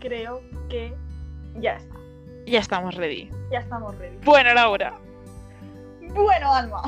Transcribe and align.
creo 0.00 0.42
que 0.68 0.94
ya 1.56 1.76
está. 1.76 1.94
Ya 2.46 2.58
estamos 2.58 2.94
ready. 2.96 3.30
Ya 3.50 3.60
estamos 3.60 3.96
ready. 3.98 4.16
Bueno, 4.24 4.52
Laura. 4.54 4.98
Bueno, 6.14 6.52
Alma. 6.52 6.82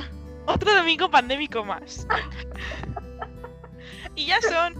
Otro 0.47 0.75
domingo 0.75 1.09
pandémico 1.11 1.65
más. 1.65 2.07
y 4.17 4.27
ya 4.27 4.41
son 4.41 4.75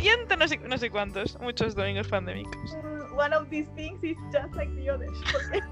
ciento 0.00 0.36
no 0.36 0.48
sé, 0.48 0.58
no 0.58 0.76
sé 0.78 0.90
cuántos, 0.90 1.38
muchos 1.40 1.74
domingos 1.74 2.08
pandémicos. 2.08 2.76
Mm, 2.82 3.16
One 3.16 3.34
of 3.34 3.48
these 3.48 3.68
things 3.74 4.02
is 4.02 4.16
just 4.32 4.54
like 4.54 4.74
the 4.76 4.90
others. 4.90 5.16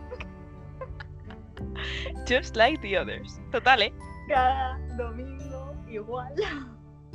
Just 2.27 2.57
like 2.57 2.81
the 2.81 2.97
others. 2.97 3.41
Total, 3.51 3.83
¿eh? 3.83 3.93
cada 4.29 4.79
domingo 4.97 5.75
igual. 5.89 6.33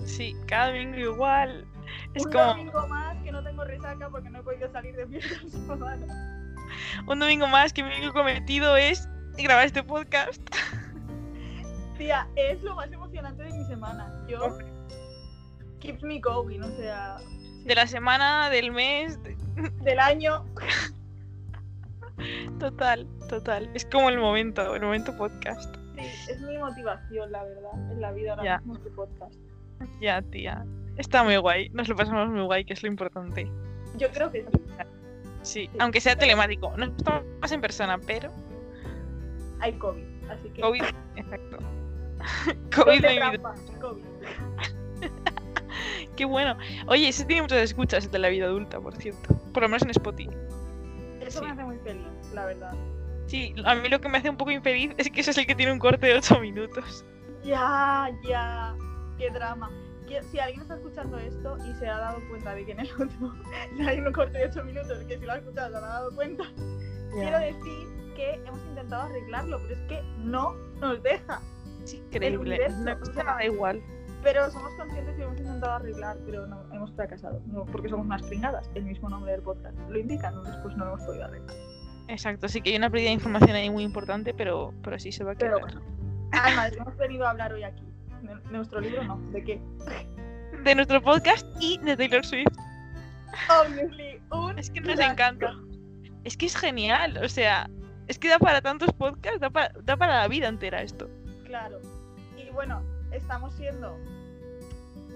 Sí, 0.05 0.35
cada 0.47 0.67
domingo 0.67 0.97
igual. 0.97 1.65
Es 2.13 2.25
Un 2.25 2.31
como 2.31 2.45
domingo 2.45 2.87
más 2.87 3.17
que 3.23 3.31
no 3.31 3.43
tengo 3.43 3.63
resaca 3.63 4.09
porque 4.09 4.29
no 4.29 4.39
he 4.39 4.43
podido 4.43 4.71
salir 4.71 4.95
de 4.95 5.21
semana. 5.21 6.45
un 7.07 7.19
domingo 7.19 7.47
más 7.47 7.71
que 7.73 7.83
mi 7.83 7.95
único 7.95 8.13
cometido 8.13 8.75
es 8.77 9.07
grabar 9.37 9.65
este 9.65 9.83
podcast. 9.83 10.41
Tía, 11.97 12.27
es 12.35 12.61
lo 12.63 12.75
más 12.75 12.91
emocionante 12.91 13.43
de 13.43 13.51
mi 13.53 13.65
semana. 13.65 14.07
Yo 14.27 14.43
Hombre. 14.43 14.65
keeps 15.79 16.01
me 16.03 16.19
going, 16.19 16.61
o 16.61 16.71
sea, 16.77 17.17
De 17.65 17.75
la 17.75 17.85
semana, 17.87 18.49
del 18.49 18.71
mes, 18.71 19.21
de- 19.23 19.35
del 19.83 19.99
año. 19.99 20.45
total, 22.59 23.07
total. 23.29 23.69
Es 23.73 23.85
como 23.85 24.09
el 24.09 24.17
momento, 24.17 24.75
el 24.75 24.81
momento 24.81 25.15
podcast. 25.17 25.75
Sí, 25.97 26.05
es 26.31 26.41
mi 26.41 26.57
motivación, 26.57 27.31
la 27.31 27.43
verdad, 27.43 27.91
en 27.91 28.01
la 28.01 28.11
vida 28.11 28.31
ahora 28.31 28.43
Ya. 28.43 28.57
mismo 28.59 28.75
este 28.75 28.89
podcast. 28.91 29.33
Ya, 30.01 30.21
tía. 30.21 30.65
Está 30.99 31.23
muy 31.23 31.37
guay. 31.37 31.69
Nos 31.69 31.87
lo 31.87 31.95
pasamos 31.95 32.27
muy 32.29 32.41
guay, 32.43 32.65
que 32.65 32.73
es 32.73 32.83
lo 32.83 32.89
importante. 32.89 33.49
Yo 33.97 34.09
creo 34.11 34.29
que 34.31 34.41
sí. 34.43 34.47
Sí, 35.41 35.69
aunque 35.79 36.01
sea 36.01 36.15
telemático. 36.17 36.73
Nos 36.77 36.89
gustamos 36.89 37.23
más 37.41 37.51
en 37.51 37.61
persona, 37.61 37.97
pero 38.05 38.29
Hay 39.61 39.73
COVID, 39.73 40.03
así 40.29 40.49
que. 40.49 40.61
COVID, 40.61 40.83
exacto. 41.15 41.57
COVID 42.75 43.01
no 43.01 43.15
trampa, 43.15 43.55
COVID. 43.79 44.03
Qué 46.17 46.25
bueno. 46.25 46.57
Oye, 46.87 47.07
ese 47.07 47.23
tiene 47.25 47.43
muchas 47.43 47.59
escuchas 47.59 48.11
de 48.11 48.19
la 48.19 48.27
vida 48.27 48.45
adulta, 48.45 48.79
por 48.81 48.95
cierto. 48.97 49.33
Por 49.53 49.63
lo 49.63 49.69
menos 49.69 49.83
en 49.83 49.91
Spotify. 49.91 50.29
Eso 51.21 51.39
Sí. 51.39 51.45
me 51.45 51.51
hace 51.51 51.63
muy 51.63 51.77
feliz, 51.77 52.05
la 52.33 52.45
verdad. 52.45 52.73
Sí, 53.27 53.55
a 53.63 53.75
mí 53.75 53.87
lo 53.87 54.01
que 54.01 54.09
me 54.09 54.17
hace 54.17 54.29
un 54.29 54.35
poco 54.37 54.51
infeliz 54.51 54.91
es 54.97 55.09
que 55.09 55.21
ese 55.21 55.31
es 55.31 55.37
el 55.37 55.47
que 55.47 55.55
tiene 55.55 55.71
un 55.71 55.79
corte 55.79 56.07
de 56.07 56.15
8 56.17 56.39
minutos. 56.41 57.05
Ya, 57.43 58.09
ya. 58.27 58.75
Qué 59.17 59.29
drama. 59.29 59.69
Que- 60.09 60.23
Si 60.23 60.39
alguien 60.39 60.61
está 60.61 60.75
escuchando 60.75 61.17
esto 61.17 61.57
y 61.65 61.73
se 61.75 61.87
ha 61.87 61.97
dado 61.97 62.19
cuenta 62.29 62.53
de 62.55 62.65
que 62.65 62.71
en 62.73 62.79
el 62.81 62.91
otro 62.91 63.33
hay 63.87 63.99
un 63.99 64.11
corte 64.11 64.37
de 64.39 64.45
8 64.45 64.63
minutos, 64.65 64.97
que 65.07 65.17
si 65.17 65.25
lo 65.25 65.31
ha 65.31 65.37
escuchado 65.37 65.69
se 65.69 65.75
habrá 65.77 65.87
dado 65.89 66.15
cuenta, 66.15 66.43
quiero 67.13 67.39
decir 67.39 67.87
que 68.15 68.33
hemos 68.45 68.59
intentado 68.65 69.03
arreglarlo, 69.03 69.59
pero 69.61 69.75
es 69.75 69.81
que 69.87 70.01
no 70.17 70.53
nos 70.81 71.01
deja. 71.03 71.39
Es 71.83 71.93
increíble. 71.93 72.37
universo, 72.39 72.77
No 72.83 72.97
o 73.01 73.05
sea, 73.05 73.23
nada 73.23 73.45
igual. 73.45 73.81
Pero 74.21 74.51
somos 74.51 74.73
conscientes 74.73 75.17
y 75.17 75.21
hemos 75.21 75.37
intentado 75.39 75.71
arreglar, 75.73 76.17
pero 76.25 76.45
no, 76.45 76.61
hemos 76.73 76.91
fracasado. 76.91 77.41
No, 77.45 77.65
porque 77.65 77.87
somos 77.87 78.05
unas 78.05 78.21
pringadas, 78.23 78.69
el 78.75 78.83
mismo 78.83 79.07
nombre 79.09 79.31
del 79.31 79.41
podcast 79.41 79.77
lo 79.89 79.97
indica, 79.97 80.29
¿no? 80.31 80.43
después 80.43 80.75
no 80.75 80.83
lo 80.85 80.93
hemos 80.95 81.05
podido 81.05 81.23
arreglar. 81.25 81.55
Exacto, 82.09 82.49
sí 82.49 82.61
que 82.61 82.71
hay 82.71 82.75
una 82.75 82.89
pérdida 82.89 83.09
de 83.09 83.13
información 83.13 83.51
ahí 83.55 83.69
muy 83.69 83.83
importante, 83.83 84.33
pero, 84.33 84.73
pero 84.83 84.99
sí 84.99 85.11
se 85.13 85.23
va 85.23 85.31
a 85.31 85.35
Pero 85.35 85.57
quedar. 85.57 85.73
bueno. 85.75 85.81
Además, 86.31 86.73
hemos 86.75 86.97
venido 86.97 87.25
a 87.25 87.29
hablar 87.29 87.53
hoy 87.53 87.63
aquí. 87.63 87.83
De, 88.21 88.35
de 88.35 88.51
nuestro 88.51 88.79
libro 88.81 89.03
no, 89.03 89.17
¿de 89.31 89.43
qué? 89.43 89.61
De 90.63 90.75
nuestro 90.75 91.01
podcast 91.01 91.45
y 91.61 91.77
de 91.79 91.95
Taylor 91.95 92.25
Swift. 92.25 92.47
Obviously, 93.49 94.19
un 94.31 94.57
Es 94.59 94.69
que 94.69 94.81
nos 94.81 94.95
clásico. 94.95 95.11
encanta. 95.13 95.53
Es 96.25 96.35
que 96.35 96.45
es 96.47 96.55
genial, 96.57 97.17
o 97.23 97.29
sea, 97.29 97.69
es 98.07 98.19
que 98.19 98.27
da 98.27 98.39
para 98.39 98.61
tantos 98.61 98.91
podcasts, 98.93 99.39
da 99.39 99.49
para, 99.49 99.71
da 99.83 99.95
para 99.95 100.17
la 100.19 100.27
vida 100.27 100.47
entera 100.49 100.81
esto. 100.81 101.09
Claro. 101.45 101.79
Y 102.37 102.49
bueno, 102.51 102.81
estamos 103.11 103.53
siendo 103.55 103.97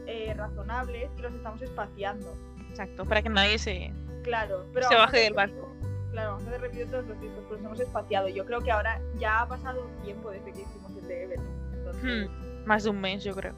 eh, 0.08 0.34
razonables 0.38 1.10
y 1.18 1.22
los 1.22 1.34
estamos 1.34 1.62
espaciando. 1.62 2.34
Exacto, 2.70 3.04
para 3.06 3.22
que 3.22 3.30
nadie 3.30 3.58
se... 3.60 3.92
Claro, 4.24 4.66
pero 4.74 4.88
Se 4.88 4.96
baje 4.96 5.20
del 5.20 5.34
hacer- 5.38 5.54
Claro, 6.12 6.32
vamos 6.34 6.46
a 6.46 6.50
hacer 6.52 6.62
review 6.62 6.88
todos 6.88 7.08
los 7.08 7.20
discos, 7.20 7.44
pues 7.50 7.60
nos 7.62 7.72
hemos 7.72 7.80
espaciado. 7.82 8.28
Yo 8.30 8.46
creo 8.46 8.62
que 8.62 8.72
ahora 8.72 9.02
ya 9.20 9.42
ha 9.42 9.48
pasado 9.48 9.90
tiempo 10.04 10.30
desde 10.32 10.54
que 10.54 10.62
hicimos 10.62 10.92
el 10.96 11.08
de 11.08 11.24
Ever. 11.24 11.40
Entonces, 11.74 12.30
Más 12.66 12.84
de 12.84 12.90
un 12.90 13.02
mes, 13.02 13.24
yo 13.24 13.34
creo. 13.36 13.54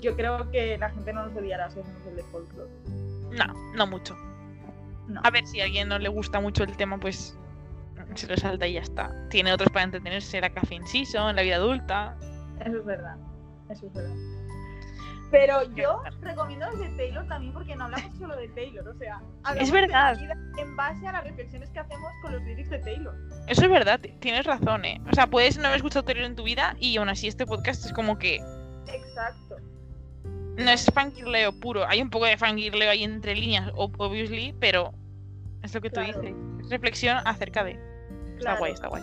yo 0.00 0.14
creo 0.16 0.50
que 0.50 0.78
la 0.78 0.90
gente 0.90 1.12
no 1.12 1.26
nos 1.26 1.36
odiará 1.36 1.70
si 1.70 1.80
hacemos 1.80 2.06
el 2.06 2.16
de 2.16 2.22
folklore. 2.24 2.70
No, 3.30 3.52
no 3.74 3.86
mucho. 3.86 4.16
No. 5.06 5.20
A 5.24 5.30
ver, 5.30 5.46
si 5.46 5.60
a 5.60 5.64
alguien 5.64 5.88
no 5.88 5.98
le 5.98 6.08
gusta 6.08 6.40
mucho 6.40 6.64
el 6.64 6.76
tema, 6.76 6.98
pues 6.98 7.36
se 8.14 8.26
lo 8.26 8.36
salta 8.36 8.66
y 8.66 8.74
ya 8.74 8.80
está. 8.80 9.10
Tiene 9.28 9.52
otros 9.52 9.70
para 9.70 9.84
entretenerse, 9.84 10.40
la 10.40 10.50
Caffeine 10.50 10.86
Season, 10.86 11.34
la 11.34 11.42
vida 11.42 11.56
adulta. 11.56 12.16
Eso 12.64 12.78
es 12.78 12.84
verdad. 12.84 13.16
Eso 13.70 13.86
es 13.86 13.92
verdad. 13.92 14.16
Pero 15.30 15.62
yo 15.74 16.00
recomiendo 16.22 16.66
los 16.70 16.78
de 16.80 16.88
Taylor 16.96 17.26
también 17.28 17.52
porque 17.52 17.76
no 17.76 17.84
hablamos 17.84 18.16
solo 18.18 18.34
de 18.36 18.48
Taylor, 18.48 18.88
o 18.88 18.94
sea, 18.98 19.20
hablamos 19.44 19.70
verdad. 19.70 20.16
de 20.16 20.26
la 20.26 20.34
vida 20.34 20.62
en 20.62 20.76
base 20.76 21.06
a 21.06 21.12
las 21.12 21.24
reflexiones 21.24 21.68
que 21.70 21.78
hacemos 21.80 22.10
con 22.22 22.32
los 22.32 22.42
lyrics 22.44 22.70
de 22.70 22.78
Taylor. 22.78 23.14
Eso 23.46 23.62
es 23.64 23.70
verdad, 23.70 24.00
ti- 24.00 24.14
tienes 24.20 24.46
razón, 24.46 24.84
¿eh? 24.86 25.00
O 25.10 25.14
sea, 25.14 25.26
puedes 25.26 25.58
no 25.58 25.64
haber 25.66 25.76
escuchado 25.76 26.04
Taylor 26.04 26.24
en 26.24 26.34
tu 26.36 26.44
vida 26.44 26.76
y 26.80 26.96
aún 26.96 27.10
así 27.10 27.28
este 27.28 27.44
podcast 27.44 27.84
es 27.84 27.92
como 27.92 28.18
que 28.18 28.36
Exacto. 28.86 29.56
no 30.56 30.70
es 30.70 30.86
fangirleo 30.94 31.52
puro. 31.60 31.86
Hay 31.86 32.00
un 32.00 32.08
poco 32.08 32.24
de 32.24 32.38
fangirleo 32.38 32.90
ahí 32.90 33.04
entre 33.04 33.34
líneas, 33.34 33.70
ob- 33.74 33.94
obviously, 33.98 34.54
pero 34.58 34.94
es 35.62 35.74
lo 35.74 35.80
que 35.82 35.90
tú 35.90 36.00
Claro. 36.00 36.20
dices. 36.22 36.34
Es 36.60 36.70
reflexión 36.70 37.18
acerca 37.26 37.64
de... 37.64 37.78
Está 38.38 38.56
guay, 38.56 38.72
está 38.72 38.88
guay. 38.88 39.02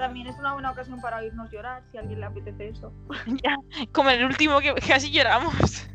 También 0.00 0.26
es 0.28 0.38
una 0.38 0.54
buena 0.54 0.70
ocasión 0.70 1.00
para 1.00 1.18
oírnos 1.18 1.50
llorar 1.50 1.82
si 1.90 1.98
a 1.98 2.00
alguien 2.00 2.20
le 2.20 2.26
apetece 2.26 2.68
eso. 2.68 2.92
ya, 3.44 3.56
como 3.92 4.10
el 4.10 4.24
último 4.24 4.58
que 4.60 4.74
casi 4.88 5.10
lloramos. 5.12 5.86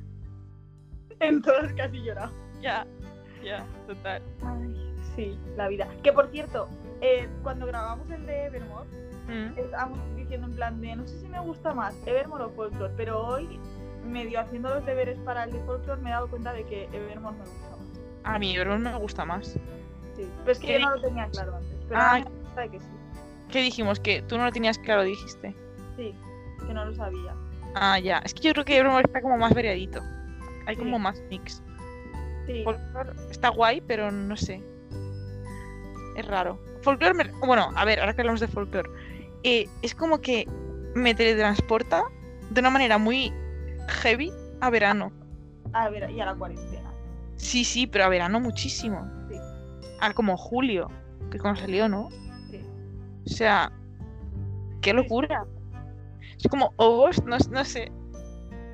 En 1.19 1.41
todos 1.41 1.71
casi 1.73 2.01
llorado. 2.03 2.31
ya, 2.61 2.85
ya, 3.43 3.65
total. 3.87 4.21
Ay, 4.43 4.95
sí, 5.15 5.39
la 5.57 5.67
vida. 5.67 5.87
Que 6.03 6.11
por 6.13 6.29
cierto, 6.29 6.67
eh, 7.01 7.27
cuando 7.43 7.65
grabamos 7.65 8.09
el 8.11 8.25
de 8.25 8.45
Evermore, 8.45 8.87
Mm. 9.27 9.57
estábamos 9.57 9.97
diciendo 10.15 10.45
en 10.45 10.53
plan 10.55 10.79
de 10.81 10.95
no 10.97 11.07
sé 11.07 11.19
si 11.19 11.27
me 11.27 11.39
gusta 11.39 11.73
más 11.73 11.95
Evermore 12.05 12.43
o 12.43 12.49
Folklore, 12.51 12.93
pero 12.95 13.25
hoy, 13.25 13.59
medio 14.05 14.39
haciendo 14.39 14.69
los 14.71 14.85
deberes 14.85 15.17
para 15.21 15.45
el 15.45 15.51
de 15.51 15.59
Folklore, 15.63 15.99
me 15.99 16.11
he 16.11 16.13
dado 16.13 16.27
cuenta 16.29 16.53
de 16.53 16.63
que 16.63 16.83
Evermore 16.93 17.35
me 17.37 17.43
gusta 17.43 17.69
más. 17.71 17.79
A 18.23 18.37
mí 18.37 18.55
Evermore 18.55 18.91
me 18.91 18.95
gusta 18.99 19.25
más. 19.25 19.47
Sí. 20.15 20.29
Pero 20.41 20.51
es 20.51 20.59
que 20.59 20.67
¿Qué 20.67 20.73
yo 20.79 20.85
no 20.89 20.95
lo 20.97 21.01
tenía 21.01 21.27
claro 21.29 21.55
antes. 21.55 21.75
Pero 21.89 21.99
Ah. 21.99 22.09
ahora 22.11 22.29
me 22.29 22.39
gusta 22.39 22.61
de 22.61 22.69
que 22.69 22.79
sí. 22.79 22.85
¿Qué 23.51 23.61
dijimos? 23.61 23.99
Que 23.99 24.21
tú 24.23 24.37
no 24.37 24.45
lo 24.45 24.51
tenías 24.51 24.77
claro, 24.79 25.03
dijiste. 25.03 25.55
Sí, 25.97 26.13
que 26.67 26.73
no 26.73 26.85
lo 26.85 26.95
sabía. 26.95 27.33
Ah, 27.75 27.99
ya. 27.99 28.19
Es 28.19 28.33
que 28.33 28.41
yo 28.43 28.53
creo 28.53 28.65
que 28.65 28.77
Evermore 28.77 29.03
está 29.05 29.21
como 29.21 29.37
más 29.37 29.53
variadito. 29.53 30.01
Hay 30.65 30.75
Sí. 30.75 30.81
como 30.81 30.97
más 30.99 31.21
mix. 31.29 31.61
Sí, 32.47 32.63
Folklore 32.63 33.11
está 33.31 33.49
guay, 33.49 33.81
pero 33.81 34.11
no 34.11 34.35
sé. 34.37 34.61
Es 36.15 36.25
raro. 36.27 36.59
Folklore, 36.81 37.13
me- 37.13 37.31
bueno, 37.45 37.71
a 37.75 37.85
ver, 37.85 37.99
ahora 37.99 38.13
que 38.13 38.21
hablamos 38.21 38.39
de 38.39 38.47
folklore, 38.47 38.89
eh, 39.43 39.67
es 39.81 39.93
como 39.95 40.21
que 40.21 40.47
me 40.95 41.13
teletransporta 41.15 42.03
de 42.49 42.59
una 42.61 42.69
manera 42.69 42.97
muy 42.97 43.33
heavy 43.87 44.31
a 44.61 44.69
verano. 44.69 45.11
a 45.73 45.89
ver, 45.89 46.09
y 46.11 46.21
a 46.21 46.25
la 46.25 46.35
cuarentena. 46.35 46.89
Sí, 47.35 47.65
sí, 47.65 47.85
pero 47.85 48.05
a 48.05 48.09
verano 48.09 48.39
muchísimo. 48.39 49.05
Sí. 49.29 49.35
A 49.99 50.13
como 50.13 50.37
julio, 50.37 50.89
que 51.31 51.37
cuando 51.37 51.59
salió, 51.59 51.89
¿no? 51.89 52.07
O 53.25 53.29
sea, 53.29 53.71
qué 54.81 54.93
locura. 54.93 55.45
Es 56.37 56.47
como 56.49 56.73
August, 56.77 57.23
no, 57.25 57.37
no 57.49 57.65
sé. 57.65 57.91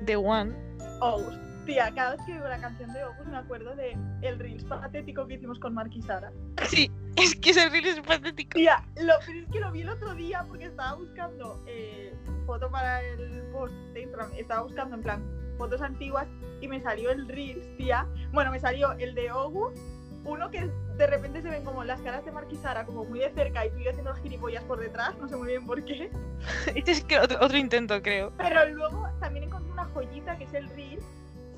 The 0.04 0.16
One. 0.16 0.54
August. 1.00 1.38
Tía, 1.64 1.92
cada 1.94 2.16
vez 2.16 2.26
que 2.26 2.32
oigo 2.32 2.48
la 2.48 2.60
canción 2.60 2.92
de 2.92 3.02
August 3.02 3.28
me 3.28 3.36
acuerdo 3.36 3.76
de 3.76 3.96
el 4.22 4.38
Reels 4.38 4.64
patético 4.64 5.26
que 5.28 5.34
hicimos 5.34 5.60
con 5.60 5.74
Mark 5.74 5.90
y 5.94 6.02
Sara. 6.02 6.32
Sí, 6.68 6.90
es 7.16 7.36
que 7.36 7.50
ese 7.50 7.68
reel 7.68 7.86
es 7.86 8.00
patético. 8.00 8.54
Tía, 8.54 8.84
lo, 8.96 9.14
pero 9.24 9.38
es 9.38 9.48
que 9.48 9.60
lo 9.60 9.70
vi 9.70 9.82
el 9.82 9.88
otro 9.88 10.14
día 10.14 10.44
porque 10.48 10.66
estaba 10.66 10.94
buscando 10.94 11.62
eh, 11.68 12.12
foto 12.46 12.68
para 12.68 13.00
el 13.02 13.44
post 13.52 13.74
de 13.94 14.02
Instagram. 14.02 14.32
Estaba 14.36 14.62
buscando 14.62 14.96
en 14.96 15.02
plan 15.02 15.42
fotos 15.56 15.80
antiguas 15.80 16.26
y 16.60 16.66
me 16.66 16.80
salió 16.80 17.10
el 17.10 17.28
Reels, 17.28 17.76
tía. 17.76 18.06
Bueno, 18.32 18.50
me 18.50 18.58
salió 18.58 18.92
el 18.92 19.14
de 19.14 19.28
August, 19.28 19.78
uno 20.24 20.50
que 20.50 20.70
de 20.96 21.06
repente 21.06 21.42
se 21.42 21.50
ven 21.50 21.64
como 21.64 21.84
las 21.84 22.00
caras 22.00 22.24
de 22.24 22.32
Mark 22.32 22.48
y 22.50 22.56
Sara 22.56 22.84
como 22.84 23.04
muy 23.04 23.20
de 23.20 23.30
cerca 23.30 23.66
y 23.66 23.70
tú 23.70 23.78
y 23.78 23.84
yo 23.84 23.90
haciendo 23.90 24.14
gilipollas 24.14 24.62
por 24.64 24.78
detrás, 24.78 25.16
no 25.18 25.28
sé 25.28 25.36
muy 25.36 25.48
bien 25.48 25.66
por 25.66 25.84
qué. 25.84 26.10
Este 26.74 26.92
es 26.92 27.04
que 27.04 27.18
otro, 27.18 27.38
otro 27.40 27.56
intento, 27.56 28.00
creo. 28.02 28.32
Pero 28.36 28.68
luego 28.70 29.08
también 29.20 29.44
encontré 29.44 29.72
una 29.72 29.84
joyita 29.86 30.36
que 30.36 30.44
es 30.44 30.54
el 30.54 30.68
reel. 30.70 31.00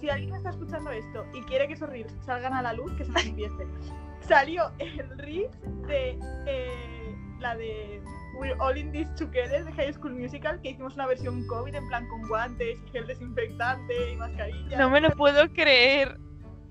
Si 0.01 0.11
alguien 0.11 0.35
está 0.35 0.51
escuchando 0.51 0.91
esto 0.91 1.25
y 1.33 1.43
quiere 1.43 1.67
que 1.67 1.75
esos 1.75 1.89
reels 1.89 2.13
salgan 2.25 2.53
a 2.53 2.63
la 2.63 2.73
luz, 2.73 2.93
que 2.93 3.05
se 3.05 3.13
manifieste. 3.13 3.67
Salió 4.21 4.71
el 4.79 5.19
reel 5.19 5.49
de 5.87 6.19
eh, 6.47 7.17
la 7.41 7.57
de 7.57 8.03
We're 8.39 8.57
All 8.59 8.77
in 8.77 8.93
This 8.93 9.15
Together 9.15 9.65
de 9.65 9.73
High 9.73 9.93
School 9.93 10.15
Musical, 10.15 10.61
que 10.61 10.71
hicimos 10.71 10.95
una 10.95 11.07
versión 11.07 11.47
COVID 11.47 11.75
en 11.75 11.89
plan 11.89 12.07
con 12.09 12.27
guantes 12.29 12.79
y 12.87 12.91
gel 12.91 13.07
desinfectante 13.07 14.13
y 14.13 14.17
mascarilla. 14.17 14.79
No 14.79 14.91
me 14.91 15.01
lo 15.01 15.11
puedo 15.11 15.49
creer. 15.53 16.19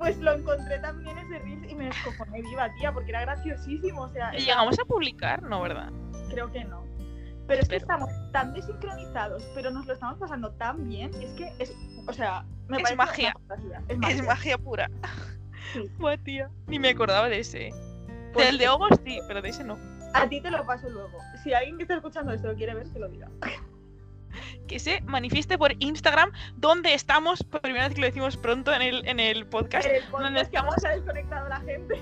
Pues 0.03 0.17
lo 0.17 0.33
encontré 0.33 0.79
también 0.79 1.17
ese 1.17 1.39
reel 1.39 1.63
y 1.71 1.75
me 1.75 1.85
descojoné 1.85 2.41
viva, 2.41 2.69
tía, 2.73 2.91
porque 2.91 3.11
era 3.11 3.21
graciosísimo. 3.21 4.01
O 4.01 4.09
sea, 4.11 4.35
¿Y 4.37 4.39
llegamos 4.41 4.77
a 4.77 4.83
publicar? 4.83 5.41
No, 5.43 5.61
¿verdad? 5.61 5.91
creo 6.29 6.51
que 6.51 6.65
no. 6.65 6.83
Pero 7.47 7.61
es 7.61 7.69
que 7.69 7.77
estamos 7.77 8.09
tan 8.33 8.53
desincronizados, 8.53 9.43
pero 9.55 9.71
nos 9.71 9.85
lo 9.85 9.93
estamos 9.93 10.17
pasando 10.19 10.51
tan 10.55 10.89
bien. 10.89 11.09
Es 11.21 11.31
que 11.35 11.53
es, 11.59 11.73
o 12.05 12.11
sea, 12.11 12.43
me 12.67 12.77
Es 12.77 12.83
parece 12.83 12.95
magia. 12.97 13.33
una 13.37 13.47
fantasía, 13.47 13.81
Es 13.87 13.93
Es 13.93 13.97
magia. 13.99 14.23
magia 14.23 14.57
pura. 14.57 14.91
Sí. 15.71 15.89
Buah, 15.97 16.17
tía. 16.17 16.49
Ni 16.67 16.79
me 16.79 16.89
acordaba 16.89 17.29
de 17.29 17.39
ese. 17.39 17.69
Pues 18.33 18.45
Del 18.47 18.57
de 18.57 18.67
Ogos 18.67 18.89
sí, 19.05 19.19
pero 19.27 19.41
de 19.41 19.49
ese 19.49 19.63
no. 19.63 19.77
A 20.13 20.27
ti 20.27 20.41
te 20.41 20.51
lo 20.51 20.65
paso 20.65 20.89
luego. 20.89 21.17
Si 21.43 21.53
alguien 21.53 21.77
que 21.77 21.83
está 21.83 21.95
escuchando 21.95 22.33
esto 22.33 22.47
lo 22.49 22.55
quiere 22.55 22.73
ver, 22.73 22.87
que 22.91 22.99
lo 22.99 23.07
diga. 23.07 23.29
Que 24.67 24.79
se 24.79 25.01
manifieste 25.01 25.57
por 25.57 25.73
Instagram, 25.79 26.31
donde 26.55 26.93
estamos, 26.93 27.43
por 27.43 27.61
primera 27.61 27.85
vez 27.85 27.95
que 27.95 28.01
lo 28.01 28.07
decimos 28.07 28.37
pronto 28.37 28.73
en 28.73 28.81
el, 28.81 29.07
en 29.07 29.19
el 29.19 29.45
podcast. 29.45 29.85
El 29.87 30.01
¿Dónde 30.11 30.11
podcast 30.11 30.35
que 30.51 30.57
estamos? 30.57 30.85
ha 30.85 30.89
desconectado 30.89 31.49
la 31.49 31.59
gente. 31.61 32.01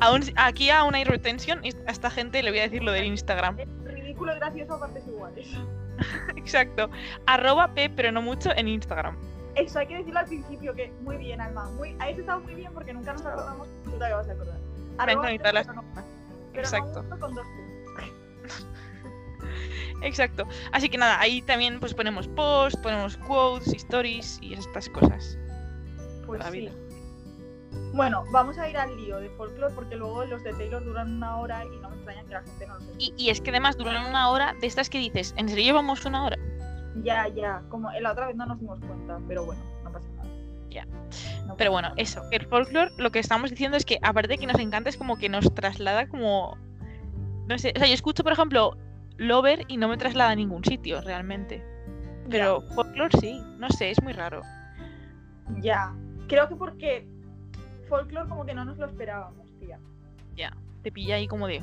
Aquí 0.36 0.70
aún 0.70 0.94
hay 0.94 1.04
retention 1.04 1.64
y 1.64 1.70
a 1.86 1.90
esta 1.90 2.10
gente 2.10 2.42
le 2.42 2.50
voy 2.50 2.60
a 2.60 2.62
decir 2.62 2.82
lo 2.82 2.92
del 2.92 3.04
Instagram. 3.04 3.58
Es 3.58 3.68
ridículo 3.84 4.34
y 4.34 4.36
gracioso 4.36 4.74
a 4.74 4.80
partes 4.80 5.06
iguales. 5.06 5.48
Exacto. 6.36 6.90
Arroba 7.26 7.74
P, 7.74 7.90
pero 7.90 8.12
no 8.12 8.22
mucho 8.22 8.50
en 8.56 8.68
Instagram. 8.68 9.16
Eso 9.54 9.80
hay 9.80 9.88
que 9.88 9.96
decirlo 9.96 10.20
al 10.20 10.26
principio, 10.26 10.72
que 10.74 10.92
muy 11.02 11.16
bien, 11.16 11.40
Alma. 11.40 11.68
Muy, 11.70 11.96
habéis 11.98 12.18
estado 12.18 12.40
muy 12.40 12.54
bien 12.54 12.72
porque 12.72 12.92
nunca 12.92 13.12
nos 13.12 13.26
acordamos. 13.26 13.66
Tú 13.84 13.90
te 13.98 14.04
acabas 14.04 14.26
de 14.26 14.32
acordar. 14.32 14.58
Arroba 14.98 15.28
pero 15.42 15.72
no- 15.74 15.84
Exacto. 16.54 17.02
mucho 17.02 17.20
con 17.20 17.34
dos. 17.34 17.46
Exacto. 20.02 20.46
Así 20.72 20.88
que 20.88 20.98
nada, 20.98 21.18
ahí 21.20 21.42
también 21.42 21.80
pues 21.80 21.94
ponemos 21.94 22.28
posts, 22.28 22.78
ponemos 22.80 23.16
quotes, 23.18 23.72
stories 23.74 24.38
y 24.42 24.54
estas 24.54 24.88
cosas. 24.88 25.38
Pues 26.26 26.40
La 26.40 26.50
sí. 26.50 26.60
vida. 26.60 26.72
Bueno, 27.92 28.24
vamos 28.30 28.58
a 28.58 28.68
ir 28.68 28.76
al 28.76 28.96
lío 28.96 29.18
de 29.18 29.28
folklore 29.30 29.74
porque 29.74 29.96
luego 29.96 30.24
los 30.24 30.42
de 30.44 30.52
Taylor 30.52 30.84
duran 30.84 31.16
una 31.16 31.36
hora 31.38 31.64
y 31.64 31.78
no 31.80 31.88
me 31.90 31.96
extraña 31.96 32.22
que 32.24 32.34
la 32.34 32.42
gente 32.42 32.66
no 32.66 32.74
los 32.74 32.82
escuche. 32.84 33.14
Y, 33.16 33.24
y 33.26 33.30
es 33.30 33.40
que 33.40 33.50
además 33.50 33.76
duran 33.76 34.06
una 34.06 34.30
hora 34.30 34.54
de 34.60 34.66
estas 34.66 34.88
que 34.88 34.98
dices, 34.98 35.34
¿en 35.36 35.48
serio 35.48 35.64
llevamos 35.64 36.04
una 36.04 36.24
hora? 36.24 36.36
Ya, 37.02 37.28
ya, 37.28 37.62
como 37.68 37.90
la 37.92 38.12
otra 38.12 38.26
vez 38.26 38.36
no 38.36 38.46
nos 38.46 38.58
dimos 38.60 38.78
cuenta, 38.80 39.18
pero 39.26 39.44
bueno, 39.44 39.62
no 39.84 39.92
pasa 39.92 40.08
nada. 40.16 40.28
Ya. 40.70 40.86
No 41.46 41.56
Pero 41.56 41.70
bueno, 41.72 41.88
nada. 41.88 42.00
eso, 42.00 42.22
el 42.30 42.46
folclore 42.46 42.90
lo 42.98 43.10
que 43.10 43.18
estamos 43.18 43.50
diciendo 43.50 43.76
es 43.76 43.84
que 43.84 43.98
aparte 44.02 44.28
de 44.28 44.38
que 44.38 44.46
nos 44.46 44.58
encanta 44.58 44.90
es 44.90 44.96
como 44.96 45.16
que 45.16 45.28
nos 45.28 45.52
traslada 45.54 46.08
como... 46.08 46.56
No 47.46 47.58
sé, 47.58 47.72
o 47.74 47.78
sea, 47.78 47.88
yo 47.88 47.94
escucho 47.94 48.22
por 48.22 48.32
ejemplo 48.32 48.76
Lover 49.18 49.64
y 49.68 49.76
no 49.76 49.88
me 49.88 49.96
traslada 49.96 50.30
a 50.30 50.34
ningún 50.36 50.64
sitio 50.64 51.00
realmente. 51.00 51.62
Pero 52.30 52.62
folklore 52.74 53.16
sí, 53.20 53.42
no 53.58 53.68
sé, 53.70 53.90
es 53.90 54.02
muy 54.02 54.12
raro. 54.12 54.42
Ya, 55.60 55.94
creo 56.28 56.48
que 56.48 56.56
porque 56.56 57.06
folklore 57.88 58.28
como 58.28 58.44
que 58.44 58.54
no 58.54 58.64
nos 58.64 58.78
lo 58.78 58.86
esperábamos, 58.86 59.50
tía. 59.58 59.78
Te 60.82 60.92
pilla 60.92 61.16
ahí 61.16 61.26
como 61.26 61.48
de... 61.48 61.60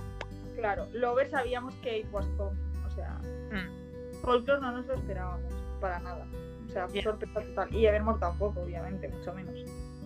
Claro, 0.57 0.87
Lover 0.93 1.29
sabíamos 1.29 1.73
que 1.75 1.99
it 1.99 2.07
was 2.11 2.27
coming, 2.37 2.59
o 2.85 2.89
sea, 2.89 3.17
mm, 3.51 4.21
folklore 4.21 4.59
no 4.61 4.71
nos 4.73 4.85
lo 4.87 4.93
esperábamos, 4.93 5.53
para 5.79 5.99
nada. 5.99 6.25
O 6.67 6.71
sea, 6.71 6.87
Ya. 6.93 7.01
sorpresa 7.01 7.41
total. 7.41 7.73
Y 7.73 7.85
Evermore 7.85 8.19
tampoco, 8.19 8.61
obviamente, 8.61 9.07
mucho 9.07 9.33
menos. 9.33 9.55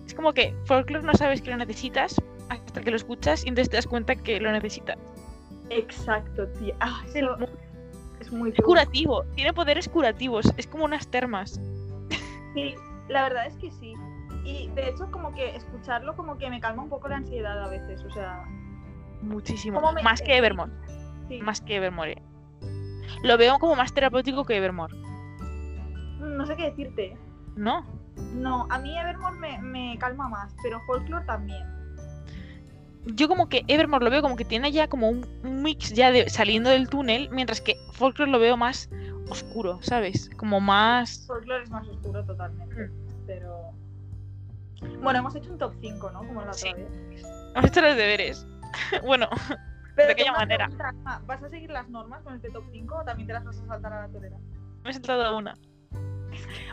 Es 0.06 0.14
como 0.14 0.32
que 0.34 0.54
folklore 0.66 1.04
no 1.04 1.14
sabes 1.16 1.42
que 1.42 1.50
lo 1.50 1.58
necesitas 1.58 2.22
hasta 2.50 2.82
que 2.82 2.92
lo 2.92 2.98
escuchas 2.98 3.44
y 3.46 3.50
entonces 3.50 3.70
te 3.72 3.78
das 3.78 3.88
cuenta 3.88 4.16
que 4.16 4.40
lo 4.40 4.52
necesitas. 4.52 4.98
Exacto, 5.70 6.48
tía. 6.60 6.76
Ah, 6.80 7.02
Es, 7.06 7.16
eso 7.16 7.36
es 8.20 8.32
muy 8.32 8.50
es 8.52 8.62
curativo, 8.64 9.24
tiene 9.36 9.54
poderes 9.54 9.88
curativos, 9.88 10.52
es 10.58 10.68
como 10.68 10.86
unas 10.86 11.08
termas. 11.08 11.60
Sí, 12.54 12.76
la 13.08 13.24
verdad 13.24 13.46
es 13.46 13.56
que 13.58 13.72
sí. 13.72 13.94
Y 14.44 14.70
de 14.70 14.90
hecho, 14.90 15.10
como 15.12 15.32
que 15.34 15.56
escucharlo, 15.56 16.16
como 16.16 16.38
que 16.38 16.50
me 16.50 16.60
calma 16.60 16.84
un 16.84 16.90
poco 16.90 17.08
la 17.08 17.18
ansiedad 17.18 17.62
a 17.64 17.68
veces. 17.70 18.04
O 18.04 18.10
sea, 18.12 18.44
Muchísimo. 19.22 19.80
¿Cómo 19.80 19.94
me- 19.94 20.02
Más 20.02 20.22
que 20.22 20.38
Evermore. 20.38 20.72
sí. 21.28 21.40
Más 21.42 21.62
que 21.62 21.76
Evermore. 21.76 22.22
Lo 23.24 23.38
veo 23.38 23.60
como 23.60 23.76
más 23.76 23.94
terapéutico 23.94 24.46
que 24.46 24.56
Evermore. 24.58 24.96
No 26.20 26.46
sé 26.46 26.56
qué 26.56 26.64
decirte. 26.72 27.18
¿No? 27.56 27.86
No, 28.34 28.66
a 28.70 28.80
mí 28.80 28.98
Evermore 28.98 29.38
me, 29.38 29.60
me 29.62 29.98
calma 30.00 30.30
más, 30.30 30.56
pero 30.64 30.80
Folklore 30.88 31.26
también. 31.26 31.62
Yo 33.06 33.28
como 33.28 33.48
que 33.50 33.64
Evermore 33.68 34.04
lo 34.06 34.12
veo 34.12 34.22
como 34.22 34.36
que 34.36 34.46
tiene 34.46 34.72
ya 34.72 34.88
como 34.88 35.10
un, 35.10 35.26
un 35.44 35.62
mix 35.64 35.94
ya 35.94 36.12
de 36.12 36.30
saliendo 36.30 36.70
del 36.70 36.90
túnel, 36.90 37.30
mientras 37.32 37.62
que 37.62 37.76
Folklore 37.94 38.30
lo 38.32 38.40
veo 38.40 38.58
más 38.58 38.90
oscuro, 39.30 39.80
¿sabes? 39.82 40.30
Como 40.38 40.60
más... 40.60 41.26
Folklore 41.28 41.64
es 41.64 41.70
más 41.70 41.88
oscuro 41.88 42.24
totalmente. 42.26 42.76
Mm. 42.88 43.26
Pero. 43.26 43.72
Bueno, 45.02 45.20
hemos 45.20 45.36
hecho 45.36 45.52
un 45.52 45.58
top 45.58 45.74
5, 45.82 46.12
¿no? 46.12 46.20
Como 46.20 46.42
la 46.42 46.48
otra 46.48 46.54
Sí. 46.54 46.74
vez. 46.74 47.24
Hemos 47.56 47.70
hecho 47.70 47.82
los 47.82 47.96
deberes. 47.96 48.48
bueno, 49.06 49.28
Pero 49.96 50.08
¿De 50.08 50.14
aquella 50.14 50.32
manera? 50.34 50.68
pregunta, 50.68 51.22
¿Vas 51.26 51.44
a 51.44 51.50
seguir 51.50 51.70
las 51.72 51.90
normas 51.90 52.22
con 52.24 52.36
este 52.36 52.50
top 52.50 52.64
5 52.72 52.96
o 52.96 53.04
también 53.04 53.28
te 53.28 53.34
las 53.34 53.44
vas 53.44 53.60
a 53.60 53.66
saltar 53.66 53.94
a 53.94 54.02
la 54.08 54.14
torera? 54.14 54.38
me 54.84 54.90
he 54.90 54.94
saltado 54.94 55.38
una. 55.38 55.56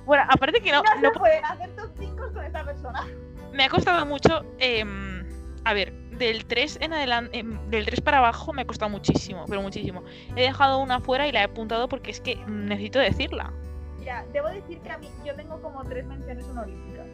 Bueno, 0.05 0.22
aparte 0.29 0.61
que 0.61 0.70
no, 0.70 0.82
No, 0.82 0.94
no 1.00 1.12
se 1.12 1.19
pueden 1.19 1.44
hacer 1.44 1.75
top 1.76 1.90
5 1.99 2.32
con 2.32 2.44
esta 2.44 2.64
persona. 2.64 3.05
me 3.52 3.64
ha 3.64 3.69
costado 3.69 4.06
mucho. 4.06 4.44
em, 4.58 5.25
a 5.64 5.72
ver, 5.72 5.93
del 6.19 6.47
3 6.47 6.79
en 6.81 6.93
adelante, 6.93 7.45
del 7.69 7.87
3 7.87 8.01
para 8.01 8.19
abajo 8.19 8.53
me 8.53 8.63
ha 8.63 8.67
costado 8.67 8.91
muchísimo, 8.91 9.45
pero 9.49 9.63
muchísimo. 9.63 10.03
He 10.35 10.43
dejado 10.43 10.79
una 10.79 11.01
fuera 11.01 11.27
y 11.27 11.33
la 11.33 11.41
he 11.41 11.45
apuntado 11.45 11.89
porque 11.89 12.11
es 12.11 12.21
que 12.21 12.37
necesito 12.47 12.99
decirla. 12.99 13.53
Ya, 14.05 14.25
debo 14.33 14.49
decir 14.49 14.79
que 14.81 14.91
a 14.91 14.99
mí 14.99 15.09
yo 15.25 15.35
tengo 15.35 15.61
como 15.61 15.83
tres 15.85 16.05
menciones 16.07 16.45
honoríficas. 16.47 17.07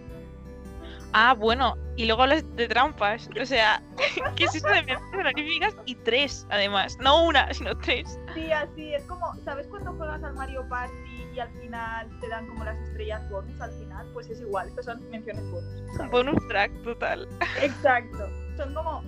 Ah, 1.14 1.34
bueno, 1.34 1.76
y 1.96 2.06
luego 2.06 2.22
hablas 2.22 2.44
de 2.56 2.68
trampas. 2.68 3.28
O 3.40 3.44
sea, 3.44 3.82
¿qué 4.36 4.44
es 4.44 4.54
eso 4.54 4.68
de 4.68 4.82
menciones 4.82 5.14
honoríficas? 5.14 5.76
Y 5.84 5.94
tres, 5.96 6.46
además. 6.50 6.96
No 7.00 7.24
una, 7.24 7.52
sino 7.52 7.76
tres. 7.78 8.18
Sí, 8.34 8.50
así 8.50 8.94
es 8.94 9.04
como, 9.04 9.34
¿sabes 9.44 9.66
cuando 9.68 9.92
juegas 9.92 10.22
al 10.22 10.34
Mario 10.34 10.66
Party 10.68 10.92
y 11.34 11.38
al 11.38 11.50
final 11.60 12.08
te 12.20 12.28
dan 12.28 12.46
como 12.46 12.64
las 12.64 12.78
estrellas 12.78 13.28
bonus 13.30 13.60
al 13.60 13.72
final? 13.72 14.06
Pues 14.12 14.30
es 14.30 14.40
igual, 14.40 14.68
estas 14.68 14.86
son 14.86 15.10
menciones 15.10 15.44
bonus. 15.50 15.82
¿sabes? 15.96 16.10
Bonus 16.10 16.48
track 16.48 16.82
total. 16.82 17.28
Exacto. 17.60 18.41
Son 18.56 18.74
como. 18.74 19.02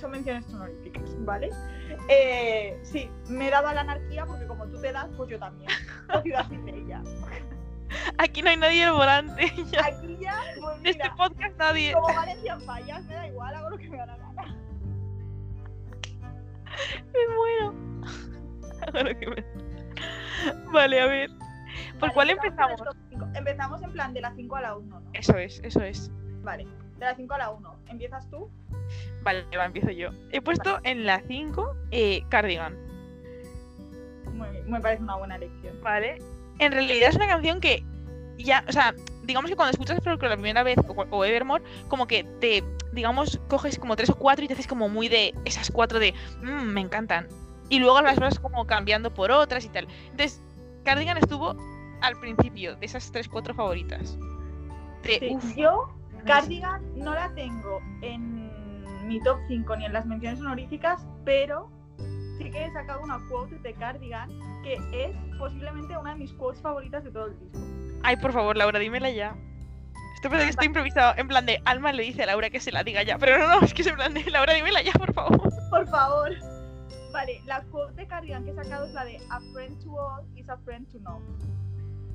Son 0.00 0.10
menciones 0.10 0.44
honoríficas, 0.52 1.02
¿vale? 1.24 1.50
Eh, 2.08 2.78
sí, 2.82 3.10
me 3.28 3.48
he 3.48 3.50
dado 3.50 3.68
a 3.68 3.74
la 3.74 3.80
anarquía 3.82 4.26
porque 4.26 4.46
como 4.46 4.66
tú 4.66 4.80
te 4.80 4.92
das, 4.92 5.08
pues 5.16 5.28
yo 5.30 5.38
también. 5.38 5.70
Ya. 6.88 7.02
Aquí 8.18 8.42
no 8.42 8.50
hay 8.50 8.56
nadie 8.56 8.84
al 8.84 8.92
volante. 8.94 9.52
Ya. 9.72 9.86
Aquí 9.86 10.16
ya, 10.20 10.40
pues 10.60 10.82
De 10.82 10.90
este 10.90 11.02
mira, 11.04 11.16
podcast 11.16 11.56
nadie. 11.58 11.92
como 11.92 12.06
Valencia 12.14 12.58
fallas, 12.60 13.04
me 13.06 13.14
da 13.14 13.26
igual, 13.28 13.54
hago 13.54 13.70
lo 13.70 13.78
que 13.78 13.88
me 13.90 13.96
da 13.98 14.06
la 14.06 14.16
gana. 14.16 14.56
Me 17.12 17.34
muero. 17.34 17.74
Hago 18.86 18.98
lo 19.08 19.18
que 19.18 19.26
me- 19.26 20.72
Vale, 20.72 21.00
a 21.00 21.06
ver. 21.06 21.30
¿Por 21.30 22.00
Vale, 22.00 22.14
cuál 22.14 22.30
empezamos. 22.30 22.80
Empezamos 23.34 23.82
en 23.82 23.92
plan 23.92 24.14
de 24.14 24.20
la 24.20 24.32
5 24.34 24.56
a 24.56 24.60
la 24.60 24.76
1, 24.76 25.00
¿no? 25.00 25.10
Eso 25.12 25.36
es, 25.36 25.60
eso 25.64 25.80
es. 25.82 26.10
Vale, 26.42 26.66
de 26.98 27.04
la 27.06 27.14
5 27.14 27.34
a 27.34 27.38
la 27.38 27.50
1. 27.50 27.76
¿Empiezas 27.88 28.28
tú? 28.30 28.50
Vale, 29.22 29.44
va, 29.56 29.64
empiezo 29.66 29.90
yo. 29.90 30.10
He 30.32 30.40
puesto 30.40 30.78
en 30.84 31.04
la 31.06 31.20
5 31.26 31.76
eh, 31.90 32.22
Cardigan. 32.28 32.76
Muy 34.34 34.48
bien, 34.50 34.70
me 34.70 34.80
parece 34.80 35.02
una 35.02 35.16
buena 35.16 35.36
elección. 35.36 35.80
Vale. 35.82 36.18
En 36.58 36.72
realidad 36.72 37.08
es 37.10 37.16
una 37.16 37.26
canción 37.26 37.60
que 37.60 37.84
ya, 38.38 38.64
o 38.68 38.72
sea, 38.72 38.94
digamos 39.24 39.50
que 39.50 39.56
cuando 39.56 39.70
escuchas 39.72 39.98
Folklore 40.02 40.30
la 40.30 40.36
primera 40.36 40.62
vez 40.62 40.78
o, 40.86 40.92
o 41.10 41.24
Evermore, 41.24 41.62
como 41.88 42.06
que 42.06 42.24
te, 42.40 42.64
digamos, 42.92 43.40
coges 43.48 43.78
como 43.78 43.96
tres 43.96 44.10
o 44.10 44.16
cuatro 44.16 44.44
y 44.44 44.48
te 44.48 44.54
haces 44.54 44.66
como 44.66 44.88
muy 44.88 45.08
de 45.08 45.34
esas 45.44 45.70
cuatro 45.70 45.98
de, 45.98 46.14
"Mm, 46.42 46.62
me 46.72 46.80
encantan. 46.80 47.28
Y 47.68 47.80
luego 47.80 48.00
las 48.00 48.18
vas 48.18 48.38
como 48.38 48.66
cambiando 48.66 49.12
por 49.12 49.30
otras 49.30 49.64
y 49.64 49.68
tal. 49.68 49.86
Entonces, 50.10 50.42
Cardigan 50.84 51.18
estuvo 51.18 51.54
al 52.00 52.18
principio 52.18 52.76
de 52.76 52.86
esas 52.86 53.10
tres, 53.12 53.28
cuatro 53.28 53.54
favoritas. 53.54 54.16
De, 55.02 55.18
Sí, 55.18 55.28
uf, 55.34 55.56
yo. 55.56 55.94
Cardigan, 56.28 56.82
no 56.94 57.14
la 57.14 57.32
tengo 57.34 57.80
en 58.02 58.50
mi 59.08 59.18
top 59.22 59.38
5 59.48 59.76
ni 59.76 59.86
en 59.86 59.94
las 59.94 60.04
menciones 60.04 60.38
honoríficas, 60.40 61.06
pero 61.24 61.70
sí 62.36 62.50
que 62.50 62.66
he 62.66 62.72
sacado 62.72 63.00
una 63.02 63.18
quote 63.30 63.58
de 63.60 63.72
Cardigan 63.72 64.28
que 64.62 64.74
es 64.92 65.16
posiblemente 65.38 65.96
una 65.96 66.10
de 66.10 66.16
mis 66.16 66.32
quotes 66.34 66.60
favoritas 66.60 67.02
de 67.02 67.12
todo 67.12 67.28
el 67.28 67.38
disco. 67.38 67.58
Ay, 68.02 68.16
por 68.18 68.32
favor, 68.32 68.58
Laura, 68.58 68.78
dímela 68.78 69.08
ya. 69.08 69.34
Esto 70.16 70.28
parece 70.28 70.46
que 70.46 70.50
está 70.50 70.66
improvisado. 70.66 71.14
En 71.16 71.28
plan 71.28 71.46
de 71.46 71.62
Alma 71.64 71.92
le 71.92 72.02
dice 72.02 72.24
a 72.24 72.26
Laura 72.26 72.50
que 72.50 72.60
se 72.60 72.72
la 72.72 72.84
diga 72.84 73.02
ya. 73.02 73.16
Pero 73.16 73.38
no, 73.38 73.60
no, 73.60 73.64
es 73.64 73.72
que 73.72 73.80
es 73.80 73.88
en 73.88 73.96
plan 73.96 74.12
de 74.12 74.24
Laura, 74.30 74.52
dímela 74.52 74.82
ya, 74.82 74.92
por 74.92 75.14
favor. 75.14 75.40
Por 75.70 75.88
favor. 75.88 76.30
Vale, 77.10 77.40
la 77.46 77.62
quote 77.70 77.94
de 77.94 78.06
Cardigan 78.06 78.44
que 78.44 78.50
he 78.50 78.54
sacado 78.54 78.84
es 78.84 78.92
la 78.92 79.06
de 79.06 79.18
A 79.30 79.40
friend 79.54 79.82
to 79.82 79.98
all 79.98 80.22
is 80.36 80.46
a 80.50 80.58
friend 80.58 80.86
to 80.92 80.98
none. 80.98 81.24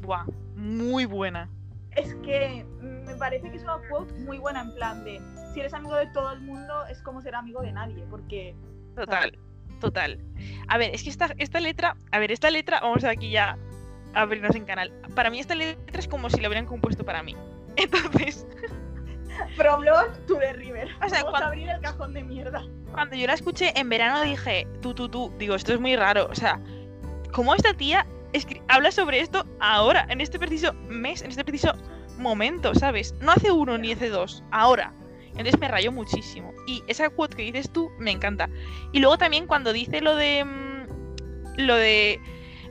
Buah, 0.02 0.26
muy 0.56 1.06
buena. 1.06 1.50
Es 1.96 2.16
que 2.24 2.66
mm, 2.82 3.06
me 3.06 3.16
parece 3.16 3.50
que 3.50 3.58
es 3.58 3.64
una 3.64 3.78
quote 3.90 4.14
muy 4.16 4.38
buena 4.38 4.62
en 4.62 4.74
plan 4.76 5.04
de 5.04 5.22
si 5.54 5.60
eres 5.60 5.74
amigo 5.74 5.96
de 5.96 6.08
todo 6.08 6.32
el 6.32 6.42
mundo 6.42 6.86
es 6.88 7.02
como 7.04 7.22
ser 7.22 7.36
amigo 7.36 7.62
de 7.62 7.72
nadie, 7.72 8.04
porque 8.10 8.56
Total, 8.96 9.38
total. 9.80 10.20
A 10.68 10.78
ver, 10.78 10.94
es 10.94 11.04
que 11.04 11.10
esta, 11.10 11.30
esta 11.38 11.60
letra, 11.60 11.96
a 12.12 12.20
ver, 12.20 12.32
esta 12.32 12.50
letra, 12.50 12.80
vamos 12.82 13.04
aquí 13.04 13.30
ya 13.32 13.58
a 14.14 14.22
abrirnos 14.22 14.56
en 14.56 14.66
canal. 14.66 14.92
Para 15.16 15.30
mí 15.30 15.40
esta 15.40 15.56
letra 15.56 16.00
es 16.00 16.08
como 16.08 16.30
si 16.30 16.40
la 16.42 16.48
hubieran 16.48 16.66
compuesto 16.66 17.04
para 17.04 17.22
mí. 17.24 17.36
Entonces, 17.76 18.46
From 19.56 19.84
Lost 19.84 20.26
to 20.28 20.38
the 20.38 20.54
River. 20.54 20.88
O 21.04 21.10
sea, 21.10 21.24
Vamos 21.24 21.32
cuando- 21.32 21.46
a 21.46 21.48
abrir 21.48 21.70
el 21.70 21.82
cajón 21.82 22.14
de 22.14 22.24
mierda. 22.24 22.64
Cuando 22.92 23.16
yo 23.16 23.26
la 23.26 23.34
escuché 23.34 23.78
en 23.80 23.90
verano 23.90 24.22
dije, 24.22 24.68
tú, 24.82 24.94
tú, 24.94 25.10
tú, 25.10 25.34
digo, 25.40 25.56
esto 25.56 25.74
es 25.74 25.80
muy 25.80 25.96
raro. 25.96 26.28
O 26.30 26.36
sea, 26.36 26.60
¿cómo 27.32 27.56
esta 27.56 27.74
tía 27.74 28.06
habla 28.68 28.92
sobre 28.92 29.20
esto 29.20 29.46
ahora, 29.60 30.06
en 30.10 30.22
este 30.22 30.40
preciso 30.40 30.74
mes, 30.90 31.22
en 31.22 31.30
este 31.30 31.44
preciso 31.44 31.74
momento, 32.18 32.74
¿sabes? 32.76 33.14
No 33.22 33.32
hace 33.32 33.52
uno 33.52 33.78
ni 33.78 33.92
hace 33.92 34.10
dos, 34.10 34.44
ahora. 34.52 34.94
Entonces 35.32 35.60
me 35.60 35.68
rayó 35.68 35.92
muchísimo. 35.92 36.54
Y 36.68 36.84
esa 36.88 37.10
quote 37.10 37.36
que 37.36 37.44
dices 37.44 37.70
tú 37.72 37.90
me 37.98 38.12
encanta. 38.12 38.50
Y 38.92 39.00
luego 39.00 39.18
también 39.18 39.48
cuando 39.48 39.74
dice 39.74 40.02
lo 40.02 40.16
de. 40.16 40.46
mm, 40.46 41.62
lo 41.62 41.76
de. 41.76 42.20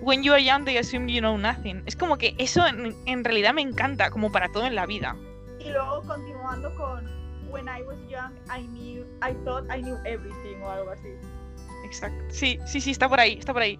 When 0.00 0.22
you 0.22 0.32
are 0.32 0.42
young, 0.42 0.64
they 0.64 0.78
assume 0.78 1.12
you 1.12 1.20
know 1.20 1.38
nothing. 1.38 1.82
Es 1.86 1.94
como 1.94 2.18
que 2.18 2.34
eso 2.38 2.66
en, 2.66 2.96
en 3.06 3.24
realidad 3.24 3.54
me 3.54 3.62
encanta, 3.62 4.10
como 4.10 4.32
para 4.32 4.50
todo 4.50 4.66
en 4.66 4.74
la 4.74 4.86
vida. 4.86 5.16
Y 5.60 5.70
luego 5.70 6.02
continuando 6.02 6.74
con 6.74 7.08
When 7.50 7.68
I 7.68 7.82
was 7.82 7.98
young, 8.08 8.32
I 8.48 8.66
knew, 8.66 9.04
I 9.22 9.34
thought 9.44 9.64
I 9.70 9.80
knew 9.80 9.96
everything 10.04 10.60
o 10.62 10.70
algo 10.70 10.90
así. 10.90 11.08
Exacto. 11.84 12.24
Sí, 12.30 12.58
sí, 12.66 12.80
sí, 12.80 12.90
está 12.90 13.08
por 13.08 13.20
ahí, 13.20 13.34
está 13.38 13.52
por 13.52 13.62
ahí. 13.62 13.78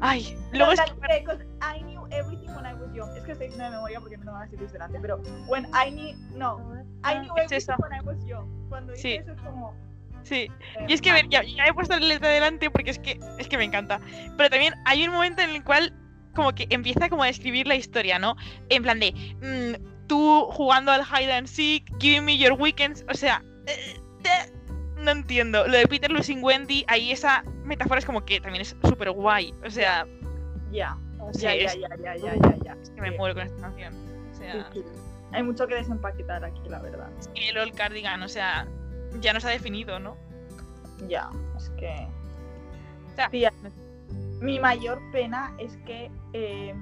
Ay, 0.00 0.36
luego 0.52 0.72
es 0.72 0.78
la- 0.78 1.24
'cause 1.24 1.44
I 1.60 1.82
knew 1.82 2.06
everything 2.10 2.48
when 2.54 2.64
I 2.66 2.74
was 2.74 2.92
young. 2.94 3.08
Es 3.16 3.22
que 3.24 3.32
estoy 3.32 3.46
diciendo 3.48 3.64
de 3.64 3.70
memoria 3.70 4.00
porque 4.00 4.16
no 4.16 4.24
tengo 4.24 4.38
las 4.38 4.50
citas 4.50 4.72
delante, 4.72 4.98
pero 5.00 5.20
when 5.46 5.66
I 5.66 5.90
knew, 5.90 6.16
no, 6.36 6.58
I 7.04 7.18
knew 7.20 7.32
everything 7.36 7.74
when 7.78 7.92
I 7.92 8.00
was 8.04 8.24
young. 8.26 8.68
Cuando 8.68 8.92
dice 8.92 9.02
Sí. 9.02 9.14
eso 9.16 9.32
es 9.32 9.40
como... 9.42 9.74
Sí, 10.22 10.34
eh, 10.36 10.50
y 10.86 10.92
es 10.92 11.00
que 11.00 11.10
a 11.10 11.14
ver, 11.14 11.28
ya, 11.30 11.42
ya 11.42 11.64
he 11.64 11.72
puesto 11.72 11.98
la 11.98 12.06
letra 12.06 12.28
delante 12.28 12.70
porque 12.70 12.90
es 12.90 12.98
que 12.98 13.18
es 13.38 13.48
que 13.48 13.56
me 13.56 13.64
encanta. 13.64 14.00
Pero 14.36 14.50
también 14.50 14.74
hay 14.84 15.06
un 15.06 15.14
momento 15.14 15.40
en 15.42 15.50
el 15.50 15.64
cual 15.64 15.94
como 16.34 16.52
que 16.54 16.66
empieza 16.70 17.08
como 17.08 17.22
a 17.22 17.26
describir 17.26 17.66
la 17.66 17.74
historia, 17.74 18.18
¿no? 18.18 18.36
En 18.68 18.82
plan 18.82 19.00
de 19.00 19.12
mm, 19.40 20.06
tú 20.06 20.46
jugando 20.50 20.92
al 20.92 21.02
hide 21.02 21.32
and 21.32 21.46
seek, 21.46 21.84
giving 21.98 22.24
me 22.24 22.36
your 22.36 22.52
weekends, 22.52 23.04
o 23.10 23.14
sea, 23.14 23.42
eh, 23.66 23.96
eh, 24.24 24.52
no 25.00 25.10
entiendo. 25.10 25.66
Lo 25.66 25.76
de 25.76 25.86
Peter 25.86 26.10
losing 26.10 26.42
Wendy, 26.42 26.84
ahí 26.88 27.10
esa 27.12 27.42
metáfora 27.64 27.98
es 27.98 28.06
como 28.06 28.24
que 28.24 28.40
también 28.40 28.62
es 28.62 28.76
súper 28.82 29.10
guay, 29.10 29.54
o 29.64 29.70
sea, 29.70 30.06
Ya, 30.70 30.96
ya, 31.32 31.54
ya, 31.54 31.74
ya, 31.74 32.16
ya, 32.16 32.16
ya, 32.16 32.56
ya, 32.64 32.76
es 32.80 32.90
que 32.90 33.00
me 33.00 33.10
muero 33.12 33.34
con 33.34 33.46
esta 33.46 33.60
canción. 33.60 33.94
O 34.32 34.34
sea. 34.34 34.70
Hay 35.32 35.42
mucho 35.42 35.66
que 35.66 35.76
desempaquetar 35.76 36.44
aquí, 36.44 36.60
la 36.68 36.80
verdad. 36.80 37.08
es 37.20 37.28
que 37.28 37.50
el 37.50 37.58
Old 37.58 37.74
Cardigan, 37.74 38.22
o 38.22 38.28
sea, 38.28 38.66
ya 39.20 39.32
nos 39.32 39.44
ha 39.44 39.50
definido, 39.50 39.98
¿no? 40.00 40.16
Ya, 41.08 41.30
es 41.56 41.70
que... 41.70 42.08
O 43.12 43.14
sea, 43.14 43.28
Tía, 43.30 43.52
Mi 44.40 44.58
mayor 44.58 45.00
pena 45.12 45.54
es 45.58 45.76
que 45.86 46.10
eh, 46.32 46.74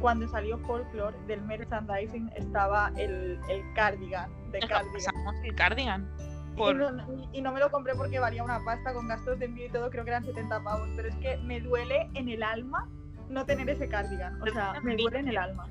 cuando 0.00 0.28
salió 0.28 0.58
Folklore 0.58 1.16
del 1.26 1.40
merchandising 1.42 2.30
estaba 2.36 2.92
el, 2.96 3.38
el 3.48 3.62
cardigan 3.74 4.30
de 4.50 4.60
cardigan. 4.60 5.44
el 5.44 5.54
Cardigan. 5.54 6.08
Y 6.54 6.56
Por... 6.56 6.76
no, 6.76 6.90
no- 6.92 7.28
y 7.32 7.40
no 7.42 7.52
me 7.52 7.60
lo 7.60 7.70
compré 7.70 7.94
porque 7.94 8.18
valía 8.18 8.42
una 8.44 8.64
pasta 8.64 8.92
con 8.94 9.08
gastos 9.08 9.38
de 9.38 9.46
envío 9.46 9.66
y 9.66 9.70
todo, 9.70 9.90
creo 9.90 10.04
que 10.04 10.10
eran 10.10 10.24
70 10.24 10.62
pavos, 10.62 10.88
pero 10.96 11.08
es 11.08 11.16
que 11.16 11.36
me 11.38 11.60
duele 11.60 12.08
en 12.14 12.28
el 12.28 12.42
alma 12.42 12.88
no 13.28 13.44
tener 13.44 13.68
ese 13.70 13.88
cardigan, 13.88 14.40
o 14.42 14.46
sea, 14.46 14.74
me 14.82 14.96
duele 14.96 15.18
en 15.20 15.28
el 15.28 15.36
alma. 15.38 15.66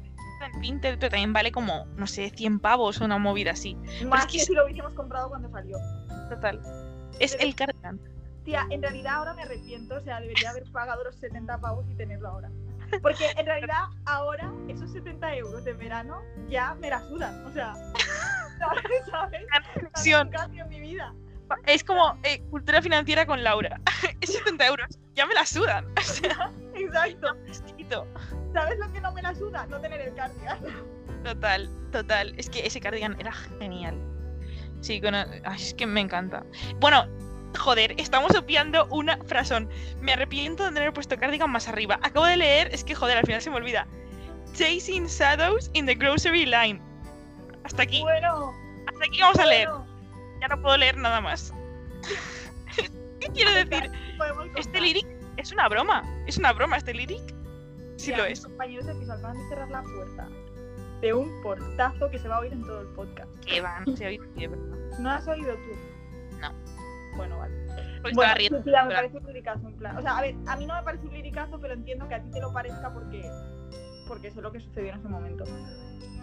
en 0.54 0.60
Pinterest, 0.60 1.00
pero 1.00 1.12
también 1.12 1.32
vale 1.34 1.52
como, 1.52 1.86
no 1.96 2.06
sé, 2.08 2.30
100 2.32 2.60
pavos 2.60 3.00
o 3.00 3.06
una 3.06 3.18
movida 3.18 3.52
así. 3.52 3.76
Más 4.10 4.26
es 4.26 4.32
que 4.32 4.38
que 4.40 4.46
si 4.46 4.54
lo 4.54 4.66
hubiésemos 4.66 4.94
comprado 4.94 5.30
cuando 5.30 5.50
salió. 5.52 5.78
Total. 6.30 6.60
Es 7.20 7.34
Pero- 7.36 7.44
el 7.48 7.56
cardigan. 7.56 8.00
Tía, 8.44 8.66
en 8.72 8.82
realidad 8.82 9.14
ahora 9.14 9.34
me 9.36 9.44
arrepiento, 9.44 9.96
o 9.96 10.02
sea, 10.02 10.20
debería 10.20 10.50
haber 10.50 10.70
pagado 10.74 11.02
los 11.06 11.16
70 11.16 11.60
pavos 11.60 11.86
y 11.90 11.96
tenerlo 11.96 12.28
ahora. 12.28 12.50
Porque 13.02 13.26
en 13.38 13.46
realidad 13.46 13.84
ahora 14.06 14.52
esos 14.68 14.92
70 14.92 15.34
euros 15.38 15.64
de 15.64 15.74
verano 15.74 16.22
ya 16.50 16.76
me 16.76 16.90
la 16.90 17.00
sudan, 17.08 17.46
o 17.46 17.52
sea, 17.54 17.74
¿sabes? 19.10 19.46
en 20.58 20.70
mi 20.70 20.80
vida. 20.80 21.14
Es 21.66 21.84
como 21.84 22.18
eh, 22.24 22.42
cultura 22.50 22.82
financiera 22.82 23.26
con 23.26 23.44
Laura. 23.44 23.80
es 24.22 24.34
70 24.34 24.66
euros. 24.66 25.00
Ya 25.14 25.26
me 25.26 25.34
la 25.34 25.46
sudan. 25.46 25.86
O 25.98 26.02
sea, 26.02 26.52
Exacto. 26.76 27.38
¿Sabes 28.54 28.80
lo 28.80 28.92
que 28.92 29.02
no 29.02 29.12
me 29.12 29.22
la 29.22 29.34
suda? 29.36 29.66
No 29.68 29.80
tener 29.80 30.02
el 30.02 30.14
cardigan. 30.16 30.60
Total, 31.24 31.70
total. 31.92 32.34
Es 32.38 32.50
que 32.50 32.66
ese 32.66 32.82
cardigan 32.82 33.16
era 33.20 33.32
genial. 33.32 33.96
Sí, 34.82 35.00
con... 35.00 35.16
ay, 35.16 35.32
es 35.56 35.74
que 35.74 35.88
me 35.88 36.02
encanta. 36.02 36.44
Bueno, 36.82 37.08
joder, 37.58 37.94
estamos 37.98 38.36
obviando 38.36 38.88
una 38.88 39.18
frasón. 39.26 39.70
Me 40.02 40.12
arrepiento 40.12 40.70
de 40.70 40.78
haber 40.78 40.92
puesto 40.92 41.18
cardigan 41.18 41.50
más 41.50 41.70
arriba. 41.70 41.98
Acabo 42.04 42.26
de 42.26 42.36
leer, 42.36 42.68
es 42.74 42.84
que 42.84 42.94
joder, 42.94 43.18
al 43.18 43.26
final 43.26 43.42
se 43.42 43.50
me 43.50 43.56
olvida. 43.56 43.88
Chasing 44.54 45.08
Shadows 45.08 45.72
in 45.74 45.86
the 45.86 45.96
Grocery 45.96 46.46
Line. 46.46 46.82
Hasta 47.64 47.84
aquí, 47.84 48.02
Bueno, 48.02 48.54
hasta 48.88 49.06
aquí 49.06 49.20
vamos 49.22 49.40
a 49.40 49.46
leer. 49.46 49.70
bueno, 49.70 49.86
Ya 50.42 50.48
no 50.50 50.62
puedo 50.62 50.78
leer 50.78 50.98
nada 50.98 51.22
más. 51.22 51.54
¿Qué 53.20 53.28
quiero 53.30 53.52
decir? 53.54 53.90
Este 54.58 54.82
lyric 54.82 55.08
es 55.38 55.52
una 55.52 55.70
broma. 55.70 56.04
Es 56.28 56.38
una 56.38 56.52
broma 56.54 56.78
este 56.78 56.94
lyric. 56.94 57.22
Sí 57.98 58.12
lo 58.14 58.24
mis 58.24 58.40
es. 58.40 58.46
compañeros 58.46 58.86
de 58.88 58.96
piso 58.96 59.14
acaban 59.14 59.38
de 59.38 59.48
cerrar 59.50 59.70
la 59.70 59.82
puerta 59.84 60.28
de 61.02 61.14
un 61.14 61.42
portazo 61.42 62.10
que 62.10 62.18
se 62.20 62.28
va 62.28 62.38
a 62.38 62.40
oír 62.40 62.54
en 62.54 62.64
todo 62.64 62.82
el 62.82 62.88
podcast. 62.88 63.30
Que 63.46 63.62
va, 63.62 63.80
no 63.86 63.96
se 63.96 64.08
oye 64.08 64.20
de 64.36 64.48
verdad. 64.48 65.00
¿No 65.00 65.10
has 65.12 65.28
oído 65.28 65.54
tú? 65.56 66.38
No. 66.40 66.52
Bueno, 67.16 67.38
vale. 67.38 67.54
Pues 68.02 68.14
Bueno, 68.16 68.34
riendo. 68.36 68.64
sí, 68.64 68.70
me 68.70 68.94
parece 68.94 69.18
un 69.18 69.26
liricazo 69.28 69.68
en 69.68 69.78
plan. 69.78 69.98
O 69.98 70.02
sea, 70.02 70.18
a 70.18 70.22
ver, 70.22 70.36
a 70.48 70.56
mí 70.58 70.66
no 70.66 70.76
me 70.76 70.84
parece 70.84 71.06
un 71.08 71.14
liricazo, 71.14 71.60
pero 71.62 71.74
entiendo 71.74 72.08
que 72.10 72.16
a 72.16 72.22
ti 72.22 72.30
te 72.32 72.42
lo 72.42 72.52
parezca 72.52 72.94
porque 72.94 73.22
porque 74.14 74.30
sé 74.30 74.44
lo 74.44 74.52
que 74.52 74.60
sucedió 74.60 74.94
en 74.94 75.00
ese 75.00 75.08
momento. 75.08 75.44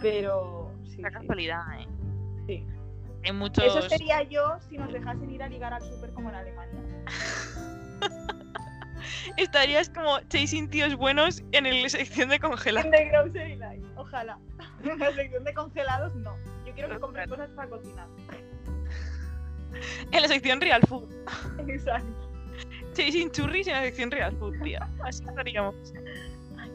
Pero 0.00 0.70
sí, 0.85 1.02
La 1.02 1.09
sí, 1.09 1.14
casualidad, 1.16 1.80
¿eh? 1.80 1.88
sí. 2.47 2.64
Muchos. 3.35 3.64
Eso 3.64 3.82
sería 3.88 4.23
yo 4.23 4.59
si 4.68 4.78
nos 4.78 4.92
dejasen 4.92 5.28
ir 5.28 5.42
a 5.42 5.49
ligar 5.49 5.75
al 5.75 5.82
súper 5.82 6.12
como 6.12 6.30
en 6.30 6.37
Alemania. 6.37 6.80
Estarías 9.37 9.90
como 9.90 10.20
chasing 10.28 10.70
tíos 10.70 10.94
buenos 10.94 11.42
en 11.50 11.82
la 11.82 11.88
sección 11.88 12.28
de 12.28 12.38
congelar. 12.38 12.87
En 12.87 12.92
The 12.92 13.04
Grocery 13.06 13.56
Line, 13.56 13.85
ojalá. 13.97 14.38
En 14.85 14.99
la 14.99 15.12
sección 15.12 15.42
de 15.42 15.52
congelados, 15.52 16.14
no. 16.14 16.37
Yo 16.64 16.73
quiero 16.73 16.90
que 16.90 17.00
compren 17.00 17.28
cosas 17.28 17.50
para 17.50 17.68
cocinar. 17.68 18.06
En 20.12 20.23
la 20.23 20.28
sección 20.28 20.61
real 20.61 20.82
food. 20.87 21.11
Exacto. 21.66 22.30
Chasing 22.94 23.32
churris 23.32 23.66
en 23.66 23.75
la 23.75 23.82
sección 23.82 24.12
real 24.12 24.37
food, 24.37 24.62
tía. 24.62 24.88
Así 25.04 25.25
estaríamos. 25.25 25.75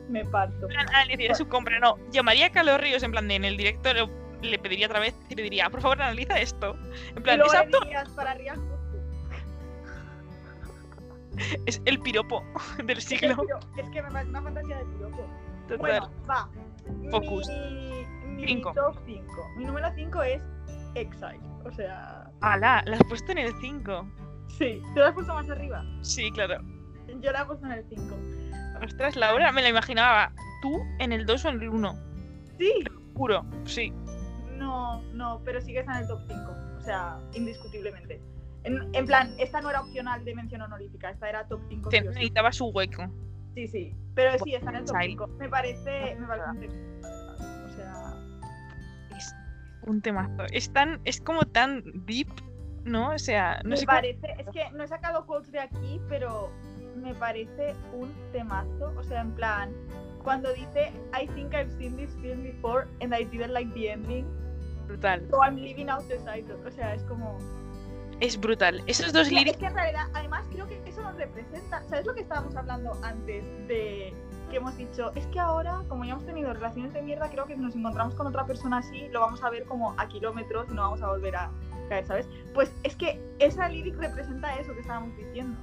Me 0.10 0.24
parto. 0.26 0.68
Ah, 0.94 1.04
diría 1.08 1.34
su 1.36 1.48
compra, 1.48 1.80
no. 1.80 1.98
Llamaría 2.12 2.48
a 2.48 2.52
Carlos 2.52 2.80
Ríos 2.80 3.04
en 3.04 3.12
plan 3.12 3.28
de 3.28 3.36
en 3.36 3.46
el 3.46 3.58
directo 3.58 3.94
le, 3.94 4.08
le 4.42 4.60
pediría 4.60 4.88
otra 4.88 5.00
vez 5.00 5.16
y 5.30 5.36
le 5.36 5.44
diría, 5.44 5.70
por 5.70 5.82
favor, 5.82 6.02
analiza 6.02 6.40
esto. 6.40 6.76
En 7.16 7.24
plan, 7.24 7.42
¿es 7.42 7.54
apto? 7.54 7.80
para. 8.16 8.36
Es 11.66 11.82
el 11.86 12.00
piropo 12.00 12.44
del 12.86 12.98
Es 12.98 13.04
siglo. 13.06 13.46
es 13.78 13.90
que 13.90 14.02
me 14.02 14.10
parece 14.10 14.30
una 14.30 14.42
fantasía 14.42 14.78
de 14.78 14.86
piropo. 14.86 15.28
Total. 15.68 15.78
Bueno, 15.80 16.12
va. 16.30 16.50
Focus. 17.12 17.48
Mi, 18.30 18.46
mi 18.56 18.62
top 18.62 18.98
5. 19.06 19.50
Mi 19.58 19.66
número 19.66 19.92
5 19.96 20.24
es 20.24 20.42
Exile. 20.94 21.40
O 21.66 21.72
sea, 21.72 22.30
¡Hala! 22.42 22.84
La 22.86 22.96
has 22.98 23.04
puesto 23.10 23.32
en 23.32 23.40
el 23.40 23.54
5. 23.60 24.08
sí. 24.58 24.82
¿Tú 24.94 25.00
lo 25.00 25.08
has 25.08 25.14
puesto 25.14 25.34
más 25.34 25.50
arriba? 25.50 25.84
Sí, 26.02 26.32
claro. 26.32 26.62
Yo 27.20 27.32
la 27.32 27.42
he 27.42 27.46
puesto 27.46 27.66
en 27.66 27.72
el 27.74 27.86
5. 27.90 28.16
Ostras, 28.86 29.16
Laura, 29.16 29.52
me 29.52 29.62
la 29.62 29.70
imaginaba. 29.70 30.32
Tú 30.62 30.82
en 31.00 31.12
el 31.12 31.26
2 31.26 31.46
o 31.46 31.50
en 31.50 31.62
el 31.62 31.70
1. 31.70 32.00
Sí. 32.58 32.72
Juro, 33.16 33.46
sí. 33.66 33.92
No, 34.58 35.02
no, 35.14 35.42
pero 35.44 35.62
sí 35.62 35.74
que 35.74 35.80
está 35.80 35.94
en 35.94 36.04
el 36.04 36.08
top 36.08 36.22
5. 36.28 36.52
O 36.78 36.82
sea, 36.82 37.20
indiscutiblemente. 37.34 38.22
En, 38.64 38.94
en 38.94 39.06
plan, 39.06 39.34
esta 39.38 39.62
no 39.62 39.70
era 39.70 39.82
opcional 39.82 40.24
de 40.26 40.34
mención 40.36 40.62
honorífica, 40.62 41.10
esta 41.12 41.30
era 41.30 41.48
top 41.48 41.62
5. 41.70 41.90
Te 41.90 42.02
necesitaba 42.02 42.52
su 42.52 42.68
hueco. 42.68 43.06
Sí, 43.54 43.68
sí. 43.68 43.96
Pero 44.16 44.38
sí, 44.44 44.54
está 44.56 44.70
en 44.72 44.78
el 44.78 44.86
top 44.86 44.96
Exile. 44.96 45.12
5. 45.14 45.28
Me 45.40 45.50
parece. 45.50 46.16
Me 46.20 46.28
parece. 46.28 46.68
O 47.66 47.70
sea. 47.76 48.14
Es 49.16 49.36
un 49.84 50.02
temazo. 50.02 50.44
Es 50.52 50.72
tan, 50.74 51.00
es 51.06 51.22
como 51.22 51.42
tan 51.44 51.84
deep, 52.06 52.28
¿no? 52.86 53.12
O 53.12 53.20
sea, 53.20 53.60
no 53.64 53.72
me 53.72 53.78
sé 53.78 53.86
cómo- 53.86 53.98
parece. 53.98 54.36
Es 54.40 54.48
que 54.52 54.72
no 54.72 54.84
he 54.84 54.88
sacado 54.88 55.26
quotes 55.26 55.52
de 55.52 55.60
aquí, 55.60 56.02
pero 56.10 56.52
me 56.96 57.14
parece 57.16 57.76
un 57.94 58.14
temazo. 58.32 58.94
O 58.98 59.04
sea, 59.04 59.22
en 59.22 59.32
plan. 59.32 59.74
Cuando 60.24 60.52
dice 60.54 60.92
I 61.14 61.28
think 61.28 61.54
I've 61.54 61.72
seen 61.78 61.96
this 61.96 62.12
film 62.20 62.42
before 62.42 62.88
and 63.00 63.14
I 63.14 63.26
didn't 63.26 63.54
like 63.54 63.72
the 63.76 63.92
ending, 63.92 64.26
brutal. 64.88 65.22
so 65.30 65.44
I'm 65.44 65.56
leaving 65.56 65.88
out 65.88 66.08
the 66.08 66.18
title. 66.18 66.58
O 66.66 66.72
sea, 66.72 66.96
es 66.96 67.04
como. 67.04 67.38
Es 68.22 68.40
brutal. 68.40 68.82
Esos 68.88 69.12
dos 69.12 69.28
Tía, 69.28 69.42
es 69.42 69.58
que 69.58 69.66
en 69.66 69.76
realidad, 69.76 70.08
además, 70.14 70.46
creo 70.52 70.68
que 70.68 70.82
eso 70.86 71.02
nos 71.02 71.16
representa. 71.16 71.84
¿Sabes 71.84 72.06
lo 72.06 72.16
que 72.16 72.22
estábamos 72.22 72.56
hablando 72.56 72.98
antes 73.04 73.44
de 73.68 74.14
que 74.50 74.58
hemos 74.58 74.76
dicho? 74.78 75.12
Es 75.16 75.28
que 75.28 75.40
ahora, 75.40 75.84
como 75.90 76.06
ya 76.06 76.14
hemos 76.14 76.26
tenido 76.26 76.54
relaciones 76.54 76.94
de 76.94 77.02
mierda, 77.02 77.30
creo 77.30 77.46
que 77.46 77.56
si 77.56 77.62
nos 77.62 77.76
encontramos 77.76 78.16
con 78.16 78.26
otra 78.26 78.46
persona 78.46 78.78
así, 78.78 79.10
lo 79.10 79.20
vamos 79.20 79.44
a 79.44 79.50
ver 79.50 79.66
como 79.66 79.94
a 80.00 80.08
kilómetros 80.08 80.68
y 80.72 80.74
no 80.74 80.84
vamos 80.84 81.02
a 81.02 81.08
volver 81.08 81.36
a 81.36 81.52
caer, 81.90 82.06
¿sabes? 82.06 82.28
Pues 82.54 82.72
es 82.84 82.96
que 82.96 83.22
esa 83.40 83.68
lyric 83.68 83.98
representa 83.98 84.56
eso 84.56 84.74
que 84.74 84.80
estábamos 84.80 85.16
diciendo. 85.18 85.60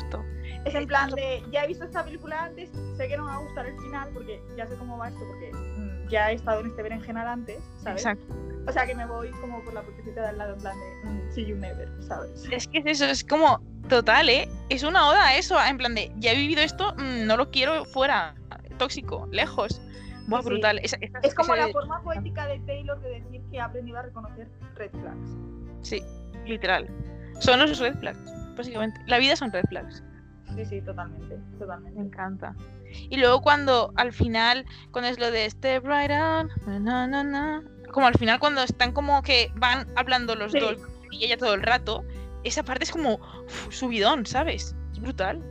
Justo. 0.00 0.24
Es 0.64 0.74
en 0.74 0.86
plan 0.86 1.10
de, 1.10 1.42
ya 1.52 1.64
he 1.64 1.68
visto 1.68 1.84
esta 1.84 2.04
película 2.04 2.44
antes, 2.44 2.70
sé 2.96 3.08
que 3.08 3.16
no 3.16 3.24
me 3.24 3.30
va 3.30 3.36
a 3.36 3.40
gustar 3.40 3.66
el 3.66 3.76
final 3.80 4.08
porque 4.12 4.40
ya 4.56 4.66
sé 4.66 4.76
cómo 4.76 4.98
va 4.98 5.08
esto, 5.08 5.20
porque 5.26 5.50
mm, 5.52 6.08
ya 6.08 6.30
he 6.30 6.34
estado 6.34 6.60
en 6.60 6.66
este 6.68 6.82
berenjenal 6.82 7.26
antes, 7.26 7.58
¿sabes? 7.82 8.02
Exacto. 8.02 8.34
O 8.66 8.72
sea, 8.72 8.86
que 8.86 8.94
me 8.94 9.06
voy 9.06 9.30
como 9.40 9.62
por 9.64 9.72
la 9.72 9.82
puertecita 9.82 10.22
de 10.22 10.28
al 10.28 10.38
lado, 10.38 10.54
en 10.54 10.60
plan 10.60 10.76
de 10.78 11.10
mm, 11.10 11.32
see 11.32 11.46
you 11.46 11.56
never, 11.56 11.88
¿sabes? 12.02 12.44
Es 12.50 12.66
que 12.68 12.78
es 12.78 12.86
eso, 12.86 13.04
es 13.06 13.24
como 13.24 13.60
total, 13.88 14.28
¿eh? 14.28 14.48
Es 14.68 14.82
una 14.82 15.08
oda 15.08 15.28
a 15.28 15.36
eso, 15.36 15.56
en 15.64 15.78
plan 15.78 15.94
de 15.94 16.12
ya 16.18 16.32
he 16.32 16.36
vivido 16.36 16.60
esto, 16.62 16.94
mm, 16.96 17.26
no 17.26 17.36
lo 17.36 17.50
quiero 17.50 17.84
fuera, 17.86 18.34
tóxico, 18.78 19.26
lejos. 19.32 19.80
Buah, 20.26 20.42
Sí, 20.42 20.48
brutal. 20.48 20.78
Esa- 20.82 20.98
esa- 21.00 21.18
Es 21.22 21.34
como 21.34 21.54
ese- 21.54 21.66
la 21.66 21.72
forma 21.72 22.02
poética 22.02 22.46
de 22.46 22.58
Taylor 22.60 23.00
de 23.00 23.20
decir 23.20 23.40
que 23.50 23.58
ha 23.60 23.64
aprendido 23.64 23.98
a 23.98 24.02
reconocer 24.02 24.46
red 24.74 24.90
flags. 24.90 25.30
Sí, 25.80 26.02
literal. 26.44 26.86
Son 27.40 27.58
los 27.60 27.78
red 27.78 27.96
flags, 27.98 28.18
básicamente. 28.58 29.00
La 29.06 29.18
vida 29.18 29.34
son 29.36 29.50
red 29.52 29.64
flags. 29.68 30.02
Sí, 30.54 30.64
sí, 30.64 30.80
totalmente, 30.82 31.36
Me 31.52 31.58
totalmente. 31.58 32.00
encanta. 32.00 32.54
Y 33.10 33.16
luego 33.18 33.42
cuando 33.42 33.92
al 33.96 34.12
final, 34.12 34.64
cuando 34.90 35.10
es 35.10 35.18
lo 35.18 35.30
de 35.30 35.48
step 35.50 35.84
right 35.84 36.10
on, 36.10 36.50
na, 36.84 37.06
na, 37.06 37.22
na, 37.22 37.62
como 37.92 38.06
al 38.06 38.14
final 38.14 38.38
cuando 38.40 38.62
están 38.62 38.92
como 38.92 39.22
que 39.22 39.50
van 39.56 39.86
hablando 39.96 40.34
los 40.34 40.52
Sí. 40.52 40.58
dos 40.60 40.78
y 41.10 41.24
ella 41.24 41.36
todo 41.36 41.54
el 41.54 41.62
rato, 41.62 42.02
esa 42.44 42.62
parte 42.62 42.84
es 42.84 42.90
como 42.90 43.14
uf, 43.14 43.72
subidón, 43.74 44.24
¿sabes? 44.26 44.74
Es 44.92 45.00
brutal. 45.00 45.42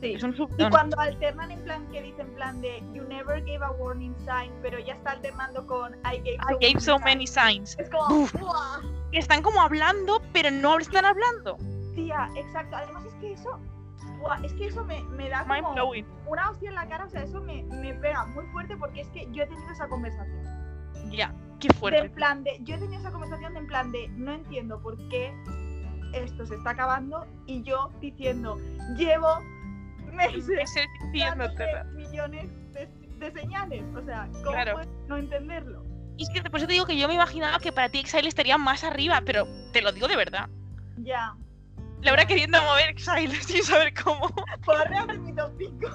Sí. 0.00 0.12
Es 0.14 0.22
un 0.22 0.32
Y 0.32 0.36
subidón. 0.36 0.70
cuando 0.70 0.98
alternan 0.98 1.50
en 1.50 1.60
plan 1.64 1.86
que 1.90 2.02
dicen 2.02 2.26
en 2.28 2.34
plan 2.34 2.60
de 2.60 2.80
you 2.94 3.02
never 3.04 3.40
gave 3.44 3.64
a 3.64 3.70
warning 3.72 4.14
sign, 4.20 4.50
pero 4.62 4.78
ya 4.78 4.94
está 4.94 5.12
alternando 5.12 5.66
con 5.66 5.94
I 6.04 6.18
gave 6.18 6.38
so, 6.48 6.52
I 6.60 6.66
gave 6.68 6.80
so 6.80 6.92
signs". 6.92 7.04
many 7.04 7.26
signs. 7.26 7.78
Es 7.78 7.88
como, 7.90 8.22
Uf. 8.22 8.34
están 9.12 9.42
como 9.42 9.60
hablando, 9.62 10.22
pero 10.32 10.50
no 10.50 10.78
están 10.78 11.04
hablando. 11.04 11.56
Tía, 12.04 12.28
exacto. 12.36 12.76
Además 12.76 13.04
es 13.06 13.14
que 13.14 13.32
eso, 13.32 13.58
¡buah! 14.20 14.38
es 14.44 14.52
que 14.54 14.66
eso 14.66 14.84
me, 14.84 15.02
me 15.04 15.28
da 15.28 15.44
como 15.46 15.92
una 16.26 16.50
hostia 16.50 16.68
en 16.68 16.74
la 16.74 16.86
cara, 16.88 17.04
o 17.06 17.08
sea, 17.08 17.22
eso 17.22 17.40
me, 17.40 17.62
me 17.64 17.94
pega 17.94 18.26
muy 18.26 18.44
fuerte 18.46 18.76
porque 18.76 19.00
es 19.02 19.08
que 19.08 19.26
yo 19.32 19.42
he 19.42 19.46
tenido 19.46 19.70
esa 19.72 19.88
conversación. 19.88 20.44
Ya, 21.10 21.34
qué 21.60 21.68
De 21.68 21.74
fuerte. 21.74 21.98
en 22.00 22.12
plan 22.12 22.44
de, 22.44 22.58
yo 22.62 22.76
he 22.76 22.78
tenido 22.78 23.00
esa 23.00 23.10
conversación 23.10 23.54
de 23.54 23.60
en 23.60 23.66
plan 23.66 23.92
de 23.92 24.08
no 24.08 24.32
entiendo 24.32 24.80
por 24.80 24.96
qué 25.08 25.32
esto 26.12 26.46
se 26.46 26.54
está 26.54 26.70
acabando 26.70 27.26
y 27.46 27.62
yo 27.62 27.90
diciendo 28.00 28.56
llevo 28.96 29.40
meses 30.12 30.46
millones 31.94 32.48
de, 32.72 32.86
de 33.18 33.32
señales. 33.32 33.82
O 33.96 34.02
sea, 34.04 34.28
¿cómo 34.32 34.50
Claro. 34.52 34.72
puedes 34.74 34.88
no 35.08 35.16
entenderlo? 35.16 35.84
Y 36.16 36.22
es 36.22 36.30
que 36.30 36.48
por 36.48 36.58
eso 36.58 36.66
te 36.68 36.74
digo 36.74 36.86
que 36.86 36.96
yo 36.96 37.08
me 37.08 37.14
imaginaba 37.14 37.58
que 37.58 37.72
para 37.72 37.88
ti 37.88 37.98
Exile 37.98 38.28
estaría 38.28 38.56
más 38.58 38.84
arriba, 38.84 39.20
pero 39.26 39.46
te 39.72 39.82
lo 39.82 39.90
digo 39.90 40.06
de 40.06 40.16
verdad. 40.16 40.48
Ya. 40.98 41.34
Laura 42.04 42.26
queriendo 42.26 42.60
mover 42.62 42.90
Exile 42.90 43.34
sin 43.36 43.62
saber 43.64 43.94
cómo. 43.94 44.28
¿Puedo 44.64 44.84
rehacer 44.84 45.18
mi 45.20 45.32
5? 45.32 45.90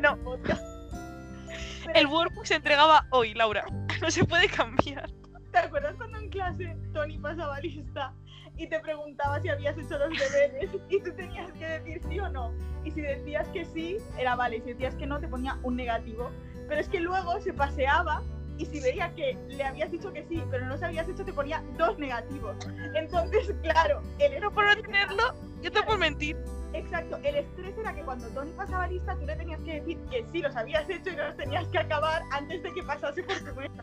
No. 0.00 0.18
El 1.94 2.06
workbook 2.06 2.46
se 2.46 2.56
entregaba 2.56 3.06
hoy, 3.10 3.34
Laura. 3.34 3.64
No 4.00 4.10
se 4.10 4.24
puede 4.24 4.48
cambiar. 4.48 5.10
¿Te 5.52 5.58
acuerdas 5.58 5.94
cuando 5.98 6.18
en 6.18 6.30
clase 6.30 6.74
Tony 6.94 7.18
pasaba 7.18 7.60
lista 7.60 8.14
y 8.56 8.66
te 8.66 8.80
preguntaba 8.80 9.42
si 9.42 9.50
habías 9.50 9.76
hecho 9.76 9.98
los 9.98 10.18
deberes 10.18 10.70
y 10.88 11.02
tú 11.02 11.12
tenías 11.14 11.52
que 11.52 11.66
decir 11.66 12.00
sí 12.08 12.18
o 12.18 12.30
no? 12.30 12.50
Y 12.82 12.92
si 12.92 13.02
decías 13.02 13.46
que 13.48 13.66
sí, 13.66 13.98
era 14.16 14.36
vale, 14.36 14.56
y 14.56 14.60
si 14.62 14.72
decías 14.72 14.94
que 14.94 15.06
no, 15.06 15.20
te 15.20 15.28
ponía 15.28 15.58
un 15.64 15.76
negativo. 15.76 16.30
Pero 16.66 16.80
es 16.80 16.88
que 16.88 17.00
luego 17.00 17.38
se 17.42 17.52
paseaba 17.52 18.22
y 18.60 18.66
si 18.66 18.78
veía 18.78 19.10
que 19.14 19.38
le 19.48 19.64
habías 19.64 19.90
dicho 19.90 20.12
que 20.12 20.22
sí, 20.28 20.42
pero 20.50 20.66
no 20.66 20.72
los 20.72 20.82
habías 20.82 21.08
hecho, 21.08 21.24
te 21.24 21.32
ponía 21.32 21.64
dos 21.78 21.98
negativos. 21.98 22.56
Entonces, 22.94 23.54
claro, 23.62 24.02
el 24.18 24.32
Pero 24.32 24.52
por 24.52 24.66
no 24.66 24.82
tenerlo, 24.82 25.34
yo 25.62 25.72
te 25.72 25.82
puedo 25.82 25.98
mentir. 25.98 26.36
Exacto, 26.74 27.18
el 27.24 27.36
estrés 27.36 27.76
era 27.78 27.94
que 27.94 28.02
cuando 28.02 28.28
Tony 28.28 28.52
pasaba 28.52 28.86
lista 28.86 29.16
tú 29.16 29.24
le 29.24 29.34
tenías 29.34 29.60
que 29.62 29.80
decir 29.80 29.98
que 30.10 30.24
sí 30.30 30.42
los 30.42 30.54
habías 30.54 30.88
hecho 30.88 31.10
y 31.10 31.16
no 31.16 31.24
los 31.24 31.36
tenías 31.36 31.66
que 31.68 31.78
acabar 31.78 32.22
antes 32.30 32.62
de 32.62 32.72
que 32.74 32.82
pasase 32.82 33.22
por 33.22 33.38
tu 33.38 33.54
mesa. 33.56 33.82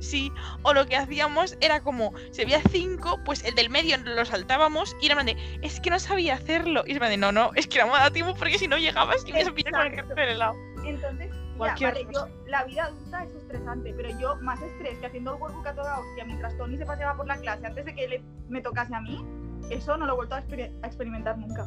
Sí, 0.00 0.30
o 0.62 0.74
lo 0.74 0.86
que 0.86 0.96
hacíamos 0.96 1.56
era 1.60 1.80
como, 1.80 2.12
si 2.30 2.42
había 2.42 2.60
cinco, 2.60 3.18
pues 3.24 3.42
el 3.42 3.54
del 3.54 3.70
medio 3.70 3.96
lo 3.96 4.24
saltábamos 4.26 4.94
y 5.00 5.06
era 5.06 5.24
de, 5.24 5.34
es 5.62 5.80
que 5.80 5.88
no 5.88 5.98
sabía 5.98 6.34
hacerlo. 6.34 6.84
Y 6.86 6.94
plan 6.94 7.10
de, 7.10 7.16
no, 7.16 7.32
no, 7.32 7.52
es 7.54 7.66
que 7.66 7.78
no 7.78 7.86
me 7.86 7.92
da 7.94 8.10
tiempo 8.10 8.34
porque 8.34 8.58
si 8.58 8.68
no 8.68 8.76
llegabas 8.76 9.24
y 9.26 9.32
me 9.32 9.50
pillar 9.50 9.72
con 9.72 9.86
el 9.86 9.94
cartel 9.96 10.28
helado. 10.28 10.54
Entonces, 10.84 11.33
Cualquier 11.58 11.92
vale, 11.94 12.06
yo, 12.12 12.28
la 12.46 12.64
vida 12.64 12.84
adulta 12.84 13.24
es 13.24 13.34
estresante, 13.34 13.94
pero 13.96 14.18
yo 14.18 14.36
más 14.42 14.60
estrés 14.62 14.98
que 14.98 15.06
haciendo 15.06 15.34
el 15.34 15.40
workbook 15.40 15.66
a 15.66 15.74
toda 15.74 15.98
hostia 16.00 16.24
mientras 16.24 16.56
Tony 16.58 16.76
se 16.76 16.84
paseaba 16.86 17.16
por 17.16 17.26
la 17.26 17.36
clase 17.36 17.66
antes 17.66 17.84
de 17.84 17.94
que 17.94 18.08
le- 18.08 18.22
me 18.48 18.60
tocase 18.60 18.94
a 18.94 19.00
mí, 19.00 19.24
eso 19.70 19.96
no 19.96 20.04
lo 20.06 20.12
he 20.12 20.16
vuelto 20.16 20.34
a, 20.34 20.42
exper- 20.44 20.72
a 20.82 20.86
experimentar 20.86 21.38
nunca. 21.38 21.64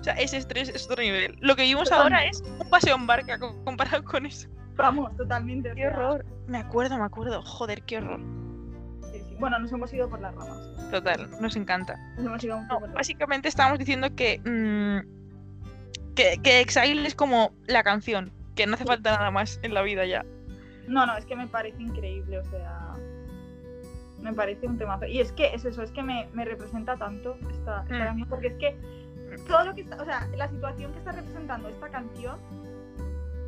O 0.00 0.02
sea, 0.04 0.14
ese 0.14 0.36
estrés 0.38 0.68
es 0.70 0.86
otro 0.90 1.02
nivel. 1.02 1.36
Lo 1.40 1.54
que 1.54 1.62
vimos 1.62 1.92
ahora 1.92 2.24
es 2.24 2.42
un 2.60 2.68
paseo 2.70 2.96
en 2.96 3.06
barca 3.06 3.38
co- 3.38 3.62
comparado 3.64 4.02
con 4.04 4.24
eso. 4.26 4.48
Vamos, 4.76 5.14
totalmente. 5.16 5.72
Qué 5.74 5.86
horror. 5.86 6.24
Me 6.48 6.58
acuerdo, 6.58 6.98
me 6.98 7.04
acuerdo. 7.04 7.42
Joder, 7.42 7.82
qué 7.82 7.98
horror. 7.98 8.20
sí, 9.12 9.20
sí. 9.28 9.36
Bueno, 9.38 9.58
nos 9.58 9.70
hemos 9.72 9.92
ido 9.92 10.08
por 10.08 10.20
las 10.20 10.34
ramas. 10.34 10.68
Total, 10.90 11.30
nos 11.40 11.56
encanta. 11.56 11.96
Nos 12.16 12.26
hemos 12.26 12.44
ido 12.44 12.56
mucho 12.58 12.72
No, 12.74 12.80
por 12.80 12.88
las 12.88 12.94
básicamente 12.96 13.48
estábamos 13.48 13.78
diciendo 13.78 14.08
que, 14.14 14.38
mm, 14.44 16.14
que, 16.14 16.38
que 16.42 16.60
Exile 16.60 17.06
es 17.06 17.14
como 17.14 17.52
la 17.66 17.82
canción, 17.82 18.32
que 18.56 18.66
no 18.66 18.74
hace 18.74 18.84
falta 18.84 19.12
nada 19.16 19.30
más 19.30 19.60
en 19.62 19.74
la 19.74 19.82
vida 19.82 20.04
ya. 20.06 20.24
No, 20.88 21.06
no, 21.06 21.16
es 21.16 21.24
que 21.24 21.36
me 21.36 21.46
parece 21.46 21.82
increíble, 21.82 22.38
o 22.38 22.44
sea. 22.44 22.94
Me 24.20 24.32
parece 24.32 24.66
un 24.66 24.78
temazo. 24.78 25.06
Y 25.06 25.20
es 25.20 25.30
que 25.32 25.54
es 25.54 25.64
eso, 25.64 25.82
es 25.82 25.90
que 25.92 26.02
me, 26.02 26.28
me 26.32 26.44
representa 26.44 26.96
tanto 26.96 27.36
esta, 27.50 27.82
esta 27.82 27.94
Mm. 27.94 27.98
canción, 27.98 28.28
porque 28.28 28.46
es 28.48 28.54
que 28.54 28.76
todo 29.46 29.64
lo 29.64 29.74
que 29.74 29.82
está, 29.82 30.00
o 30.00 30.04
sea, 30.04 30.26
la 30.36 30.48
situación 30.48 30.92
que 30.92 30.98
está 30.98 31.12
representando 31.12 31.68
esta 31.68 31.88
canción, 31.90 32.36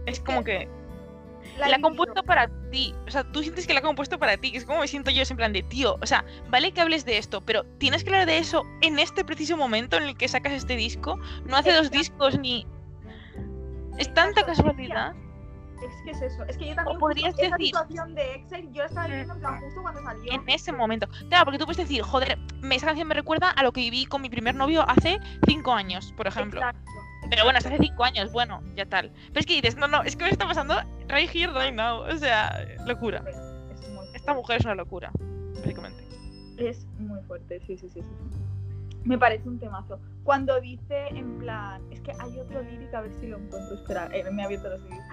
Es 0.07 0.21
como 0.21 0.45
que 0.45 0.69
la, 1.59 1.69
la 1.69 1.77
ha 1.77 1.81
compuesto 1.81 2.23
para 2.23 2.49
ti. 2.71 2.95
O 3.07 3.11
sea, 3.11 3.25
tú 3.25 3.43
sientes 3.43 3.67
que 3.67 3.73
la 3.73 3.81
ha 3.81 3.83
compuesto 3.83 4.19
para 4.19 4.37
ti, 4.37 4.53
que 4.53 4.59
es 4.59 4.65
como 4.65 4.81
me 4.81 4.89
siento 4.89 5.11
yo, 5.11 5.23
es 5.23 5.31
en 5.31 5.37
plan 5.37 5.53
de 5.53 5.63
tío. 5.63 5.97
O 6.01 6.07
sea, 6.07 6.25
vale 6.51 6.73
que 6.73 6.81
hables 6.81 7.05
de 7.05 7.19
esto, 7.19 7.41
pero 7.41 7.65
tienes 7.79 8.05
que 8.05 8.11
hablar 8.11 8.27
de 8.27 8.39
eso 8.39 8.65
en 8.83 8.99
este 8.99 9.25
preciso 9.25 9.57
momento 9.57 9.97
en 9.97 10.03
el 10.05 10.17
que 10.17 10.29
sacas 10.29 10.53
este 10.53 10.77
disco. 10.77 11.19
No 11.47 11.57
hace 11.57 11.73
dos 11.73 11.91
discos 11.91 12.39
ni. 12.39 12.67
Es 13.99 14.13
tanta 14.15 14.45
casualidad. 14.45 15.15
Es 15.83 15.95
que 16.05 16.11
es 16.11 16.23
eso. 16.23 16.43
Es 16.45 16.57
que 16.57 16.69
yo 16.69 16.75
también. 16.75 16.99
podrías 16.99 17.29
justo 17.35 17.43
esa 17.47 17.57
decir- 17.57 17.67
situación 17.67 18.15
de 18.15 18.35
Excel, 18.35 18.73
yo 18.73 18.83
estaba 18.85 19.07
Mm. 19.07 19.11
viviendo 19.11 19.35
en 19.35 19.41
plan 19.41 19.61
justo 19.61 19.83
cuando 19.83 20.03
salió. 20.03 20.33
En 20.33 20.49
ese 20.49 20.73
momento. 20.73 21.07
Claro, 21.29 21.45
porque 21.45 21.59
tú 21.59 21.65
puedes 21.67 21.77
decir, 21.77 22.03
joder, 22.03 22.37
esa 22.73 22.87
canción 22.87 23.07
me 23.07 23.15
recuerda 23.15 23.51
a 23.51 23.63
lo 23.63 23.73
que 23.73 23.81
viví 23.83 24.05
con 24.07 24.21
mi 24.23 24.29
primer 24.29 24.55
novio 24.57 24.85
hace 24.89 25.21
cinco 25.47 25.73
años, 25.73 26.13
por 26.17 26.27
ejemplo. 26.27 26.61
Exacto. 26.61 26.91
Pero 27.31 27.45
bueno, 27.45 27.59
hasta 27.59 27.69
hace 27.69 27.79
cinco 27.79 28.05
años, 28.05 28.33
bueno, 28.33 28.61
ya 28.75 28.87
tal. 28.87 29.13
Pero 29.29 29.41
es 29.41 29.47
que 29.47 29.55
dices, 29.55 29.77
no, 29.77 29.87
no, 29.87 30.03
es 30.03 30.17
que 30.17 30.25
me 30.25 30.31
está 30.31 30.47
pasando 30.49 30.75
right 31.09 31.31
here, 31.33 31.53
right 31.53 31.75
now. 31.75 32.01
O 32.01 32.17
sea, 32.17 32.65
locura. 32.87 33.23
Es 33.29 33.89
muy 33.91 34.07
Esta 34.15 34.35
mujer 34.35 34.59
es 34.59 34.65
una 34.65 34.75
locura, 34.75 35.13
básicamente. 35.61 36.03
Es 36.57 36.87
muy 36.99 37.21
fuerte, 37.23 37.61
sí, 37.67 37.77
sí, 37.79 37.89
sí, 37.89 38.01
sí. 38.03 38.09
Me 39.05 39.19
parece 39.19 39.49
un 39.49 39.59
temazo. 39.59 39.99
Cuando 40.25 40.61
dice 40.61 41.09
en 41.09 41.39
plan, 41.39 41.83
es 41.91 42.01
que 42.01 42.13
hay 42.19 42.39
otro 42.39 42.63
lírico, 42.63 42.97
a 42.97 43.01
ver 43.03 43.15
si 43.15 43.27
lo 43.27 43.39
encuentro, 43.39 43.77
espera, 43.77 44.09
eh, 44.13 44.31
me 44.31 44.43
ha 44.43 44.47
abierto 44.47 44.69
los 44.69 44.83
vídeos. 44.85 45.05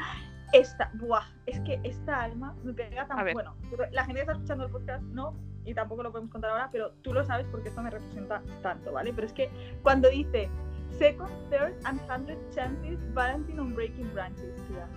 Esta, 0.53 0.91
buah, 0.95 1.23
es 1.45 1.59
que 1.61 1.79
esta 1.83 2.23
alma 2.23 2.55
me 2.63 2.73
pega 2.73 3.07
tan 3.07 3.33
bueno. 3.33 3.55
La 3.91 4.05
gente 4.05 4.15
que 4.15 4.21
está 4.21 4.33
escuchando 4.33 4.65
el 4.65 4.71
podcast 4.71 5.03
no, 5.05 5.33
y 5.65 5.73
tampoco 5.73 6.03
lo 6.03 6.11
podemos 6.11 6.31
contar 6.31 6.51
ahora, 6.51 6.69
pero 6.71 6.91
tú 7.01 7.13
lo 7.13 7.23
sabes 7.25 7.47
porque 7.51 7.69
esto 7.69 7.81
me 7.81 7.89
representa 7.89 8.41
tanto, 8.61 8.91
¿vale? 8.91 9.11
Pero 9.13 9.27
es 9.27 9.33
que 9.33 9.49
cuando 9.81 10.09
dice 10.09 10.49
second, 10.97 11.31
third 11.49 11.73
and 11.83 11.99
hundred 12.09 12.37
chances 12.53 12.99
balancing 13.13 13.59
on 13.59 13.73
breaking 13.73 14.13
branches, 14.13 14.55
tía. 14.67 14.87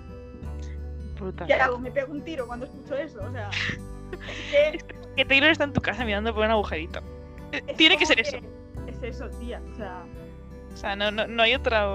Brutal. 1.18 1.46
¿Qué 1.46 1.54
hago? 1.54 1.78
Me 1.78 1.90
pego 1.90 2.12
un 2.12 2.22
tiro 2.22 2.46
cuando 2.46 2.66
escucho 2.66 2.96
eso, 2.96 3.20
o 3.22 3.32
sea. 3.32 3.50
es 3.50 4.84
que 4.84 4.98
Que 5.18 5.24
Taylor 5.24 5.50
está 5.50 5.64
en 5.64 5.72
tu 5.72 5.80
casa 5.80 6.04
mirando 6.04 6.32
por 6.32 6.44
un 6.44 6.52
agujerito. 6.52 7.00
Es 7.50 7.76
Tiene 7.76 7.96
que 7.98 8.06
ser 8.06 8.20
eso. 8.20 8.36
Es 9.02 9.16
eso, 9.16 9.28
tía, 9.38 9.60
o 9.72 9.76
sea. 9.76 10.02
O 10.72 10.76
sea, 10.76 10.96
no, 10.96 11.10
no, 11.10 11.26
no 11.26 11.42
hay 11.42 11.54
otra. 11.54 11.94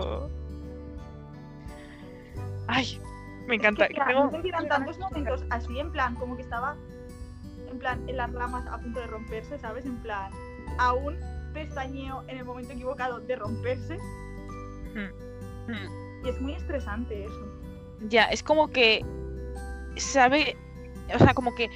Ay, 2.68 3.00
me 3.48 3.56
encanta. 3.56 3.84
Es 3.86 3.90
que, 3.90 3.96
tía, 3.96 4.06
Tengo- 4.06 4.24
¿no 4.26 4.32
sentieran 4.32 4.68
tantos 4.68 4.98
momentos 5.00 5.44
así, 5.50 5.80
en 5.80 5.92
plan, 5.92 6.16
como 6.16 6.36
que 6.36 6.44
estaba 6.44 6.76
en 7.70 7.80
plan 7.80 8.08
en 8.08 8.18
las 8.18 8.32
ramas 8.32 8.66
a 8.68 8.78
punto 8.78 9.00
de 9.00 9.08
romperse, 9.08 9.58
¿sabes? 9.60 9.86
En 9.86 9.98
plan, 9.98 10.32
a 10.78 10.94
un 10.94 11.18
pestañeo 11.54 12.24
en 12.28 12.38
el 12.38 12.46
momento 12.46 12.74
equivocado 12.74 13.20
de 13.20 13.36
romperse. 13.36 13.98
Mm. 14.94 16.26
Y 16.26 16.30
es 16.30 16.40
muy 16.42 16.54
estresante 16.54 17.26
eso. 17.26 17.52
Ya, 18.10 18.26
es 18.26 18.44
como 18.44 18.70
que 18.70 19.04
sabe, 19.98 20.56
o 21.14 21.20
sea, 21.20 21.34
como 21.34 21.54
que 21.56 21.70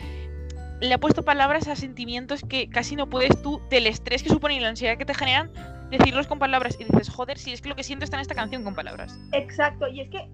le 0.79 0.93
ha 0.93 0.99
puesto 0.99 1.23
palabras 1.23 1.67
a 1.67 1.75
sentimientos 1.75 2.41
que 2.47 2.69
casi 2.69 2.95
no 2.95 3.09
puedes 3.09 3.41
tú, 3.41 3.61
del 3.69 3.87
estrés 3.87 4.23
que 4.23 4.29
supone 4.29 4.55
y 4.55 4.59
la 4.59 4.69
ansiedad 4.69 4.97
que 4.97 5.05
te 5.05 5.13
generan, 5.13 5.51
decirlos 5.89 6.27
con 6.27 6.39
palabras. 6.39 6.77
Y 6.79 6.83
dices, 6.83 7.09
joder, 7.09 7.37
si 7.37 7.53
es 7.53 7.61
que 7.61 7.69
lo 7.69 7.75
que 7.75 7.83
siento 7.83 8.05
está 8.05 8.17
en 8.17 8.21
esta 8.21 8.35
canción 8.35 8.63
con 8.63 8.75
palabras. 8.75 9.19
Exacto, 9.31 9.87
y 9.87 10.01
es 10.01 10.09
que 10.09 10.29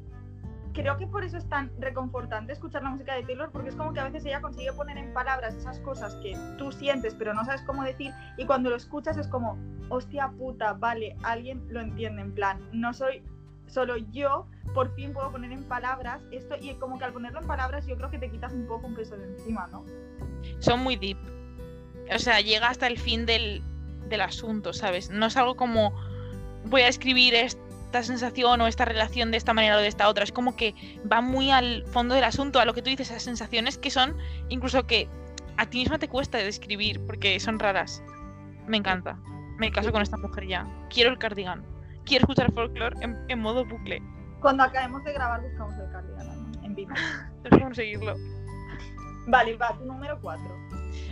creo 0.73 0.97
que 0.97 1.07
por 1.07 1.23
eso 1.23 1.37
es 1.37 1.47
tan 1.47 1.71
reconfortante 1.79 2.51
escuchar 2.51 2.83
la 2.83 2.89
música 2.89 3.13
de 3.15 3.23
Taylor, 3.23 3.51
porque 3.51 3.69
es 3.69 3.75
como 3.75 3.93
que 3.93 3.99
a 3.99 4.05
veces 4.05 4.25
ella 4.25 4.41
consigue 4.41 4.73
poner 4.73 4.97
en 4.97 5.13
palabras 5.13 5.53
esas 5.55 5.79
cosas 5.79 6.15
que 6.15 6.35
tú 6.57 6.71
sientes 6.71 7.15
pero 7.15 7.33
no 7.33 7.45
sabes 7.45 7.61
cómo 7.61 7.83
decir, 7.83 8.11
y 8.37 8.45
cuando 8.45 8.69
lo 8.69 8.75
escuchas 8.75 9.17
es 9.17 9.27
como, 9.27 9.57
hostia 9.89 10.29
puta, 10.29 10.73
vale, 10.73 11.15
alguien 11.23 11.63
lo 11.69 11.79
entiende, 11.79 12.23
en 12.23 12.33
plan, 12.33 12.59
no 12.71 12.93
soy 12.93 13.23
solo 13.73 13.97
yo 13.97 14.45
por 14.73 14.93
fin 14.95 15.13
puedo 15.13 15.31
poner 15.31 15.51
en 15.51 15.63
palabras 15.63 16.21
esto 16.31 16.55
y 16.61 16.73
como 16.75 16.97
que 16.99 17.05
al 17.05 17.13
ponerlo 17.13 17.41
en 17.41 17.47
palabras 17.47 17.85
yo 17.87 17.97
creo 17.97 18.09
que 18.09 18.19
te 18.19 18.29
quitas 18.29 18.53
un 18.53 18.67
poco 18.67 18.87
un 18.87 18.95
peso 18.95 19.17
de 19.17 19.25
encima, 19.25 19.67
¿no? 19.71 19.83
Son 20.59 20.79
muy 20.81 20.95
deep. 20.95 21.17
O 22.13 22.19
sea, 22.19 22.39
llega 22.41 22.69
hasta 22.69 22.87
el 22.87 22.99
fin 22.99 23.25
del, 23.25 23.61
del 24.09 24.21
asunto, 24.21 24.73
¿sabes? 24.73 25.09
No 25.09 25.25
es 25.25 25.37
algo 25.37 25.55
como 25.55 25.93
voy 26.65 26.81
a 26.81 26.87
escribir 26.87 27.33
esta 27.33 28.03
sensación 28.03 28.61
o 28.61 28.67
esta 28.67 28.85
relación 28.85 29.31
de 29.31 29.37
esta 29.37 29.53
manera 29.53 29.77
o 29.77 29.79
de 29.79 29.87
esta 29.87 30.07
otra. 30.07 30.23
Es 30.23 30.31
como 30.31 30.55
que 30.55 30.75
va 31.11 31.21
muy 31.21 31.51
al 31.51 31.85
fondo 31.87 32.15
del 32.15 32.23
asunto, 32.23 32.59
a 32.59 32.65
lo 32.65 32.73
que 32.73 32.81
tú 32.81 32.89
dices, 32.89 33.09
esas 33.09 33.23
sensaciones 33.23 33.77
que 33.77 33.89
son 33.89 34.15
incluso 34.49 34.85
que 34.85 35.07
a 35.57 35.65
ti 35.67 35.79
misma 35.79 35.99
te 35.99 36.07
cuesta 36.07 36.37
describir 36.37 36.99
porque 37.05 37.39
son 37.39 37.59
raras. 37.59 38.03
Me 38.67 38.77
encanta. 38.77 39.17
Me 39.57 39.71
caso 39.71 39.91
con 39.91 40.01
esta 40.01 40.17
mujer 40.17 40.47
ya. 40.47 40.67
Quiero 40.89 41.09
el 41.09 41.17
cardigan. 41.17 41.63
Quiero 42.05 42.23
escuchar 42.23 42.51
folklore 42.53 42.95
en, 43.01 43.17
en 43.27 43.39
modo 43.39 43.65
bucle. 43.65 44.01
Cuando 44.41 44.63
acabemos 44.63 45.03
de 45.03 45.13
grabar 45.13 45.41
buscamos 45.41 45.73
el 45.75 45.91
cardigan 45.91 46.63
en 46.63 46.75
vivo. 46.75 46.93
Tengo 47.43 47.57
que 47.57 47.63
conseguirlo. 47.63 48.15
Vale, 49.27 49.55
va, 49.55 49.73
tu 49.77 49.85
número 49.85 50.19
4. 50.21 50.63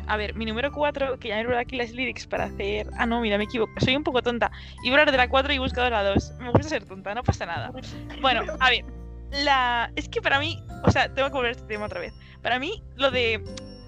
A 0.08 0.18
ver, 0.18 0.36
mi 0.36 0.46
número 0.46 0.72
4, 0.72 1.20
que 1.20 1.30
ya 1.30 1.40
he 1.40 1.58
aquí 1.58 1.78
las 1.78 1.92
lyrics 1.92 2.28
para 2.28 2.46
hacer. 2.46 2.90
Ah, 2.98 3.06
no, 3.06 3.22
mira, 3.22 3.38
me 3.38 3.46
equivoco. 3.46 3.72
Soy 3.80 3.96
un 3.96 4.04
poco 4.04 4.22
tonta. 4.22 4.52
Iba 4.84 4.98
a 4.98 5.00
hablar 5.00 5.12
de 5.12 5.18
la 5.18 5.30
4 5.30 5.54
y 5.54 5.56
he 5.56 5.60
buscado 5.60 5.90
la 5.90 6.04
2. 6.04 6.34
Me 6.40 6.52
gusta 6.52 6.68
ser 6.68 6.86
tonta, 6.86 7.14
no 7.16 7.24
pasa 7.24 7.46
nada. 7.46 7.72
Bueno, 8.22 8.44
a 8.60 8.70
ver. 8.70 8.86
La. 9.44 9.92
Es 9.96 10.10
que 10.10 10.22
para 10.22 10.40
mí. 10.40 10.62
O 10.84 10.92
sea, 10.92 11.14
tengo 11.14 11.30
que 11.30 11.36
volver 11.36 11.50
a 11.50 11.52
este 11.52 11.66
tema 11.66 11.86
otra 11.86 12.02
vez. 12.02 12.14
Para 12.42 12.60
mí, 12.60 12.84
lo 12.96 13.12
de. 13.12 13.44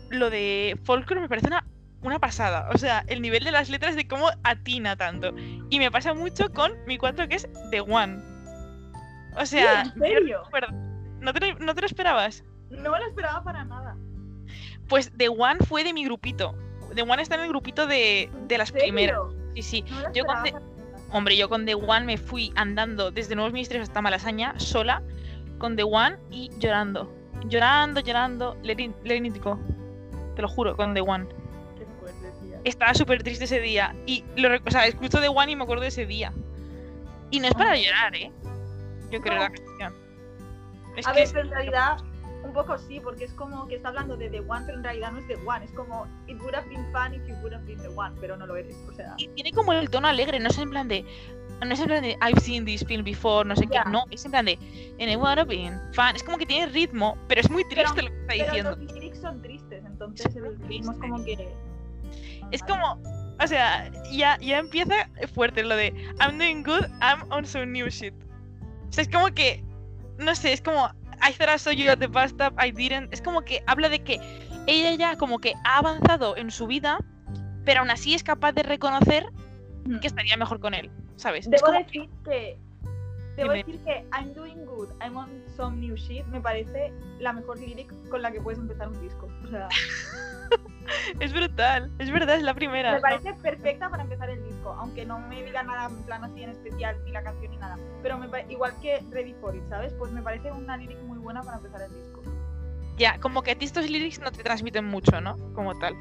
Lo 0.10 0.30
de 0.30 0.80
folklore 0.84 1.22
me 1.22 1.28
parece 1.28 1.48
una, 1.48 1.66
una 2.04 2.20
pasada. 2.20 2.70
O 2.74 2.78
sea, 2.78 3.04
el 3.08 3.22
nivel 3.22 3.44
de 3.44 3.52
las 3.52 3.70
letras 3.70 3.96
de 3.96 4.08
cómo 4.08 4.30
atina 4.44 4.96
tanto. 4.96 5.34
Y 5.70 5.80
me 5.80 5.90
pasa 5.90 6.14
mucho 6.14 6.52
con 6.52 6.74
mi 6.86 6.98
4, 6.98 7.28
que 7.28 7.36
es 7.36 7.48
The 7.72 7.82
One. 7.82 8.20
O 9.38 9.46
sea. 9.46 9.82
¿En 9.82 9.94
serio? 10.00 10.44
¿No 11.20 11.34
te, 11.34 11.54
¿No 11.56 11.74
te 11.74 11.82
lo 11.82 11.88
esperabas? 11.88 12.44
No 12.70 12.92
me 12.92 13.00
lo 13.00 13.08
esperaba 13.08 13.44
para 13.44 13.64
nada. 13.64 13.96
Pues 14.90 15.12
The 15.18 15.30
One 15.30 15.60
fue 15.68 15.84
de 15.84 15.94
mi 15.94 16.04
grupito. 16.04 16.56
The 16.94 17.02
One 17.04 17.22
está 17.22 17.36
en 17.36 17.42
el 17.42 17.50
grupito 17.50 17.88
de, 17.88 18.30
de 18.48 18.58
las 18.58 18.72
primeras. 18.72 19.18
Sí, 19.56 19.62
sí. 19.62 19.86
No 19.90 20.14
Yo 20.14 20.26
con 20.26 20.44
The-. 20.44 20.54
Hombre, 21.12 21.38
yo 21.38 21.48
con 21.48 21.66
The 21.66 21.76
One 21.76 22.06
me 22.06 22.18
fui 22.18 22.52
andando 22.56 23.12
desde 23.12 23.36
Nuevos 23.36 23.54
Ministerios 23.54 23.88
hasta 23.88 24.02
Malasaña, 24.02 24.60
sola, 24.60 25.02
con 25.60 25.76
The 25.76 25.84
One 25.84 26.18
y 26.32 26.50
llorando. 26.58 27.14
Llorando, 27.46 28.00
llorando. 28.02 28.58
Lerínico. 28.64 29.60
Te 30.36 30.42
lo 30.42 30.48
juro, 30.48 30.76
con 30.76 30.94
The 30.94 31.02
One. 31.02 31.28
Estaba 32.64 32.94
súper 32.94 33.24
triste 33.24 33.46
ese 33.46 33.60
día. 33.60 33.96
Y 34.06 34.24
lo, 34.38 34.50
o 34.66 34.72
sea, 34.72 34.88
escucho 34.88 35.20
The 35.20 35.28
One 35.30 35.52
y 35.52 35.56
me 35.56 35.64
acuerdo 35.64 35.82
de 35.84 35.90
ese 35.90 36.06
día. 36.06 36.32
Y 37.32 37.40
no 37.40 37.48
es 37.48 37.54
para 37.54 37.76
llorar, 37.76 38.16
¿eh? 38.16 38.32
Yo 39.12 39.22
creo 39.22 39.36
No. 39.36 39.42
la 39.42 39.50
canción. 39.52 39.94
Es 40.96 41.08
a 41.08 41.14
que 41.14 41.20
ver, 41.22 41.30
pero 41.32 41.46
en 41.46 41.50
realidad, 41.52 41.98
un 42.44 42.54
poco 42.54 42.78
sí, 42.78 43.00
porque 43.00 43.26
es 43.26 43.34
como 43.34 43.68
que 43.68 43.76
está 43.76 43.90
hablando 43.90 44.16
de 44.16 44.30
The 44.30 44.42
One, 44.42 44.64
pero 44.66 44.78
en 44.78 44.84
realidad 44.84 45.12
no 45.12 45.20
es 45.20 45.28
The 45.28 45.36
One. 45.46 45.66
Es 45.66 45.72
como, 45.72 46.06
it 46.28 46.40
would 46.42 46.54
have 46.56 46.68
been 46.70 46.86
fun 46.92 47.14
if 47.16 47.28
you 47.28 47.36
would 47.42 47.54
have 47.54 47.66
been 47.66 47.80
The 47.82 47.88
One, 47.90 48.16
pero 48.22 48.38
no 48.38 48.46
lo 48.46 48.56
eres. 48.56 48.76
O 48.88 48.94
sea, 48.94 49.14
Y 49.18 49.28
tiene 49.30 49.52
como 49.52 49.74
el 49.74 49.90
tono 49.90 50.08
alegre, 50.08 50.40
no 50.40 50.50
es 50.50 50.58
en 50.58 50.70
plan 50.70 50.88
de. 50.88 51.04
No 51.66 51.74
es 51.74 51.80
en 51.80 51.86
plan 51.86 52.02
de 52.04 52.18
I've 52.22 52.40
seen 52.42 52.66
this 52.66 52.86
film 52.86 53.04
before, 53.06 53.48
no 53.48 53.56
sé 53.56 53.68
Ya. 53.72 53.84
qué. 53.84 53.90
No, 53.90 54.04
es 54.12 54.24
en 54.26 54.32
plan 54.32 54.46
de 54.46 54.58
And 55.00 55.10
I 55.10 55.16
wanna 55.16 55.44
be 55.46 55.72
fan. 55.94 56.16
Es 56.16 56.22
como 56.24 56.38
que 56.38 56.46
tiene 56.46 56.68
ritmo, 56.72 57.18
pero 57.28 57.42
es 57.42 57.50
muy 57.50 57.64
triste 57.66 58.02
lo 58.02 58.10
que 58.10 58.14
está 58.14 58.28
pero 58.28 58.44
diciendo. 58.46 58.70
los 58.76 58.94
lyrics 58.94 59.20
son 59.22 59.42
tristes, 59.42 59.84
entonces 59.86 60.36
el 60.36 60.60
ritmo 60.68 60.92
es 60.92 60.98
como 61.00 61.24
que. 61.24 61.54
Es 62.54 62.62
como. 62.64 63.02
O 63.44 63.48
sea, 63.48 63.92
ya, 64.12 64.38
ya 64.40 64.60
empieza 64.60 65.10
fuerte 65.34 65.64
lo 65.64 65.76
de 65.76 65.88
I'm 66.22 66.38
doing 66.38 66.64
good, 66.64 66.86
I'm 67.02 67.30
on 67.32 67.46
some 67.46 67.66
new 67.66 67.88
shit. 67.90 68.14
O 68.90 68.92
sea, 68.94 69.02
es 69.02 69.10
como 69.10 69.28
que. 69.34 69.64
No 70.20 70.34
sé, 70.36 70.54
es 70.54 70.62
como. 70.62 70.88
I 71.28 71.34
thought 71.34 71.50
I 71.54 71.58
saw 71.60 71.72
you 71.72 71.90
at 71.90 71.98
the 72.00 72.08
bus 72.08 72.32
stop, 72.32 72.54
I 72.64 72.72
didn't. 72.72 73.12
Es 73.14 73.22
como 73.22 73.42
que 73.42 73.64
habla 73.68 73.90
de 73.90 74.00
que 74.04 74.20
ella 74.68 74.94
ya 74.96 75.18
como 75.18 75.40
que 75.40 75.54
ha 75.66 75.80
avanzado 75.80 76.38
en 76.38 76.52
su 76.52 76.68
vida, 76.68 76.98
pero 77.66 77.80
aún 77.82 77.90
así 77.92 78.14
es 78.14 78.24
capaz 78.24 78.52
de 78.54 78.64
reconocer 78.64 79.26
que 80.02 80.08
estaría 80.08 80.38
mejor 80.38 80.60
con 80.60 80.74
él. 80.74 80.92
¿Sabes? 81.16 81.46
Es 81.46 81.52
Debo 81.52 81.66
como- 81.66 81.80
decir 81.80 82.10
que. 82.24 82.58
Debo 83.36 83.52
decir 83.54 83.80
que 83.84 84.06
I'm 84.16 84.32
doing 84.36 84.64
good, 84.66 84.90
I'm 85.02 85.18
on 85.18 85.28
some 85.58 85.78
new 85.78 85.96
shit, 85.96 86.24
me 86.28 86.40
parece 86.40 86.94
la 87.20 87.34
mejor 87.34 87.58
lyric 87.60 87.92
con 88.10 88.22
la 88.22 88.32
que 88.32 88.40
puedes 88.40 88.60
empezar 88.60 88.88
un 88.90 89.02
disco. 89.02 89.28
O 89.44 89.48
sea, 89.48 89.70
Es 91.20 91.34
brutal, 91.34 91.92
es 91.98 92.12
verdad, 92.12 92.36
es 92.36 92.44
la 92.44 92.54
primera. 92.54 92.94
me 92.94 93.00
parece 93.00 93.34
perfecta 93.36 93.90
para 93.90 94.04
empezar 94.04 94.30
el 94.30 94.44
disco, 94.44 94.76
aunque 94.78 95.06
no 95.06 95.20
me 95.20 95.42
diga 95.44 95.64
nada 95.64 95.88
en 95.90 96.04
plan 96.04 96.24
así 96.24 96.44
en 96.44 96.52
especial, 96.52 96.98
ni 97.06 97.12
la 97.12 97.24
canción 97.24 97.52
ni 97.52 97.58
nada. 97.58 97.78
Pero 98.02 98.18
me 98.18 98.28
igual 98.50 98.74
que 98.82 99.02
Ready 99.10 99.34
for 99.36 99.56
It, 99.56 99.64
¿sabes? 99.70 99.94
Pues 99.94 100.12
me 100.12 100.22
parece 100.22 100.52
una 100.52 100.78
lyric 100.78 101.00
muy 101.04 101.18
buena 101.18 101.42
para 101.42 101.58
empezar 101.58 101.82
el 101.84 101.94
disco. 101.94 102.22
Ya, 102.98 103.20
como 103.20 103.42
que 103.42 103.52
a 103.52 103.56
ti 103.58 103.66
estos 103.66 103.90
lyrics 103.90 104.20
no 104.20 104.32
te 104.32 104.44
transmiten 104.44 104.86
mucho, 104.86 105.20
¿no? 105.22 105.38
Como 105.54 105.78
tal. 105.80 105.96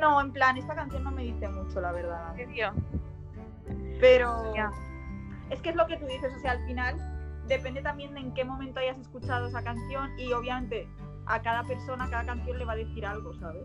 No, 0.00 0.20
en 0.20 0.32
plan, 0.32 0.58
esta 0.58 0.74
canción 0.74 1.02
no 1.04 1.10
me 1.10 1.22
dice 1.22 1.48
mucho, 1.48 1.80
la 1.80 1.92
verdad. 1.92 2.34
¿Qué 2.36 2.46
tío? 2.48 2.72
Pero 4.00 4.54
Ya. 4.54 4.70
es 5.50 5.60
que 5.60 5.70
es 5.70 5.76
lo 5.76 5.86
que 5.86 5.96
tú 5.96 6.06
dices, 6.06 6.32
o 6.36 6.40
sea, 6.40 6.52
al 6.52 6.66
final 6.66 6.96
depende 7.46 7.80
también 7.82 8.12
de 8.14 8.20
en 8.20 8.34
qué 8.34 8.44
momento 8.44 8.80
hayas 8.80 8.98
escuchado 8.98 9.46
esa 9.46 9.62
canción 9.62 10.18
y 10.18 10.32
obviamente 10.32 10.88
a 11.26 11.40
cada 11.42 11.62
persona, 11.64 12.04
a 12.04 12.10
cada 12.10 12.26
canción 12.26 12.58
le 12.58 12.64
va 12.64 12.72
a 12.72 12.76
decir 12.76 13.04
algo, 13.06 13.34
¿sabes? 13.40 13.64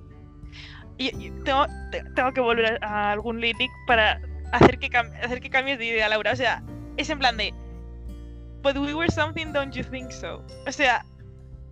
Y, 0.97 1.07
y 1.15 1.31
tengo, 1.43 1.65
te- 1.91 2.03
tengo 2.15 2.33
que 2.33 2.41
volver 2.41 2.83
a, 2.83 3.11
algún 3.11 3.39
lyric 3.39 3.71
para 3.87 4.21
hacer 4.51 4.79
que, 4.79 4.89
hacer 4.97 5.39
que 5.39 5.49
cambies 5.49 5.77
de 5.79 5.85
idea, 5.85 6.09
Laura. 6.09 6.31
O 6.33 6.35
sea, 6.35 6.61
es 6.97 7.09
en 7.09 7.19
plan 7.19 7.37
de. 7.37 7.53
But 8.61 8.75
we 8.77 8.93
were 8.93 9.09
something, 9.11 9.53
don't 9.53 9.73
you 9.73 9.83
think 9.83 10.11
so? 10.11 10.43
O 10.67 10.71
sea, 10.71 11.05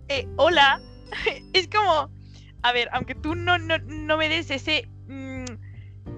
eh, 0.08 0.26
hola. 0.36 0.80
es 1.52 1.68
como. 1.68 2.10
A 2.62 2.72
ver, 2.72 2.88
aunque 2.92 3.14
tú 3.14 3.34
no, 3.34 3.58
no, 3.58 3.78
no 3.78 4.16
me 4.16 4.28
des 4.28 4.50
ese. 4.50 4.88
mm, 5.06 5.44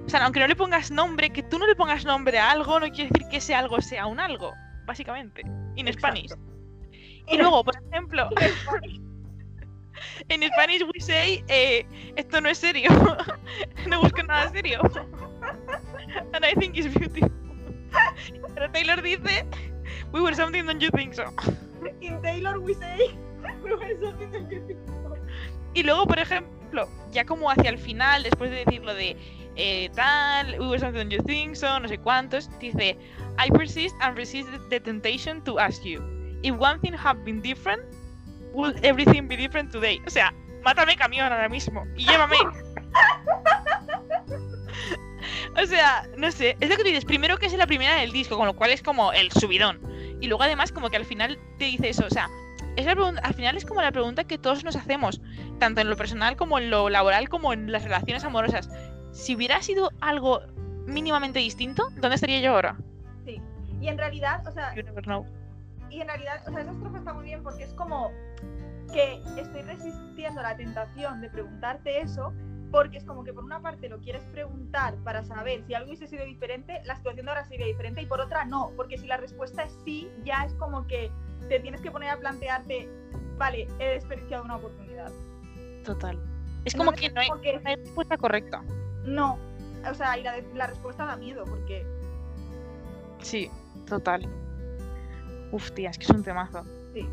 o 0.06 0.08
sea, 0.08 0.24
aunque 0.24 0.40
no 0.40 0.46
le 0.46 0.56
pongas 0.56 0.90
nombre, 0.90 1.30
que 1.30 1.42
tú 1.42 1.58
no 1.58 1.66
le 1.66 1.74
pongas 1.74 2.04
nombre 2.04 2.38
a 2.38 2.50
algo, 2.50 2.78
no 2.80 2.86
quiere 2.90 3.10
decir 3.10 3.28
que 3.28 3.36
ese 3.38 3.54
algo 3.54 3.80
sea 3.80 4.06
un 4.06 4.20
algo, 4.20 4.52
básicamente. 4.86 5.42
In 5.76 5.88
Exacto. 5.88 5.98
Spanish. 6.16 6.32
Y 7.28 7.36
luego, 7.36 7.62
por 7.64 7.74
ejemplo, 7.76 8.28
en 10.28 10.42
Spanish 10.42 10.82
we 10.82 11.00
say, 11.00 11.44
eh, 11.48 11.84
esto 12.16 12.40
no 12.40 12.48
es 12.48 12.58
serio. 12.58 12.90
no 13.86 14.00
busco 14.00 14.22
nada 14.22 14.50
serio. 14.50 14.80
And 16.32 16.44
I 16.44 16.54
think 16.54 16.76
it's 16.76 16.92
beautiful. 16.94 17.30
Pero 18.54 18.70
Taylor 18.72 19.02
dice, 19.02 19.44
we 20.12 20.20
were 20.20 20.34
something, 20.34 20.64
don't 20.66 20.80
you 20.80 20.90
think 20.90 21.14
so? 21.14 21.24
In 22.00 22.20
Taylor 22.22 22.60
we 22.60 22.74
say, 22.74 23.10
we 23.62 23.74
were 23.74 23.96
something 24.00 24.30
that 24.32 24.50
you 24.50 24.60
think 24.66 24.78
so. 24.86 25.16
Y 25.74 25.82
luego, 25.84 26.06
por 26.06 26.18
ejemplo, 26.18 26.88
ya 27.12 27.24
como 27.24 27.50
hacia 27.50 27.70
el 27.70 27.78
final, 27.78 28.22
después 28.24 28.50
de 28.50 28.64
decir 28.64 28.82
lo 28.82 28.94
de 28.94 29.16
eh, 29.56 29.88
tal, 29.94 30.58
we 30.58 30.66
were 30.66 30.78
something, 30.78 30.98
don't 30.98 31.12
you 31.12 31.22
think 31.22 31.54
so, 31.54 31.78
no 31.78 31.88
sé 31.88 31.98
cuántos, 31.98 32.50
dice, 32.58 32.96
I 33.38 33.50
persist 33.50 33.94
and 34.00 34.16
resist 34.16 34.48
the 34.68 34.80
temptation 34.80 35.42
to 35.44 35.58
ask 35.60 35.84
you, 35.84 36.02
if 36.42 36.54
one 36.56 36.80
thing 36.80 36.92
had 36.92 37.24
been 37.24 37.40
different, 37.40 37.82
would 38.52 38.76
everything 38.84 39.28
be 39.28 39.36
different 39.36 39.70
today? 39.72 40.00
O 40.06 40.10
sea, 40.10 40.32
mátame 40.62 40.96
camión 40.96 41.32
ahora 41.32 41.48
mismo 41.48 41.86
y 41.96 42.06
llévame. 42.06 42.36
o 45.62 45.66
sea, 45.66 46.08
no 46.16 46.30
sé, 46.30 46.56
es 46.60 46.68
lo 46.68 46.76
que 46.76 46.82
tú 46.82 46.88
dices, 46.88 47.04
primero 47.04 47.38
que 47.38 47.46
es 47.46 47.52
la 47.54 47.66
primera 47.66 47.96
del 47.96 48.12
disco, 48.12 48.36
con 48.36 48.46
lo 48.46 48.54
cual 48.54 48.70
es 48.70 48.82
como 48.82 49.12
el 49.12 49.30
subidón. 49.32 49.80
Y 50.20 50.26
luego 50.26 50.42
además 50.42 50.72
como 50.72 50.90
que 50.90 50.96
al 50.96 51.04
final 51.04 51.38
te 51.58 51.66
dice 51.66 51.88
eso, 51.90 52.04
o 52.06 52.10
sea, 52.10 52.28
es 52.76 52.86
la 52.86 52.94
pregunta, 52.94 53.20
al 53.24 53.34
final 53.34 53.56
es 53.56 53.64
como 53.64 53.82
la 53.82 53.92
pregunta 53.92 54.24
que 54.24 54.38
todos 54.38 54.64
nos 54.64 54.76
hacemos, 54.76 55.20
tanto 55.58 55.80
en 55.80 55.90
lo 55.90 55.96
personal 55.96 56.36
como 56.36 56.58
en 56.58 56.70
lo 56.70 56.88
laboral, 56.88 57.28
como 57.28 57.52
en 57.52 57.70
las 57.72 57.84
relaciones 57.84 58.24
amorosas. 58.24 58.68
Si 59.12 59.34
hubiera 59.34 59.60
sido 59.62 59.90
algo 60.00 60.40
mínimamente 60.86 61.38
distinto, 61.38 61.88
¿dónde 61.96 62.14
estaría 62.14 62.40
yo 62.40 62.52
ahora? 62.52 62.76
Sí. 63.24 63.40
Y 63.80 63.88
en 63.88 63.98
realidad, 63.98 64.46
o 64.46 64.52
sea, 64.52 64.74
You 64.74 64.82
never 64.82 65.02
know. 65.04 65.26
Y 65.90 66.00
en 66.00 66.08
realidad, 66.08 66.42
o 66.46 66.50
sea, 66.50 66.60
esa 66.60 66.72
estrofa 66.72 66.98
está 66.98 67.12
muy 67.12 67.24
bien 67.24 67.42
porque 67.42 67.64
es 67.64 67.74
como 67.74 68.10
que 68.92 69.22
estoy 69.36 69.62
resistiendo 69.62 70.42
la 70.42 70.56
tentación 70.56 71.20
de 71.20 71.30
preguntarte 71.30 72.00
eso 72.00 72.32
porque 72.70 72.98
es 72.98 73.04
como 73.04 73.24
que 73.24 73.32
por 73.32 73.44
una 73.44 73.60
parte 73.60 73.88
lo 73.88 73.98
quieres 73.98 74.22
preguntar 74.26 74.94
para 75.02 75.24
saber 75.24 75.64
si 75.66 75.74
algo 75.74 75.88
hubiese 75.88 76.06
sido 76.06 76.24
diferente, 76.24 76.80
la 76.84 76.96
situación 76.96 77.26
de 77.26 77.32
ahora 77.32 77.44
sería 77.44 77.66
diferente 77.66 78.02
y 78.02 78.06
por 78.06 78.20
otra 78.20 78.44
no, 78.44 78.70
porque 78.76 78.96
si 78.96 79.06
la 79.06 79.16
respuesta 79.16 79.64
es 79.64 79.76
sí, 79.84 80.08
ya 80.24 80.44
es 80.44 80.54
como 80.54 80.86
que 80.86 81.10
te 81.48 81.58
tienes 81.58 81.80
que 81.80 81.90
poner 81.90 82.10
a 82.10 82.16
plantearte, 82.18 82.88
vale, 83.38 83.66
he 83.80 83.94
desperdiciado 83.94 84.44
una 84.44 84.56
oportunidad. 84.56 85.10
Total. 85.84 86.16
Es 86.64 86.74
como 86.74 86.92
que 86.92 87.10
no 87.10 87.20
hay, 87.20 87.28
como 87.28 87.40
que 87.40 87.58
no 87.58 87.68
hay 87.68 87.76
respuesta 87.76 88.16
correcta. 88.16 88.62
no, 89.04 89.38
o 89.88 89.94
sea, 89.94 90.16
y 90.16 90.22
la 90.22 90.66
respuesta 90.66 91.06
da 91.06 91.16
miedo 91.16 91.44
porque 91.44 91.84
Sí, 93.22 93.50
total. 93.86 94.26
Uf, 95.52 95.70
tía, 95.72 95.90
es 95.90 95.98
que 95.98 96.04
es 96.04 96.10
un 96.10 96.22
temazo. 96.22 96.64
sí, 96.92 97.08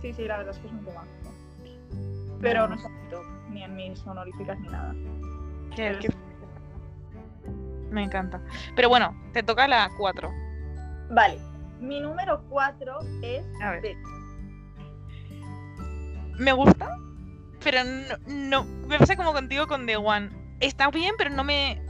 sí, 0.00 0.12
sí, 0.12 0.24
la 0.24 0.38
verdad 0.38 0.54
es 0.54 0.60
que 0.60 0.66
es 0.66 0.72
un 0.72 0.84
tema. 0.84 1.04
Pero 2.40 2.68
no 2.68 2.74
está 2.74 2.88
en 2.88 2.94
mi 3.04 3.08
top, 3.10 3.24
ni 3.50 3.62
en 3.62 3.74
mis 3.76 4.06
honoríficas 4.06 4.58
ni 4.60 4.68
nada. 4.68 4.94
Qué- 5.74 5.98
qué- 6.00 6.08
Me 7.90 8.02
encanta. 8.02 8.40
Pero 8.76 8.88
bueno, 8.88 9.16
te 9.32 9.42
toca 9.42 9.66
la 9.68 9.90
4. 9.96 10.30
Vale, 11.10 11.38
Mi 11.80 12.00
número 12.00 12.42
4 12.48 12.98
es 13.22 13.44
A 13.62 13.70
ver. 13.72 13.96
Me 16.38 16.52
gusta, 16.52 16.96
pero 17.62 17.78
no, 17.84 18.16
no. 18.26 18.64
Me 18.88 18.98
pasa 18.98 19.16
como 19.16 19.32
contigo 19.32 19.66
con 19.66 19.86
The 19.86 19.96
One. 19.96 20.30
Está 20.60 20.90
bien, 20.90 21.14
pero 21.18 21.30
no 21.30 21.44
me. 21.44 21.80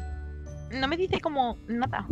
No 0.73 0.89
me 0.89 0.97
dice 0.97 1.21
como 1.21 1.59
nada. 1.67 2.07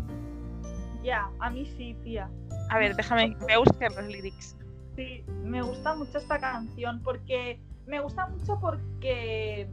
Ya, 1.03 1.29
a 1.41 1.51
mí 1.51 1.67
sí, 1.77 1.97
tía. 2.05 2.31
A 2.73 2.79
ver, 2.79 2.97
déjame. 2.97 3.37
Voy 3.39 3.53
a 3.53 3.59
buscar 3.59 3.93
los 3.93 4.07
lyrics. 4.07 4.57
Sí, 4.97 5.23
me 5.45 5.61
gusta 5.61 5.95
mucho 5.95 6.17
esta 6.17 6.39
canción 6.39 7.03
porque 7.03 7.61
me 7.87 8.01
gusta 8.01 8.29
mucho 8.29 8.59
porque 8.61 9.69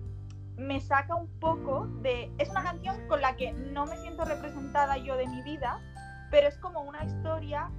me 0.57 0.81
saca 0.81 1.15
un 1.15 1.29
poco 1.39 1.87
de... 2.01 2.29
Es 2.39 2.49
una 2.49 2.61
canción 2.61 2.97
con 3.07 3.21
la 3.21 3.37
que 3.37 3.53
no 3.53 3.85
me 3.85 3.95
siento 3.99 4.25
representada 4.25 4.97
yo 4.97 5.15
de 5.15 5.27
mi 5.27 5.41
vida, 5.43 5.79
pero 6.29 6.49
es 6.49 6.57
como 6.57 6.81
una 6.81 7.05
historia... 7.05 7.69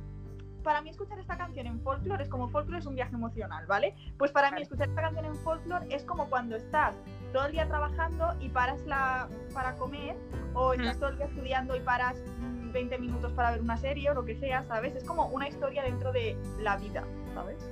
Para 0.63 0.81
mí 0.81 0.91
escuchar 0.91 1.19
esta 1.19 1.37
canción 1.37 1.67
en 1.67 1.81
folklore 1.81 2.23
es 2.23 2.29
como 2.29 2.49
folklore 2.49 2.79
es 2.79 2.87
un 2.87 2.95
viaje 2.95 3.15
emocional, 3.15 3.67
¿vale? 3.67 3.95
Pues 4.19 4.31
para 4.31 4.51
mí 4.51 4.61
escuchar 4.63 4.89
esta 4.89 5.03
canción 5.03 5.25
en 5.27 5.35
folklore 5.37 5.87
es 5.91 6.05
como 6.05 6.29
cuando 6.29 6.57
estás 6.57 6.95
todo 7.33 7.47
el 7.47 7.53
día 7.53 7.67
trabajando 7.67 8.37
y 8.41 8.51
paras 8.51 8.81
la 8.87 9.29
para 9.55 9.77
comer 9.77 10.17
o 10.55 10.75
estás 10.75 10.99
todo 10.99 11.11
el 11.11 11.17
día 11.17 11.27
estudiando 11.27 11.77
y 11.77 11.81
paras 11.81 12.23
mm, 12.41 12.60
20 12.73 12.99
minutos 12.99 13.33
para 13.33 13.53
ver 13.53 13.61
una 13.63 13.77
serie 13.77 14.11
o 14.11 14.15
lo 14.15 14.25
que 14.25 14.37
sea, 14.37 14.63
¿sabes? 14.65 14.95
Es 14.97 15.05
como 15.05 15.27
una 15.29 15.49
historia 15.49 15.83
dentro 15.83 16.13
de 16.13 16.37
la 16.59 16.77
vida, 16.77 17.05
¿sabes? 17.35 17.71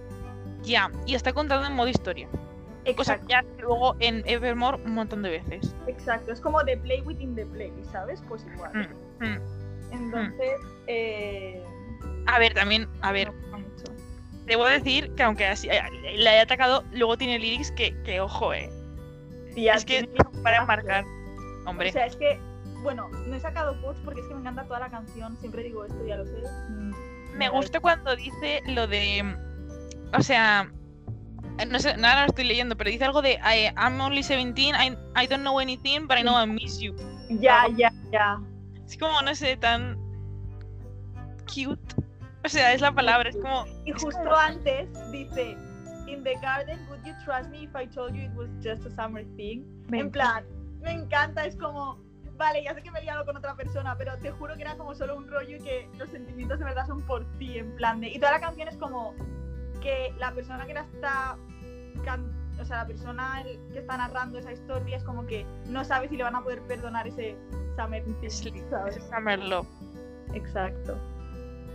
Ya, 0.62 0.90
y 1.06 1.14
está 1.14 1.32
contado 1.32 1.64
en 1.64 1.74
modo 1.74 1.88
historia. 1.88 2.28
Cosa 2.96 3.18
Exacto, 3.18 3.26
que 3.26 3.26
ya 3.28 3.44
luego 3.58 3.96
en 4.00 4.22
Evermore 4.26 4.78
un 4.84 4.94
montón 4.94 5.22
de 5.22 5.30
veces. 5.30 5.76
exacto. 5.86 6.32
Es 6.32 6.40
como 6.40 6.64
the 6.64 6.76
play 6.78 7.02
within 7.02 7.34
the 7.34 7.44
play, 7.46 7.72
¿sabes? 7.92 8.22
Pues 8.28 8.46
igual. 8.46 8.72
Mm, 9.20 9.24
mm. 9.24 9.38
Entonces, 9.90 10.60
eh, 10.86 11.62
A 12.26 12.38
ver, 12.38 12.54
también, 12.54 12.88
a 13.02 13.12
ver, 13.12 13.30
gusta 13.30 13.58
mucho. 13.58 13.84
debo 14.46 14.64
decir 14.66 15.14
que 15.14 15.22
aunque 15.22 15.46
así 15.46 15.68
eh, 15.68 15.80
le 16.16 16.28
haya 16.30 16.42
atacado, 16.42 16.84
luego 16.92 17.16
tiene 17.18 17.38
lyrics 17.38 17.72
que, 17.72 18.00
que 18.02 18.20
ojo, 18.20 18.54
eh. 18.54 18.70
Tía, 19.54 19.74
es 19.74 19.84
que 19.84 20.08
para 20.42 20.64
marcar. 20.64 21.04
Hombre, 21.66 21.90
O 21.90 21.92
sea, 21.92 22.06
es 22.06 22.16
que, 22.16 22.40
bueno, 22.82 23.08
no 23.08 23.34
he 23.34 23.40
sacado 23.40 23.80
quotes 23.80 24.00
porque 24.04 24.20
es 24.20 24.26
que 24.26 24.34
me 24.34 24.40
encanta 24.40 24.64
toda 24.64 24.80
la 24.80 24.90
canción. 24.90 25.36
Siempre 25.38 25.62
digo 25.62 25.84
esto, 25.84 26.04
ya 26.06 26.16
lo 26.16 26.24
sé. 26.24 26.42
Mm, 26.70 26.92
me 27.36 27.48
gusta 27.48 27.80
cuando 27.80 28.14
dice 28.16 28.62
lo 28.66 28.86
de. 28.86 29.36
O 30.16 30.22
sea. 30.22 30.70
No 31.68 31.80
sé, 31.80 31.96
nada 31.96 32.22
lo 32.22 32.28
estoy 32.28 32.44
leyendo, 32.44 32.76
pero 32.76 32.88
dice 32.88 33.04
algo 33.04 33.20
de 33.20 33.32
I, 33.32 33.74
I'm 33.76 34.00
only 34.00 34.22
17, 34.22 34.76
I, 34.76 34.96
I 35.20 35.26
don't 35.26 35.42
know 35.42 35.58
anything, 35.58 36.06
but 36.06 36.16
I 36.16 36.22
know 36.22 36.40
I 36.40 36.46
miss 36.46 36.78
you. 36.78 36.94
Ya, 37.28 37.66
ya, 37.76 37.92
ya. 38.12 38.40
Es 38.86 38.96
como, 38.96 39.20
no 39.22 39.34
sé, 39.34 39.56
tan. 39.56 39.98
cute. 41.52 41.94
O 42.44 42.48
sea, 42.48 42.72
es 42.72 42.80
la 42.80 42.92
palabra, 42.92 43.28
es 43.28 43.36
como. 43.36 43.64
Y 43.84 43.90
justo 43.90 44.18
como- 44.18 44.36
antes 44.36 44.88
dice, 45.10 45.56
In 46.06 46.22
the 46.24 46.36
garden, 46.40 46.78
would 46.88 47.04
you 47.04 47.12
trust 47.24 47.50
me 47.50 47.64
if 47.64 47.74
I 47.74 47.86
told 47.86 48.14
you 48.14 48.22
it 48.22 48.34
was 48.34 48.48
just 48.62 48.86
a 48.86 48.90
summer 48.90 49.24
thing? 49.36 49.64
Me 49.88 50.00
En 50.00 50.10
plan, 50.10 50.44
me 50.80 50.92
encanta, 50.92 51.44
es 51.44 51.56
como, 51.56 51.98
vale, 52.38 52.62
ya 52.64 52.72
sé 52.74 52.82
que 52.82 52.90
me 52.90 53.00
he 53.00 53.02
liado 53.02 53.24
con 53.26 53.36
otra 53.36 53.54
persona, 53.54 53.96
pero 53.98 54.16
te 54.18 54.30
juro 54.30 54.54
que 54.54 54.62
era 54.62 54.76
como 54.76 54.94
solo 54.94 55.16
un 55.16 55.28
rollo 55.28 55.56
y 55.56 55.60
que 55.60 55.88
los 55.98 56.08
sentimientos 56.08 56.58
de 56.58 56.64
verdad 56.64 56.86
son 56.86 57.02
por 57.02 57.24
ti, 57.38 57.58
en 57.58 57.74
plan 57.76 58.00
de... 58.00 58.08
Y 58.08 58.18
toda 58.18 58.32
la 58.32 58.40
canción 58.40 58.68
es 58.68 58.76
como 58.76 59.14
que 59.82 60.14
la 60.18 60.32
persona 60.32 60.66
que 60.66 60.74
la 60.74 60.80
está... 60.82 61.36
O 62.60 62.64
sea, 62.64 62.78
la 62.78 62.86
persona 62.86 63.42
que 63.72 63.78
está 63.78 63.96
narrando 63.96 64.38
esa 64.38 64.52
historia 64.52 64.96
es 64.96 65.04
como 65.04 65.26
que 65.26 65.44
no 65.66 65.84
sabe 65.84 66.08
si 66.08 66.16
le 66.16 66.24
van 66.24 66.34
a 66.34 66.42
poder 66.42 66.60
perdonar 66.62 67.06
ese 67.06 67.36
summer 67.76 68.02
Es 68.22 68.40
thing, 68.40 68.52
li- 68.54 68.64
¿sabes? 68.70 68.96
es 68.96 69.04
Summer 69.04 69.38
Love. 69.38 69.66
Exacto. 70.34 70.96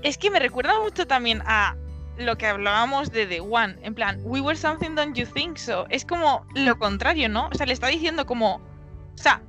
Es 0.02 0.18
que 0.18 0.30
me 0.30 0.40
recuerda 0.40 0.80
mucho 0.82 1.08
también 1.08 1.42
a 1.46 1.76
lo 2.18 2.36
que 2.38 2.48
hablábamos 2.48 3.12
de 3.12 3.26
The 3.28 3.40
One. 3.42 3.78
En 3.82 3.94
plan, 3.96 4.20
we 4.24 4.42
were 4.42 4.58
something, 4.58 4.96
don't 4.96 5.16
you 5.16 5.26
think 5.26 5.58
so? 5.58 5.86
Es 5.90 6.04
como 6.06 6.46
lo 6.56 6.78
contrario, 6.78 7.30
¿no? 7.30 7.48
O 7.52 7.56
sea, 7.56 7.66
le 7.66 7.74
está 7.74 7.88
diciendo 7.88 8.26
como. 8.26 8.56
O 8.56 9.18
sea, 9.18 9.42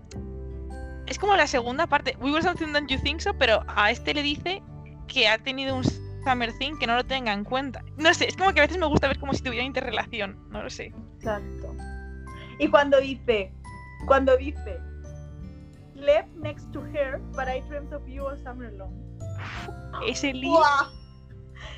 es 1.07 1.19
como 1.19 1.37
la 1.37 1.47
segunda 1.47 1.87
parte. 1.87 2.17
We 2.21 2.31
were 2.33 2.43
something, 2.43 2.73
don't 2.73 2.91
you 2.91 2.99
think 2.99 3.21
so? 3.21 3.35
Pero 3.35 3.63
a 3.69 3.91
este 3.91 4.15
le 4.15 4.23
dice 4.23 4.63
que 5.09 5.29
ha 5.29 5.39
tenido 5.39 5.77
un 5.77 5.85
Summer 5.85 6.53
Thing 6.59 6.79
que 6.79 6.87
no 6.87 6.97
lo 6.97 7.05
tenga 7.05 7.33
en 7.33 7.45
cuenta. 7.45 7.83
No 7.97 8.13
sé, 8.15 8.27
es 8.29 8.37
como 8.37 8.53
que 8.53 8.61
a 8.61 8.65
veces 8.65 8.79
me 8.79 8.87
gusta 8.87 9.09
ver 9.09 9.19
como 9.19 9.35
si 9.35 9.43
tuviera 9.43 9.65
interrelación. 9.65 10.39
No 10.51 10.63
lo 10.63 10.71
sé. 10.71 10.93
Exacto. 11.17 11.75
Y 12.59 12.69
cuando 12.69 13.01
dice, 13.01 13.53
cuando 14.07 14.37
dice, 14.37 14.79
left 15.95 16.31
next 16.37 16.71
to 16.73 16.83
her, 16.87 17.19
but 17.33 17.47
I 17.49 17.61
dreamt 17.69 17.93
of 17.93 18.07
you 18.07 18.25
all 18.27 18.39
summer 18.43 18.73
long. 18.73 18.93
Ese 20.07 20.33
lyric. 20.33 20.51
¡Buah! 20.51 20.89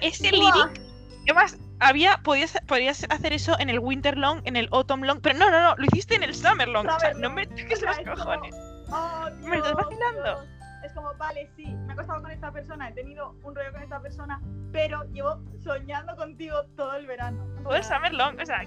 Ese 0.00 0.30
lyric. 0.30 0.80
Además, 1.24 1.58
había, 1.80 2.18
podías, 2.22 2.56
podrías 2.66 3.04
hacer 3.10 3.32
eso 3.32 3.58
en 3.58 3.68
el 3.68 3.80
Winter 3.80 4.16
Long, 4.16 4.40
en 4.44 4.56
el 4.56 4.68
Autumn 4.70 5.04
Long, 5.06 5.20
pero 5.20 5.36
no, 5.36 5.50
no, 5.50 5.60
no, 5.60 5.74
lo 5.76 5.84
hiciste 5.86 6.14
en 6.14 6.22
el 6.22 6.34
Summer 6.34 6.68
Long. 6.68 6.86
o 6.86 7.00
sea, 7.00 7.14
no 7.14 7.30
me 7.30 7.46
toques 7.46 7.82
los 7.82 7.98
es 7.98 8.08
como- 8.08 8.65
¡Oh, 8.90 9.26
¿Me 9.42 9.56
estás 9.56 9.74
vacilando? 9.74 10.22
Dios! 10.22 10.48
Es 10.84 10.92
como, 10.92 11.12
vale, 11.14 11.50
sí, 11.56 11.66
me 11.66 11.92
ha 11.92 11.96
costado 11.96 12.22
con 12.22 12.30
esta 12.30 12.52
persona, 12.52 12.88
he 12.88 12.92
tenido 12.92 13.34
un 13.42 13.54
rollo 13.54 13.72
con 13.72 13.82
esta 13.82 14.00
persona, 14.00 14.40
pero 14.70 15.02
llevo 15.12 15.40
soñando 15.64 16.14
contigo 16.14 16.62
todo 16.76 16.94
el 16.94 17.06
verano. 17.06 17.44
O 17.60 17.62
Todo 17.64 17.74
el 17.76 17.84
Summer 17.84 18.12
Long, 18.14 18.38
o 18.40 18.46
sea, 18.46 18.62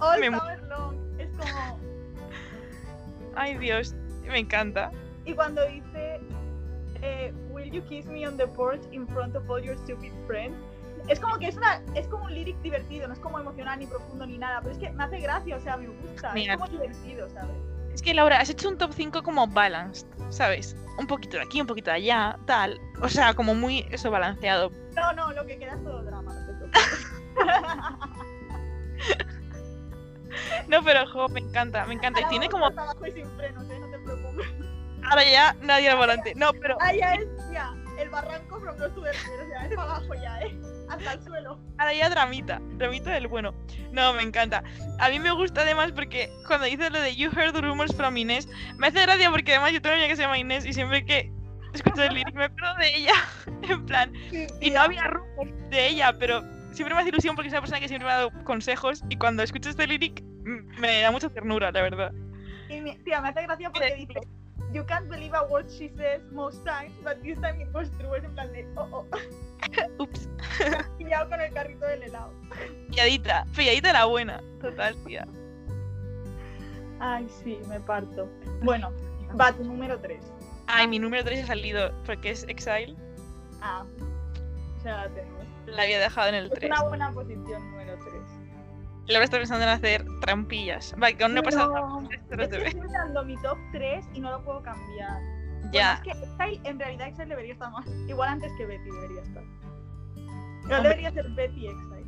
all 0.00 0.20
me 0.20 0.26
summer 0.26 0.62
long. 0.64 0.96
Es 1.18 1.30
como, 1.30 1.78
ay 3.36 3.56
Dios, 3.58 3.94
me 4.26 4.40
encanta. 4.40 4.90
y 5.24 5.32
cuando 5.32 5.64
dice, 5.66 6.20
eh, 7.00 7.32
will 7.50 7.70
you 7.70 7.82
kiss 7.84 8.04
me 8.06 8.26
on 8.26 8.36
the 8.36 8.46
porch 8.48 8.82
in 8.92 9.06
front 9.08 9.34
of 9.34 9.48
all 9.48 9.62
your 9.62 9.78
stupid 9.78 10.12
friends? 10.26 10.56
Es 11.08 11.20
como 11.20 11.38
que 11.38 11.48
es 11.48 11.56
una, 11.56 11.80
es 11.94 12.06
como 12.08 12.24
un 12.24 12.34
lyric 12.34 12.60
divertido, 12.62 13.06
no 13.06 13.14
es 13.14 13.20
como 13.20 13.38
emocional 13.38 13.78
ni 13.78 13.86
profundo 13.86 14.26
ni 14.26 14.36
nada, 14.38 14.60
pero 14.60 14.72
es 14.72 14.78
que 14.78 14.90
me 14.90 15.04
hace 15.04 15.20
gracia, 15.20 15.56
o 15.56 15.60
sea, 15.60 15.76
me 15.76 15.86
gusta, 15.88 16.32
Mira. 16.32 16.54
es 16.54 16.60
como 16.60 16.70
divertido, 16.70 17.28
¿sabes? 17.30 17.56
Es 17.94 18.02
que 18.02 18.12
Laura, 18.12 18.40
has 18.40 18.50
hecho 18.50 18.68
un 18.68 18.76
top 18.76 18.92
5 18.92 19.22
como 19.22 19.46
balanced, 19.46 20.06
¿sabes? 20.28 20.76
Un 20.98 21.06
poquito 21.06 21.36
de 21.36 21.44
aquí, 21.44 21.60
un 21.60 21.66
poquito 21.66 21.90
de 21.90 21.96
allá, 21.96 22.36
tal. 22.44 22.80
O 23.00 23.08
sea, 23.08 23.34
como 23.34 23.54
muy 23.54 23.86
eso 23.90 24.10
balanceado. 24.10 24.70
No, 24.96 25.12
no, 25.12 25.32
lo 25.32 25.46
que 25.46 25.58
queda 25.58 25.74
es 25.74 25.84
todo 25.84 26.02
drama, 26.02 26.34
no 26.34 26.46
te 26.46 26.54
preocupes. 26.54 27.06
No, 30.68 30.82
pero 30.82 31.06
jo, 31.12 31.28
me 31.28 31.40
encanta, 31.40 31.84
me 31.86 31.94
encanta. 31.94 32.20
Y 32.20 32.24
tiene 32.24 32.48
como. 32.48 32.68
y 32.68 33.10
sin 33.12 33.30
frenos, 33.36 33.70
¿eh? 33.70 33.78
No 33.78 33.88
te 33.88 33.98
preocupes. 33.98 34.46
Ahora 35.08 35.24
ya 35.24 35.54
nadie 35.60 35.90
al 35.90 35.96
volante. 35.96 36.34
No, 36.34 36.52
pero 36.54 36.76
Ahí 36.80 36.98
ya 36.98 37.14
es, 37.14 37.28
ya, 37.52 37.72
el 37.98 38.08
barranco 38.08 38.58
to 38.58 38.74
the 39.02 39.12
river, 39.12 39.40
o 39.42 39.48
sea, 39.48 39.66
es 39.66 39.74
para 39.76 39.96
abajo 39.96 40.14
ya, 40.14 40.40
¿eh? 40.40 40.58
Hasta 40.94 41.12
el 41.12 41.22
suelo. 41.22 41.60
ahora 41.78 41.94
ya 41.94 42.08
dramita. 42.10 42.60
Dramita 42.76 43.10
del 43.10 43.26
bueno. 43.28 43.54
No, 43.92 44.12
me 44.14 44.22
encanta. 44.22 44.62
A 44.98 45.08
mí 45.08 45.18
me 45.18 45.30
gusta 45.32 45.62
además 45.62 45.92
porque 45.92 46.30
cuando 46.46 46.66
dice 46.66 46.90
lo 46.90 47.00
de 47.00 47.14
You 47.14 47.30
heard 47.30 47.56
rumors 47.60 47.94
from 47.94 48.16
Inés, 48.16 48.48
me 48.76 48.88
hace 48.88 49.02
gracia 49.02 49.30
porque 49.30 49.52
además 49.52 49.72
yo 49.72 49.82
tengo 49.82 49.94
una 49.94 50.04
amiga 50.04 50.12
que 50.12 50.16
se 50.16 50.22
llama 50.22 50.38
Inés 50.38 50.64
y 50.66 50.72
siempre 50.72 51.04
que 51.04 51.30
escucho 51.72 52.02
el 52.02 52.14
lyric 52.14 52.34
me 52.34 52.44
acuerdo 52.44 52.74
de 52.76 52.96
ella. 52.96 53.12
En 53.62 53.86
plan, 53.86 54.12
Y 54.60 54.70
no 54.70 54.80
había 54.82 55.04
rumores 55.04 55.70
de 55.70 55.88
ella, 55.88 56.12
pero 56.18 56.42
siempre 56.72 56.94
me 56.94 57.00
hace 57.00 57.08
ilusión 57.08 57.34
porque 57.34 57.48
es 57.48 57.52
una 57.54 57.62
persona 57.62 57.80
que 57.80 57.88
siempre 57.88 58.06
me 58.06 58.12
ha 58.12 58.16
dado 58.16 58.44
consejos 58.44 59.02
y 59.08 59.16
cuando 59.16 59.42
escucho 59.42 59.70
este 59.70 59.86
lyric 59.86 60.22
mm, 60.22 60.80
me 60.80 61.00
da 61.00 61.10
mucha 61.10 61.30
ternura, 61.30 61.72
la 61.72 61.80
verdad. 61.82 62.12
Y 62.68 62.82
tía, 63.04 63.20
me 63.20 63.28
hace 63.28 63.42
gracia 63.42 63.70
porque 63.70 63.94
dice, 63.96 64.20
You 64.74 64.82
can't 64.84 65.08
believe 65.08 65.32
a 65.34 65.46
word 65.46 65.70
she 65.70 65.88
says 65.96 66.20
most 66.32 66.64
times, 66.64 66.92
but 67.04 67.22
this 67.22 67.38
time 67.40 67.60
it 67.60 67.72
was 67.72 67.88
true. 67.98 68.12
Es 68.16 68.24
en 68.24 68.34
plan 68.34 68.52
de, 68.52 68.66
oh, 68.76 68.88
oh, 68.92 69.06
Ups. 70.02 70.28
pillado 70.98 71.28
con 71.30 71.40
el 71.40 71.52
carrito 71.52 71.86
del 71.86 72.02
helado. 72.02 72.32
Pilladita, 72.88 73.46
pilladita 73.54 73.92
la 73.92 74.04
buena. 74.06 74.42
Total, 74.60 74.96
tía. 75.06 75.26
Ay, 76.98 77.28
sí, 77.42 77.60
me 77.68 77.78
parto. 77.80 78.28
Bueno, 78.62 78.90
va 79.40 79.52
tu 79.52 79.62
número 79.64 79.98
3. 80.00 80.20
Ay, 80.66 80.88
mi 80.88 80.98
número 80.98 81.22
3 81.24 81.44
ha 81.44 81.46
salido 81.46 81.92
porque 82.04 82.30
es 82.30 82.42
Exile. 82.48 82.96
Ah, 83.62 83.84
ya 84.84 84.96
la 84.96 85.08
tenemos. 85.10 85.44
La 85.66 85.82
había 85.84 86.00
dejado 86.00 86.28
en 86.30 86.34
el 86.34 86.46
Es 86.46 86.52
3. 86.52 86.70
una 86.72 86.82
buena 86.88 87.12
posición 87.12 87.70
número 87.70 87.96
3. 88.00 88.14
Laura 89.06 89.24
está 89.24 89.38
pensando 89.38 89.64
en 89.64 89.70
hacer 89.70 90.04
trampillas. 90.20 90.94
Vale, 90.96 91.16
que 91.16 91.24
aún 91.24 91.34
no 91.34 91.40
he 91.40 91.42
pasado 91.42 91.74
No, 91.74 92.08
pero 92.28 92.44
estoy 92.44 92.80
mirando 92.80 93.24
mi 93.24 93.36
top 93.42 93.58
3 93.72 94.04
y 94.14 94.20
no 94.20 94.30
lo 94.30 94.42
puedo 94.44 94.62
cambiar. 94.62 95.20
Ya. 95.72 96.00
Bueno, 96.02 96.22
es 96.22 96.28
que 96.38 96.44
Exile, 96.44 96.70
en 96.70 96.78
realidad 96.78 97.08
Exile 97.08 97.26
debería 97.26 97.52
estar 97.52 97.70
más. 97.70 97.86
Igual 98.08 98.28
antes 98.30 98.52
que 98.56 98.66
Betty 98.66 98.90
debería 98.90 99.22
estar. 99.22 99.42
Hombre. 100.62 100.82
debería 100.82 101.10
ser 101.12 101.28
Betty 101.30 101.66
Exile. 101.66 102.04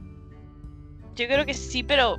Yo 1.16 1.26
creo 1.26 1.44
que 1.46 1.54
sí, 1.54 1.82
pero 1.82 2.16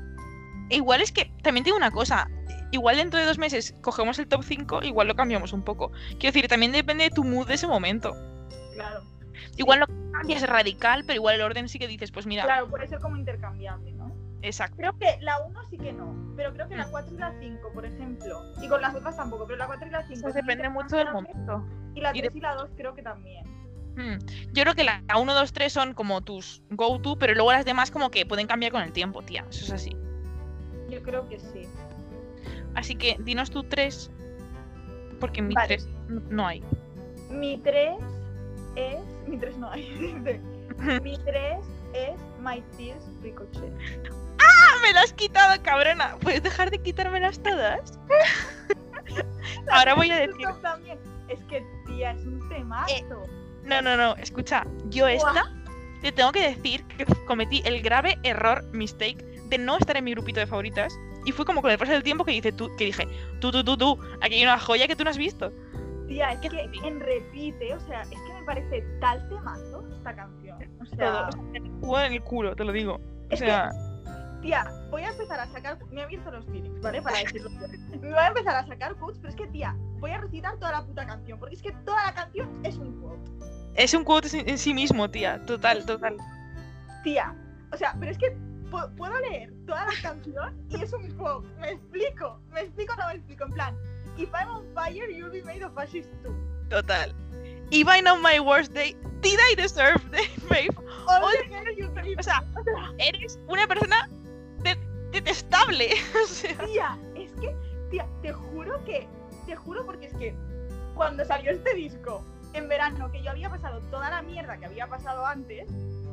igual 0.70 1.02
es 1.02 1.12
que 1.12 1.32
también 1.42 1.64
tengo 1.64 1.78
una 1.78 1.92
cosa. 1.92 2.28
Igual 2.72 2.98
dentro 2.98 3.20
de 3.20 3.26
dos 3.26 3.38
meses 3.38 3.74
cogemos 3.82 4.20
el 4.20 4.28
top 4.28 4.44
5, 4.44 4.84
igual 4.84 5.08
lo 5.08 5.16
cambiamos 5.16 5.54
un 5.54 5.64
poco. 5.64 5.92
Quiero 6.20 6.34
decir, 6.34 6.48
también 6.48 6.72
depende 6.72 7.06
de 7.06 7.12
tu 7.12 7.24
mood 7.24 7.48
de 7.48 7.54
ese 7.54 7.68
momento. 7.68 8.16
Claro. 8.74 9.02
Igual 9.56 9.80
no 9.80 10.12
cambias 10.12 10.48
radical, 10.48 11.04
pero 11.06 11.16
igual 11.16 11.36
el 11.36 11.42
orden 11.42 11.70
sí 11.70 11.80
que 11.80 11.88
dices, 11.88 12.12
pues 12.12 12.26
mira, 12.26 12.44
Claro, 12.44 12.70
puede 12.70 12.88
ser 12.88 13.00
como 13.00 13.18
intercambiable, 13.18 13.94
¿no? 13.94 13.97
Exacto. 14.42 14.78
Creo 14.78 14.98
que 14.98 15.18
la 15.22 15.40
1 15.46 15.60
sí 15.70 15.78
que 15.78 15.94
no, 15.94 16.34
pero 16.36 16.54
creo 16.54 16.68
que 16.68 16.76
la 16.76 16.88
Mm. 16.88 16.92
4 16.92 17.16
y 17.16 17.18
la 17.18 17.34
5, 17.40 17.72
por 17.74 17.86
ejemplo, 17.86 18.44
y 18.62 18.68
con 18.68 18.82
las 18.82 18.96
otras 18.96 19.16
tampoco, 19.18 19.46
pero 19.46 19.58
la 19.58 19.68
4 19.68 19.88
y 19.88 19.92
la 19.92 20.08
5 20.08 20.28
Eso 20.28 20.36
depende 20.36 20.70
mucho 20.70 20.96
del 20.98 21.12
momento. 21.12 21.66
Y 21.96 22.02
la 22.02 22.16
y 22.16 22.22
3 22.22 22.36
y 22.36 22.40
la 22.42 22.56
2 22.56 22.70
creo 22.76 22.94
que 22.94 23.02
también. 23.02 23.46
Hmm. 23.96 24.20
Yo 24.54 24.64
creo 24.64 24.76
que 24.76 24.84
la 24.84 25.02
1, 25.20 25.34
2, 25.34 25.54
3 25.54 25.74
son 25.74 25.94
como 25.94 26.22
tus 26.22 26.62
go-to, 26.70 27.18
pero 27.18 27.34
luego 27.34 27.52
las 27.52 27.66
demás 27.66 27.90
como 27.90 28.12
que 28.12 28.26
pueden 28.28 28.46
cambiar 28.46 28.72
con 28.72 28.82
el 28.84 28.92
tiempo, 28.92 29.24
tía. 29.24 29.44
Eso 29.50 29.66
es 29.66 29.72
así. 29.72 29.96
Yo 30.90 31.02
creo 31.02 31.28
que 31.28 31.40
sí. 31.40 31.68
Así 32.76 32.96
que 32.96 33.18
dinos 33.20 33.50
tú 33.50 33.64
3, 33.64 34.12
porque 35.20 35.42
mi 35.42 35.56
Vale. 35.56 35.78
3 35.78 35.90
no 36.30 36.46
hay. 36.46 36.64
Mi 37.32 37.58
3 37.58 37.98
es. 38.76 39.00
Mi 39.28 39.38
3 39.38 39.58
no 39.58 39.72
hay. 39.72 39.90
Mi 41.02 41.18
3 41.18 41.58
es 41.94 42.20
My 42.40 42.62
Tears 42.78 43.04
Ricochet. 43.24 43.74
¡Ah, 44.48 44.76
me 44.84 44.94
las 44.94 45.06
has 45.06 45.14
quitado, 45.14 45.62
cabrona! 45.64 46.16
¿Puedes 46.22 46.42
dejar 46.44 46.72
de 46.72 46.80
quitármelas 46.80 47.42
todas? 47.42 48.00
Ahora 49.72 49.94
voy 49.96 50.12
a 50.12 50.18
decir... 50.18 50.48
También. 50.62 51.00
Es 51.28 51.40
que, 51.50 51.66
tía, 51.86 52.12
es 52.12 52.26
un 52.26 52.48
temazo. 52.50 52.94
No, 53.64 53.82
no, 53.82 53.98
no, 53.98 54.16
escucha, 54.16 54.64
yo 54.86 55.08
esta 55.08 55.52
te 56.02 56.12
tengo 56.12 56.32
que 56.32 56.48
decir 56.56 56.86
que 56.86 57.06
cometí 57.26 57.62
el 57.66 57.82
grave 57.82 58.18
error, 58.24 58.64
mistake, 58.72 59.18
de 59.50 59.58
no 59.58 59.78
estar 59.78 59.98
en 59.98 60.04
mi 60.06 60.12
grupito 60.12 60.40
de 60.40 60.48
favoritas. 60.48 60.94
Y 61.26 61.32
fue 61.34 61.44
como 61.44 61.62
con 61.62 61.72
el 61.72 61.78
paso 61.78 61.92
del 61.92 62.04
tiempo 62.04 62.24
que, 62.24 62.32
dice, 62.32 62.52
tú, 62.54 62.70
que 62.78 62.86
dije, 62.86 63.06
tú, 63.42 63.52
tú, 63.52 63.64
tú, 63.64 63.76
tú, 63.76 64.00
aquí 64.22 64.36
hay 64.36 64.44
una 64.44 64.58
joya 64.60 64.88
que 64.88 64.96
tú 64.96 65.04
no 65.04 65.10
has 65.10 65.18
visto. 65.18 65.52
Tía, 66.08 66.32
es 66.32 66.40
¿Qué 66.40 66.50
que 66.50 66.62
repite? 66.64 66.88
en 66.88 67.00
repite, 67.02 67.74
o 67.76 67.80
sea, 67.82 68.04
es 68.04 68.10
que 68.10 68.34
me 68.34 68.44
parece 68.46 68.82
tal 69.02 69.28
temazo 69.28 69.84
esta 69.98 70.16
canción. 70.16 70.58
O 70.80 70.86
sea, 70.86 71.30
Todo. 71.30 71.44
Jugó 71.82 72.00
en 72.00 72.14
el 72.14 72.22
culo, 72.24 72.56
te 72.56 72.64
lo 72.64 72.72
digo. 72.72 72.94
O 72.94 73.02
Es 73.30 73.40
que- 73.42 73.48
sea, 73.48 73.72
tía, 74.42 74.66
voy 74.90 75.04
a 75.04 75.10
empezar 75.10 75.40
a 75.40 75.48
sacar. 75.48 75.78
Me 75.92 76.02
he 76.02 76.04
abierto 76.04 76.32
los 76.32 76.48
lyrics, 76.48 76.82
¿vale? 76.82 77.02
Para 77.02 77.20
decirlo. 77.20 77.50
Me 77.50 77.98
voy 78.10 78.14
a 78.20 78.28
empezar 78.28 78.56
a 78.56 78.66
sacar 78.68 78.96
quotes, 78.96 79.18
pero 79.20 79.30
es 79.30 79.36
que, 79.36 79.48
tía, 79.48 79.76
voy 80.00 80.12
a 80.12 80.18
recitar 80.20 80.56
toda 80.58 80.72
la 80.72 80.86
puta 80.86 81.06
canción, 81.06 81.40
porque 81.40 81.56
es 81.56 81.62
que 81.62 81.72
toda 81.86 82.04
la 82.06 82.14
canción 82.14 82.60
es 82.66 82.76
un 82.78 83.00
quote. 83.02 83.32
es 83.76 83.94
un 83.94 84.04
quote 84.04 84.28
en 84.50 84.58
sí 84.58 84.74
mismo, 84.74 85.10
tía. 85.10 85.40
Total, 85.46 85.86
total. 85.86 86.18
Tía, 87.04 87.36
o 87.72 87.78
sea, 87.78 87.96
pero 88.00 88.12
es 88.12 88.18
que 88.18 88.36
pu- 88.70 88.96
puedo 88.96 89.20
leer 89.22 89.52
toda 89.66 89.86
la 89.86 89.92
canción 90.02 90.58
y 90.70 90.82
es 90.82 90.92
un 90.94 91.10
quote. 91.18 91.48
Me 91.60 91.72
explico, 91.72 92.40
me 92.52 92.62
explico, 92.62 92.96
no 92.96 93.08
me 93.08 93.14
explico. 93.16 93.44
En 93.46 93.52
plan, 93.52 93.76
if 94.18 94.30
I'm 94.34 94.50
on 94.50 94.66
fire, 94.74 95.10
you'll 95.12 95.32
be 95.32 95.44
made 95.44 95.64
of 95.64 95.78
ashes 95.78 96.08
too. 96.24 96.34
Total. 96.70 97.14
If 97.72 97.88
I 97.88 98.02
know 98.02 98.18
my 98.18 98.40
worst 98.40 98.74
day, 98.74 98.96
did 99.22 99.40
I 99.52 99.56
deserve 99.56 100.02
the 100.12 100.24
believe- 100.50 100.78
O 102.20 102.24
sea, 102.24 102.44
eres 102.98 103.40
una 103.48 103.66
persona 103.68 104.10
O 106.24 106.28
sea, 106.28 106.58
Tía, 106.66 106.98
es 107.16 107.32
que, 107.34 107.56
tía, 107.90 108.08
te 108.22 108.34
juro 108.34 108.84
que, 108.86 109.08
te 109.46 109.56
juro 109.56 109.86
porque 109.86 110.08
es 110.08 110.14
que 110.16 110.36
cuando 110.96 111.24
salió 111.26 111.52
este 111.52 111.74
disco 111.76 112.24
en 112.54 112.68
verano, 112.68 113.12
que 113.12 113.22
yo 113.22 113.32
había 113.32 113.50
pasado 113.50 113.82
toda 113.92 114.10
la 114.10 114.22
mierda 114.22 114.58
que 114.58 114.66
había 114.66 114.88
pasado 114.88 115.26
antes, 115.26 115.70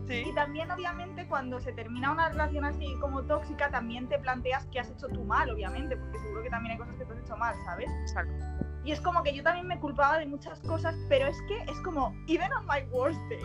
sí. 0.07 0.25
y 0.27 0.35
también 0.35 0.71
obviamente 0.71 1.27
cuando 1.27 1.61
se 1.61 1.73
termina 1.73 2.13
una 2.13 2.29
relación 2.29 2.65
así 2.65 2.95
como 3.01 3.23
tóxica, 3.23 3.71
también 3.71 4.09
te 4.09 4.19
planteas 4.19 4.67
que 4.67 4.81
has 4.81 4.91
hecho 4.91 5.09
tú 5.09 5.25
mal, 5.25 5.51
obviamente, 5.51 5.97
porque 5.97 6.19
seguro 6.19 6.43
que 6.43 6.51
también 6.51 6.73
hay 6.73 6.79
cosas 6.79 6.97
que 6.97 7.05
tú 7.07 7.13
has 7.13 7.19
hecho 7.21 7.37
mal, 7.37 7.55
¿sabes? 7.65 7.91
Exacto. 8.03 8.45
Y 8.85 8.93
es 8.93 9.01
como 9.01 9.23
que 9.23 9.35
yo 9.35 9.43
también 9.43 9.67
me 9.67 9.81
culpaba 9.81 10.19
de 10.19 10.27
muchas 10.27 10.61
cosas, 10.61 10.95
pero 11.09 11.27
es 11.27 11.37
que 11.49 11.57
es 11.71 11.81
como, 11.81 12.15
even 12.29 12.53
on 12.53 12.67
my 12.67 12.83
worst 12.91 13.19
day, 13.31 13.41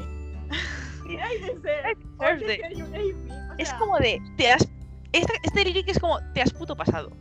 did 1.07 1.19
I 1.19 1.39
deserve 1.39 2.75
you 2.75 2.85
me? 2.87 3.13
O 3.51 3.55
Es 3.57 3.69
sea, 3.69 3.77
como 3.77 3.97
de, 3.99 4.21
te 4.35 4.51
has... 4.51 4.67
Esta, 5.11 5.33
este 5.43 5.65
lyric 5.65 5.87
es 5.89 5.99
como, 5.99 6.19
te 6.33 6.41
has 6.41 6.53
puto 6.53 6.75
pasado. 6.75 7.11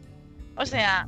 O 0.57 0.67
sea, 0.67 1.07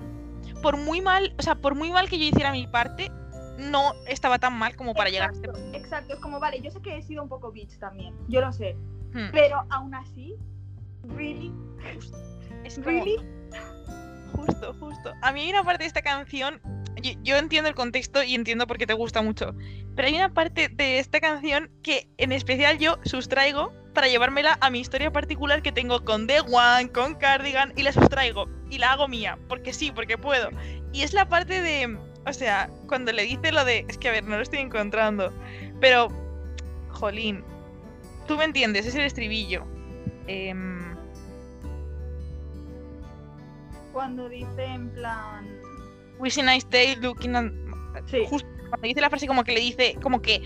por 0.62 0.76
muy 0.76 1.00
mal, 1.00 1.34
o 1.38 1.42
sea, 1.42 1.54
por 1.54 1.74
muy 1.74 1.90
mal 1.90 2.08
que 2.08 2.18
yo 2.18 2.24
hiciera 2.24 2.52
mi 2.52 2.66
parte, 2.66 3.10
no 3.58 3.92
estaba 4.06 4.38
tan 4.38 4.54
mal 4.58 4.74
como 4.76 4.94
para 4.94 5.10
llegar 5.10 5.30
a 5.30 5.32
este 5.32 5.48
Exacto, 5.48 5.76
Exacto, 5.76 6.14
es 6.14 6.20
como, 6.20 6.40
vale, 6.40 6.60
yo 6.60 6.70
sé 6.70 6.80
que 6.80 6.96
he 6.96 7.02
sido 7.02 7.22
un 7.22 7.28
poco 7.28 7.50
bitch 7.52 7.78
también, 7.78 8.14
yo 8.28 8.40
lo 8.40 8.52
sé, 8.52 8.76
Hmm. 9.12 9.30
pero 9.32 9.64
aún 9.70 9.94
así, 9.94 10.36
really, 11.16 11.52
Es 12.64 12.76
como, 12.76 12.86
really, 12.86 13.16
justo, 14.36 14.74
justo. 14.78 15.12
A 15.20 15.32
mí 15.32 15.40
hay 15.40 15.50
una 15.50 15.64
parte 15.64 15.82
de 15.82 15.88
esta 15.88 16.02
canción, 16.02 16.60
yo, 17.02 17.12
yo 17.22 17.36
entiendo 17.36 17.68
el 17.68 17.74
contexto 17.74 18.22
y 18.22 18.34
entiendo 18.34 18.66
por 18.66 18.78
qué 18.78 18.86
te 18.86 18.94
gusta 18.94 19.20
mucho, 19.20 19.54
pero 19.96 20.08
hay 20.08 20.14
una 20.14 20.32
parte 20.32 20.68
de 20.68 21.00
esta 21.00 21.20
canción 21.20 21.70
que 21.82 22.08
en 22.18 22.32
especial 22.32 22.78
yo 22.78 22.98
sustraigo 23.04 23.72
para 23.92 24.08
llevármela 24.08 24.58
a 24.60 24.70
mi 24.70 24.80
historia 24.80 25.12
particular 25.12 25.62
que 25.62 25.72
tengo 25.72 26.04
con 26.04 26.26
The 26.26 26.40
One, 26.40 26.90
con 26.92 27.14
Cardigan, 27.14 27.72
y 27.76 27.82
la 27.82 27.92
sustraigo 27.92 28.48
y 28.70 28.78
la 28.78 28.92
hago 28.92 29.08
mía, 29.08 29.38
porque 29.48 29.72
sí, 29.72 29.90
porque 29.90 30.16
puedo. 30.16 30.50
Y 30.92 31.02
es 31.02 31.12
la 31.12 31.28
parte 31.28 31.60
de, 31.60 31.98
o 32.26 32.32
sea, 32.32 32.70
cuando 32.86 33.12
le 33.12 33.24
dice 33.24 33.52
lo 33.52 33.64
de, 33.64 33.84
es 33.88 33.98
que 33.98 34.08
a 34.08 34.12
ver, 34.12 34.24
no 34.24 34.36
lo 34.36 34.42
estoy 34.42 34.60
encontrando, 34.60 35.32
pero, 35.80 36.08
jolín, 36.90 37.44
tú 38.26 38.36
me 38.36 38.44
entiendes, 38.44 38.86
es 38.86 38.94
el 38.94 39.02
estribillo. 39.02 39.64
Em, 40.26 40.96
cuando 43.92 44.28
dice 44.28 44.64
en 44.64 44.88
plan, 44.90 45.48
Wishing 46.18 46.48
I 46.48 46.58
stay 46.58 46.96
looking 46.96 47.34
at... 47.34 47.50
sí, 48.06 48.24
Justo 48.28 48.48
cuando 48.70 48.86
dice 48.86 49.00
la 49.00 49.10
frase 49.10 49.26
como 49.26 49.44
que 49.44 49.52
le 49.52 49.60
dice, 49.60 49.96
como 50.00 50.22
que, 50.22 50.40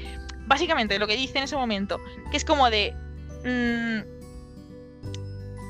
básicamente 0.46 0.98
lo 0.98 1.06
que 1.06 1.16
dice 1.16 1.38
en 1.38 1.44
ese 1.44 1.56
momento, 1.56 2.00
que 2.30 2.36
es 2.36 2.44
como 2.44 2.68
de... 2.70 2.94
mm, 3.44 4.14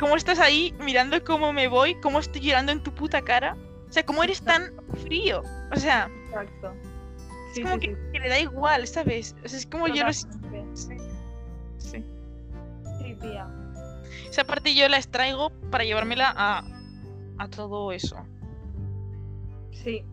¿Cómo 0.00 0.16
estás 0.16 0.38
ahí 0.40 0.74
mirando 0.80 1.22
cómo 1.24 1.52
me 1.52 1.68
voy? 1.68 1.94
¿Cómo 2.00 2.18
estoy 2.18 2.40
llorando 2.42 2.72
en 2.72 2.82
tu 2.82 2.92
puta 2.92 3.22
cara? 3.22 3.56
O 3.88 3.92
sea, 3.92 4.04
¿cómo 4.04 4.24
eres 4.24 4.42
tan 4.42 4.72
frío? 5.02 5.42
O 5.72 5.76
sea, 5.76 6.10
exacto. 6.26 6.74
es 7.52 7.60
como 7.60 7.74
sí, 7.74 7.80
que, 7.80 7.94
sí, 7.94 8.00
que 8.12 8.18
le 8.18 8.28
da 8.28 8.38
igual, 8.40 8.86
¿sabes? 8.86 9.36
O 9.44 9.48
sea, 9.48 9.58
es 9.58 9.66
como 9.66 9.86
yo 9.86 10.04
totalmente. 10.04 10.76
Sí. 10.76 10.96
sí. 11.78 12.04
Sí, 12.98 13.14
tía. 13.20 13.48
Esa 14.28 14.44
parte 14.44 14.74
yo 14.74 14.88
la 14.88 14.96
extraigo 14.96 15.50
para 15.70 15.84
llevármela 15.84 16.34
a, 16.36 16.64
a 17.38 17.48
todo 17.48 17.92
eso. 17.92 18.16
Sí. 19.70 20.04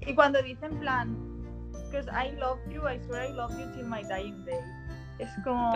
Y 0.00 0.14
cuando 0.14 0.42
dice 0.42 0.64
en 0.66 0.78
plan, 0.80 1.16
because 1.90 2.08
I 2.10 2.32
love 2.36 2.58
you, 2.70 2.88
I 2.88 2.98
swear 3.04 3.30
I 3.30 3.32
love 3.34 3.52
you 3.58 3.70
till 3.72 3.84
my 3.84 4.02
dying 4.02 4.44
day. 4.46 4.60
Es 5.18 5.30
como 5.44 5.70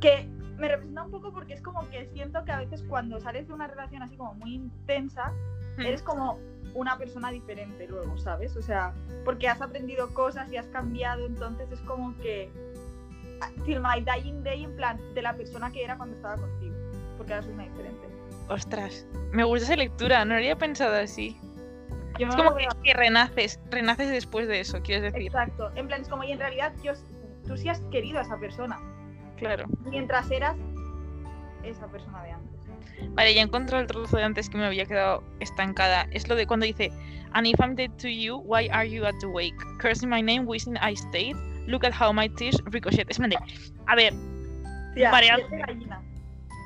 que 0.00 0.28
me 0.58 0.68
representa 0.68 1.02
un 1.02 1.10
poco 1.10 1.32
porque 1.32 1.54
es 1.54 1.62
como 1.62 1.88
que 1.90 2.06
siento 2.12 2.44
que 2.44 2.52
a 2.52 2.58
veces 2.58 2.82
cuando 2.88 3.20
sales 3.20 3.46
de 3.46 3.54
una 3.54 3.66
relación 3.66 4.02
así 4.02 4.16
como 4.16 4.34
muy 4.34 4.54
intensa, 4.54 5.32
eres 5.78 6.02
como 6.02 6.38
una 6.74 6.96
persona 6.98 7.30
diferente 7.30 7.86
luego, 7.88 8.16
¿sabes? 8.18 8.56
O 8.56 8.62
sea, 8.62 8.92
porque 9.24 9.48
has 9.48 9.60
aprendido 9.60 10.12
cosas 10.14 10.50
y 10.52 10.56
has 10.56 10.66
cambiado, 10.68 11.26
entonces 11.26 11.70
es 11.72 11.80
como 11.80 12.16
que 12.18 12.50
ah, 13.40 13.50
till 13.64 13.80
my 13.80 14.00
dying 14.00 14.42
day 14.42 14.64
en 14.64 14.76
plan 14.76 14.98
de 15.14 15.22
la 15.22 15.34
persona 15.34 15.70
que 15.72 15.84
era 15.84 15.96
cuando 15.96 16.16
estaba 16.16 16.36
contigo, 16.36 16.74
porque 17.16 17.42
soy 17.42 17.52
una 17.52 17.64
diferente. 17.64 18.08
Ostras, 18.48 19.06
me 19.32 19.44
gusta 19.44 19.66
esa 19.66 19.76
lectura, 19.76 20.24
no 20.24 20.34
lo 20.34 20.36
había 20.36 20.56
pensado 20.56 20.94
así. 20.94 21.38
Yo 22.18 22.28
Es 22.28 22.36
como 22.36 22.54
que 22.54 22.94
renaces, 22.94 23.60
renaces 23.70 24.10
después 24.10 24.48
de 24.48 24.60
eso, 24.60 24.80
quieres 24.82 25.12
decir. 25.12 25.26
Exacto, 25.26 25.70
en 25.74 25.86
plan 25.86 26.00
es 26.00 26.08
como 26.08 26.24
y 26.24 26.32
en 26.32 26.38
realidad 26.38 26.72
yo, 26.82 26.92
tú 27.46 27.56
sí 27.56 27.68
has 27.68 27.80
querido 27.90 28.18
a 28.18 28.22
esa 28.22 28.38
persona, 28.38 28.78
Claro. 29.36 29.66
mientras 29.84 30.30
eras 30.30 30.56
esa 31.62 31.86
persona 31.88 32.22
de 32.22 32.32
antes. 32.32 32.60
Vale, 33.10 33.34
ya 33.34 33.42
encontré 33.42 33.78
el 33.78 33.86
trozo 33.86 34.16
de 34.16 34.22
antes 34.24 34.48
que 34.48 34.56
me 34.58 34.64
había 34.66 34.86
quedado 34.86 35.22
estancada. 35.40 36.06
Es 36.12 36.28
lo 36.28 36.34
de 36.34 36.46
cuando 36.46 36.64
dice, 36.66 36.90
And 37.32 37.46
if 37.46 37.58
I'm 37.60 37.74
dead 37.74 37.90
to 37.98 38.08
you, 38.08 38.36
why 38.38 38.68
are 38.68 38.88
you 38.88 39.04
at 39.04 39.14
the 39.20 39.26
wake? 39.26 39.56
Cursing 39.78 40.08
my 40.08 40.22
name, 40.22 40.46
wishing 40.46 40.76
I 40.80 40.94
stayed. 40.96 41.36
Look 41.66 41.84
at 41.84 41.92
how 41.92 42.12
my 42.12 42.28
tears 42.28 42.56
ricochet. 42.66 43.06
Es 43.10 43.18
mente. 43.18 43.36
A 43.86 43.94
ver, 43.96 44.14
Tía, 44.94 45.10
Mareante. 45.10 45.54
de 45.56 45.88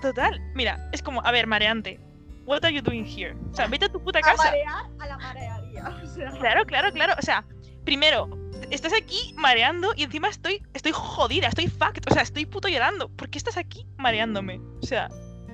total. 0.02 0.40
Mira, 0.54 0.78
es 0.92 1.02
como, 1.02 1.20
a 1.24 1.32
ver, 1.32 1.46
mareante. 1.46 1.98
What 2.46 2.64
are 2.64 2.72
you 2.72 2.82
doing 2.82 3.04
here? 3.04 3.34
O 3.52 3.54
sea, 3.54 3.66
vete 3.66 3.86
a 3.86 3.88
tu 3.88 4.00
puta 4.02 4.18
A 4.18 4.22
casa. 4.22 4.44
marear 4.44 4.84
a 4.98 5.06
la 5.06 5.18
marearía. 5.18 5.88
O 6.02 6.06
sea, 6.06 6.30
Claro, 6.30 6.64
claro, 6.66 6.92
claro. 6.92 7.14
O 7.18 7.22
sea, 7.22 7.44
primero, 7.84 8.28
estás 8.70 8.92
aquí 8.92 9.34
mareando 9.36 9.92
y 9.96 10.02
encima 10.04 10.28
estoy, 10.28 10.62
estoy 10.74 10.92
jodida, 10.92 11.48
estoy 11.48 11.68
fucked. 11.68 12.02
O 12.10 12.12
sea, 12.14 12.22
estoy 12.22 12.46
puto 12.46 12.68
llorando. 12.68 13.08
¿Por 13.08 13.28
qué 13.30 13.38
estás 13.38 13.56
aquí 13.56 13.86
mareándome? 13.96 14.60
O 14.82 14.86
sea, 14.86 15.08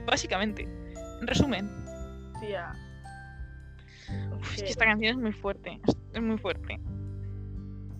básicamente. 0.07 0.62
En 1.20 1.26
resumen. 1.26 1.70
tía. 2.41 2.72
Uf, 4.39 4.51
es 4.53 4.57
que- 4.57 4.64
que 4.64 4.70
esta 4.70 4.85
canción 4.85 5.11
es 5.16 5.22
muy 5.22 5.33
fuerte. 5.33 5.80
es- 6.12 6.22
muy 6.22 6.39
fuerte. 6.39 6.78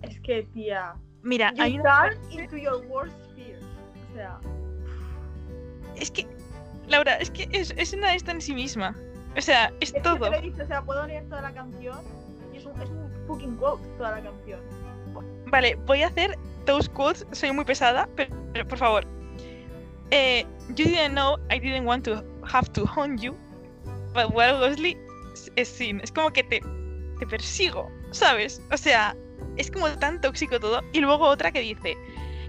Es 0.03 0.19
que, 0.21 0.43
tía. 0.53 0.93
Mira, 1.23 1.51
You 1.55 1.61
hay 1.63 1.79
una... 1.79 2.09
turn 2.09 2.31
into 2.31 2.57
your 2.57 2.85
worst 2.87 3.15
fears. 3.35 3.63
O 4.11 4.15
sea, 4.15 4.39
Es 5.95 6.11
que, 6.11 6.27
Laura, 6.87 7.15
es 7.17 7.31
que 7.31 7.49
es, 7.51 7.73
es 7.75 7.93
una 7.93 8.13
esta 8.13 8.31
en 8.31 8.41
sí 8.41 8.53
misma. 8.53 8.95
O 9.35 9.41
sea, 9.41 9.65
es 9.81 9.89
es 9.89 9.93
que 9.93 10.01
todo. 10.01 10.19
te 10.25 10.29
lo 10.31 10.35
he 10.37 10.41
dicho, 10.41 10.63
o 10.63 10.67
sea, 10.67 10.81
puedo 10.83 11.05
leer 11.07 11.27
toda 11.27 11.41
la 11.41 11.51
canción 11.51 11.99
y 12.53 12.57
es 12.57 12.65
un, 12.65 12.79
es 12.81 12.89
un 12.89 13.11
fucking 13.27 13.55
quote 13.57 13.85
toda 13.97 14.11
la 14.11 14.21
canción. 14.23 14.59
Vale, 15.49 15.75
voy 15.85 16.01
a 16.01 16.07
hacer 16.07 16.37
those 16.65 16.89
quotes. 16.89 17.25
Soy 17.31 17.51
muy 17.51 17.65
pesada, 17.65 18.07
pero, 18.15 18.35
pero, 18.53 18.67
por 18.67 18.77
favor. 18.77 19.05
Eh, 20.11 20.45
you 20.75 20.85
didn't 20.85 21.13
know 21.13 21.37
I 21.49 21.59
didn't 21.59 21.85
want 21.85 22.05
to 22.05 22.23
have 22.43 22.71
to 22.73 22.85
haunt 22.85 23.21
you, 23.21 23.35
but 24.13 24.33
what 24.33 24.59
Wesley 24.59 24.97
es 25.55 25.67
sin. 25.67 25.99
Es 26.01 26.11
como 26.11 26.31
que 26.31 26.43
te, 26.43 26.61
te 27.19 27.27
persigo, 27.27 27.91
¿sabes? 28.11 28.61
O 28.71 28.77
sea, 28.77 29.15
es 29.57 29.69
como 29.71 29.89
tan 29.99 30.21
tóxico 30.21 30.59
todo. 30.59 30.81
Y 30.93 30.99
luego 30.99 31.25
otra 31.25 31.51
que 31.51 31.61
dice, 31.61 31.97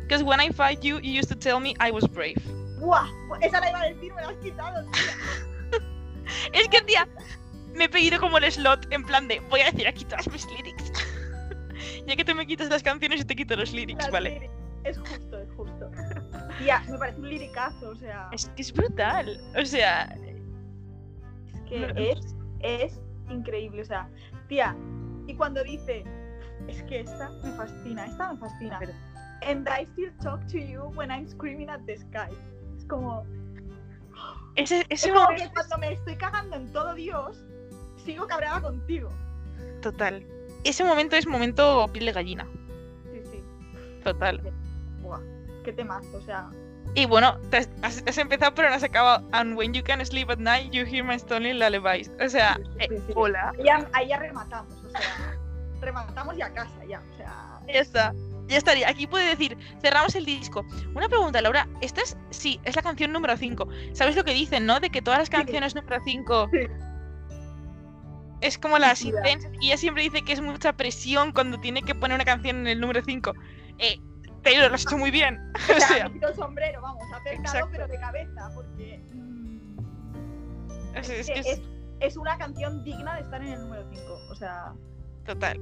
Because 0.08 0.24
when 0.24 0.40
I 0.40 0.48
fight 0.48 0.82
you, 0.82 1.00
you 1.00 1.12
used 1.12 1.28
to 1.28 1.36
tell 1.36 1.60
me 1.60 1.76
I 1.80 1.90
was 1.90 2.08
brave. 2.08 2.40
¡Buah! 2.80 3.06
Esa 3.42 3.60
la 3.60 3.68
iba 3.68 3.80
a 3.80 3.92
decir, 3.92 4.14
me 4.14 4.22
la 4.22 4.30
has 4.30 4.36
quitado, 4.36 4.90
tía. 4.90 5.80
Es 6.54 6.68
que, 6.68 6.80
tía, 6.82 7.06
me 7.74 7.84
he 7.84 7.88
pedido 7.90 8.18
como 8.18 8.38
el 8.38 8.50
slot 8.50 8.86
en 8.90 9.04
plan 9.04 9.28
de 9.28 9.40
voy 9.50 9.60
a 9.60 9.70
decir 9.70 9.86
aquí 9.86 10.06
todas 10.06 10.26
mis 10.32 10.46
lyrics. 10.46 10.92
Ya 12.08 12.16
que 12.16 12.24
tú 12.24 12.34
me 12.34 12.46
quitas 12.46 12.68
las 12.68 12.82
canciones, 12.82 13.20
yo 13.20 13.26
te 13.26 13.36
quito 13.36 13.54
los 13.56 13.72
lyrics, 13.72 14.02
Las 14.04 14.10
¿vale? 14.12 14.30
lyrics. 14.30 14.52
Es 14.84 14.98
justo, 14.98 15.38
es 15.38 15.50
justo. 15.52 15.90
Tía, 16.58 16.82
me 16.90 16.98
parece 16.98 17.20
un 17.20 17.28
liricazo, 17.28 17.90
o 17.90 17.94
sea. 17.96 18.28
Es 18.32 18.46
que 18.56 18.62
es 18.62 18.72
brutal. 18.72 19.38
O 19.60 19.64
sea, 19.64 20.04
Es 21.54 21.60
que 21.68 22.10
es, 22.10 22.34
es 22.60 23.00
increíble, 23.28 23.82
o 23.82 23.84
sea, 23.84 24.08
tía, 24.48 24.74
y 25.26 25.34
cuando 25.34 25.62
dice, 25.62 26.04
es 26.66 26.82
que 26.84 27.00
esta 27.00 27.28
me 27.44 27.50
fascina, 27.52 28.06
esta 28.06 28.32
me 28.32 28.38
fascina. 28.40 28.78
Pero- 28.78 28.92
And 29.46 29.68
I 29.68 29.84
still 29.92 30.12
talk 30.22 30.44
to 30.48 30.58
you 30.58 30.84
when 30.96 31.10
I'm 31.10 31.28
screaming 31.28 31.68
at 31.70 31.80
the 31.86 31.96
sky. 31.98 32.32
Es 32.76 32.84
como, 32.86 33.24
ese, 34.56 34.80
es 34.80 34.86
ese 35.04 35.10
como 35.10 35.22
momento 35.24 35.44
que 35.44 35.54
cuando 35.54 35.78
me 35.78 35.92
estoy 35.92 36.16
cagando 36.16 36.56
en 36.56 36.72
todo 36.72 36.94
Dios, 36.94 37.44
sigo 38.04 38.26
cabreada 38.26 38.60
contigo. 38.62 39.10
total. 39.82 40.24
Ese 40.64 40.84
momento 40.84 41.16
es 41.16 41.26
momento 41.26 41.88
piel 41.92 42.06
de 42.06 42.12
gallina. 42.12 42.46
Sí, 43.12 43.20
sí. 43.30 43.42
Total. 44.04 44.40
Buah, 45.00 45.20
qué 45.64 45.72
temazo, 45.72 46.16
o 46.16 46.20
sea. 46.22 46.48
Y 46.94 47.06
bueno, 47.06 47.38
te 47.50 47.58
has, 47.58 48.02
has- 48.06 48.18
empezado 48.18 48.54
pero 48.54 48.70
no 48.70 48.74
has 48.74 48.82
acabado. 48.82 49.26
And 49.32 49.56
when 49.56 49.72
you 49.74 49.82
can 49.84 50.04
sleep 50.04 50.30
at 50.30 50.38
night, 50.38 50.72
you 50.72 50.84
hear 50.84 51.04
my 51.04 51.18
stolen 51.18 51.58
lullabies. 51.58 52.10
O 52.24 52.28
sea, 52.28 52.56
Sí, 52.56 52.62
sí, 52.64 52.94
eh, 52.94 53.02
sí, 53.06 53.12
hola. 53.14 53.52
Ahí 53.58 53.64
ya, 53.64 53.88
ahí 53.92 54.08
ya 54.08 54.18
rematamos, 54.18 54.72
o 54.84 54.90
sea, 54.90 55.00
rematamos 55.80 56.36
ya 56.36 56.46
a 56.46 56.52
casa, 56.54 56.84
ya, 56.88 57.00
o 57.12 57.16
sea. 57.16 57.60
Ya 57.66 57.80
está. 57.80 58.14
Ya 58.48 58.56
estaría. 58.56 58.88
Aquí 58.88 59.06
puede 59.06 59.28
decir, 59.28 59.58
cerramos 59.82 60.14
el 60.14 60.24
disco. 60.24 60.64
Una 60.94 61.06
pregunta, 61.08 61.42
Laura. 61.42 61.68
Esta 61.82 62.00
es, 62.00 62.16
sí, 62.30 62.58
es 62.64 62.74
la 62.74 62.80
canción 62.82 63.12
número 63.12 63.36
5. 63.36 63.68
¿Sabes 63.92 64.16
lo 64.16 64.24
que 64.24 64.32
dicen, 64.32 64.64
no? 64.64 64.80
De 64.80 64.88
que 64.88 65.02
todas 65.02 65.18
las 65.20 65.28
canciones 65.28 65.74
número 65.74 66.00
5 66.02 66.48
Sí. 66.50 66.60
Es 68.40 68.58
como 68.58 68.78
Tía. 69.00 69.16
intensas. 69.16 69.52
Y 69.60 69.68
ella 69.68 69.76
siempre 69.76 70.02
dice 70.04 70.22
que 70.22 70.32
es 70.32 70.40
mucha 70.40 70.72
presión 70.72 71.32
cuando 71.32 71.58
tiene 71.58 71.82
que 71.82 71.94
poner 71.94 72.14
una 72.14 72.24
canción 72.24 72.58
en 72.58 72.66
el 72.68 72.80
número 72.80 73.02
5. 73.04 73.34
Eh, 73.78 74.00
Taylor, 74.42 74.68
lo 74.68 74.74
has 74.74 74.82
hecho 74.82 74.98
muy 74.98 75.10
bien. 75.10 75.38
O 75.68 75.76
o 75.76 75.80
sea, 75.80 76.10
sombrero, 76.34 76.80
vamos, 76.80 77.02
Exacto. 77.26 77.68
pero 77.72 77.88
de 77.88 77.98
cabeza, 77.98 78.50
porque. 78.54 79.02
mm, 79.12 79.78
es, 80.96 81.30
que 81.30 82.18
una 82.18 82.38
canción 82.38 82.84
digna 82.84 83.16
de 83.16 83.22
estar 83.22 83.42
en 83.42 83.52
el 83.52 83.60
número 83.60 83.84
5. 83.92 84.18
O 84.30 84.34
sea, 84.34 84.72
total. 85.24 85.60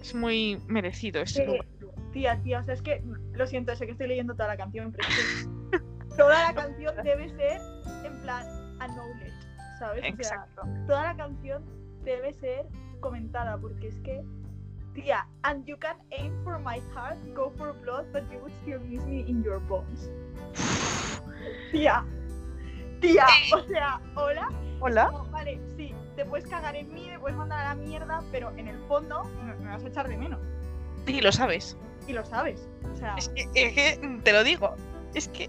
Es 0.00 0.14
muy 0.14 0.60
merecido 0.66 1.22
ese 1.22 1.44
que- 1.44 1.60
tía, 2.12 2.40
tía, 2.42 2.60
o 2.60 2.62
sea, 2.62 2.74
es 2.74 2.82
que 2.82 3.02
lo 3.32 3.46
siento, 3.46 3.74
sé 3.74 3.86
que 3.86 3.92
estoy 3.92 4.08
leyendo 4.08 4.34
toda 4.34 4.48
la 4.48 4.56
canción, 4.56 4.92
pero 4.92 5.08
toda 6.16 6.52
la 6.52 6.54
canción 6.62 6.94
debe 7.02 7.28
ser 7.30 7.60
en 8.04 8.22
plan 8.22 8.46
acknowledged, 8.80 9.32
¿sabes? 9.78 10.04
O 10.12 10.22
sea, 10.22 10.46
toda 10.86 11.02
la 11.04 11.16
canción 11.16 11.81
debe 12.04 12.32
ser 12.34 12.66
comentada, 13.00 13.58
porque 13.58 13.88
es 13.88 13.98
que, 14.00 14.22
tía, 14.94 15.26
and 15.42 15.64
you 15.66 15.76
can 15.78 15.96
aim 16.10 16.32
for 16.44 16.58
my 16.58 16.80
heart, 16.94 17.18
go 17.34 17.50
for 17.56 17.72
blood, 17.82 18.06
but 18.12 18.22
you 18.30 18.38
would 18.40 18.52
still 18.62 18.80
miss 18.80 19.04
me 19.04 19.20
in 19.20 19.42
your 19.42 19.60
bones. 19.68 20.10
Tía, 21.70 22.04
tía, 23.00 23.26
o 23.54 23.62
sea, 23.62 24.00
hola. 24.14 24.48
Hola. 24.80 25.10
No, 25.12 25.24
vale, 25.30 25.60
sí, 25.76 25.94
te 26.16 26.24
puedes 26.24 26.46
cagar 26.48 26.74
en 26.74 26.92
mí, 26.92 27.06
me 27.08 27.18
puedes 27.20 27.36
mandar 27.36 27.60
a 27.60 27.68
la 27.68 27.74
mierda, 27.76 28.20
pero 28.32 28.50
en 28.56 28.66
el 28.66 28.78
fondo 28.88 29.22
me, 29.44 29.54
me 29.54 29.70
vas 29.70 29.84
a 29.84 29.88
echar 29.88 30.08
de 30.08 30.16
menos. 30.16 30.40
Sí, 31.06 31.20
lo 31.20 31.30
sabes. 31.30 31.76
Y 32.08 32.12
lo 32.12 32.24
sabes. 32.24 32.68
O 32.92 32.96
sea, 32.96 33.14
Es 33.16 33.28
que, 33.28 33.42
es 33.54 33.74
que 33.74 34.20
te 34.24 34.32
lo 34.32 34.42
digo. 34.42 34.74
Es 35.14 35.28
que. 35.28 35.48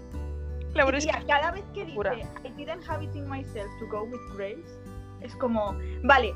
La 0.74 0.84
verdad 0.84 0.98
es 0.98 1.04
tía, 1.06 1.18
que. 1.20 1.26
cada 1.26 1.50
vez 1.50 1.64
que 1.74 1.84
dice 1.84 2.26
I 2.44 2.50
didn't 2.56 2.88
have 2.88 3.02
it 3.02 3.14
in 3.14 3.28
myself 3.28 3.70
to 3.80 3.86
go 3.88 4.04
with 4.04 4.20
Grace, 4.36 4.78
es 5.24 5.34
como, 5.36 5.76
vale, 6.02 6.34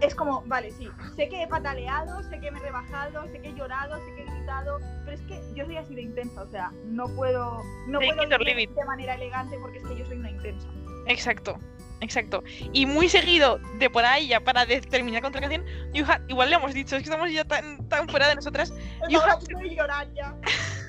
es 0.00 0.14
como, 0.14 0.42
vale, 0.46 0.70
sí, 0.70 0.88
sé 1.16 1.28
que 1.28 1.42
he 1.42 1.46
pataleado, 1.46 2.22
sé 2.22 2.40
que 2.40 2.50
me 2.50 2.58
he 2.58 2.62
rebajado, 2.62 3.26
sé 3.28 3.40
que 3.40 3.48
he 3.48 3.54
llorado, 3.54 3.96
sé 4.04 4.14
que 4.14 4.22
he 4.22 4.24
gritado, 4.24 4.78
pero 5.04 5.16
es 5.16 5.22
que 5.22 5.40
yo 5.54 5.66
soy 5.66 5.76
así 5.76 5.94
de 5.94 6.02
intensa, 6.02 6.42
o 6.42 6.48
sea, 6.48 6.72
no 6.86 7.08
puedo, 7.08 7.62
no 7.86 7.98
Take 7.98 8.14
puedo 8.14 8.22
it 8.26 8.32
or 8.32 8.40
ir 8.40 8.46
leave 8.46 8.62
it. 8.62 8.70
de 8.70 8.84
manera 8.84 9.14
elegante 9.14 9.58
porque 9.60 9.78
es 9.78 9.84
que 9.86 9.98
yo 9.98 10.06
soy 10.06 10.18
una 10.18 10.30
intensa. 10.30 10.68
Exacto. 11.06 11.58
Exacto. 12.02 12.42
Y 12.72 12.86
muy 12.86 13.10
seguido 13.10 13.58
de 13.78 13.90
por 13.90 14.04
ahí, 14.06 14.28
ya 14.28 14.40
para 14.40 14.64
terminar 14.66 15.20
con 15.20 15.28
otra 15.28 15.42
canción, 15.42 15.66
you 15.92 16.02
igual 16.28 16.48
le 16.48 16.56
hemos 16.56 16.72
dicho, 16.72 16.96
es 16.96 17.02
que 17.02 17.10
estamos 17.10 17.30
ya 17.30 17.44
tan, 17.44 17.86
tan 17.88 18.08
fuera 18.08 18.28
de 18.28 18.36
nosotras. 18.36 18.72
You 19.10 19.20
have 19.20 19.44
llorar 19.76 20.10
ya. 20.14 20.34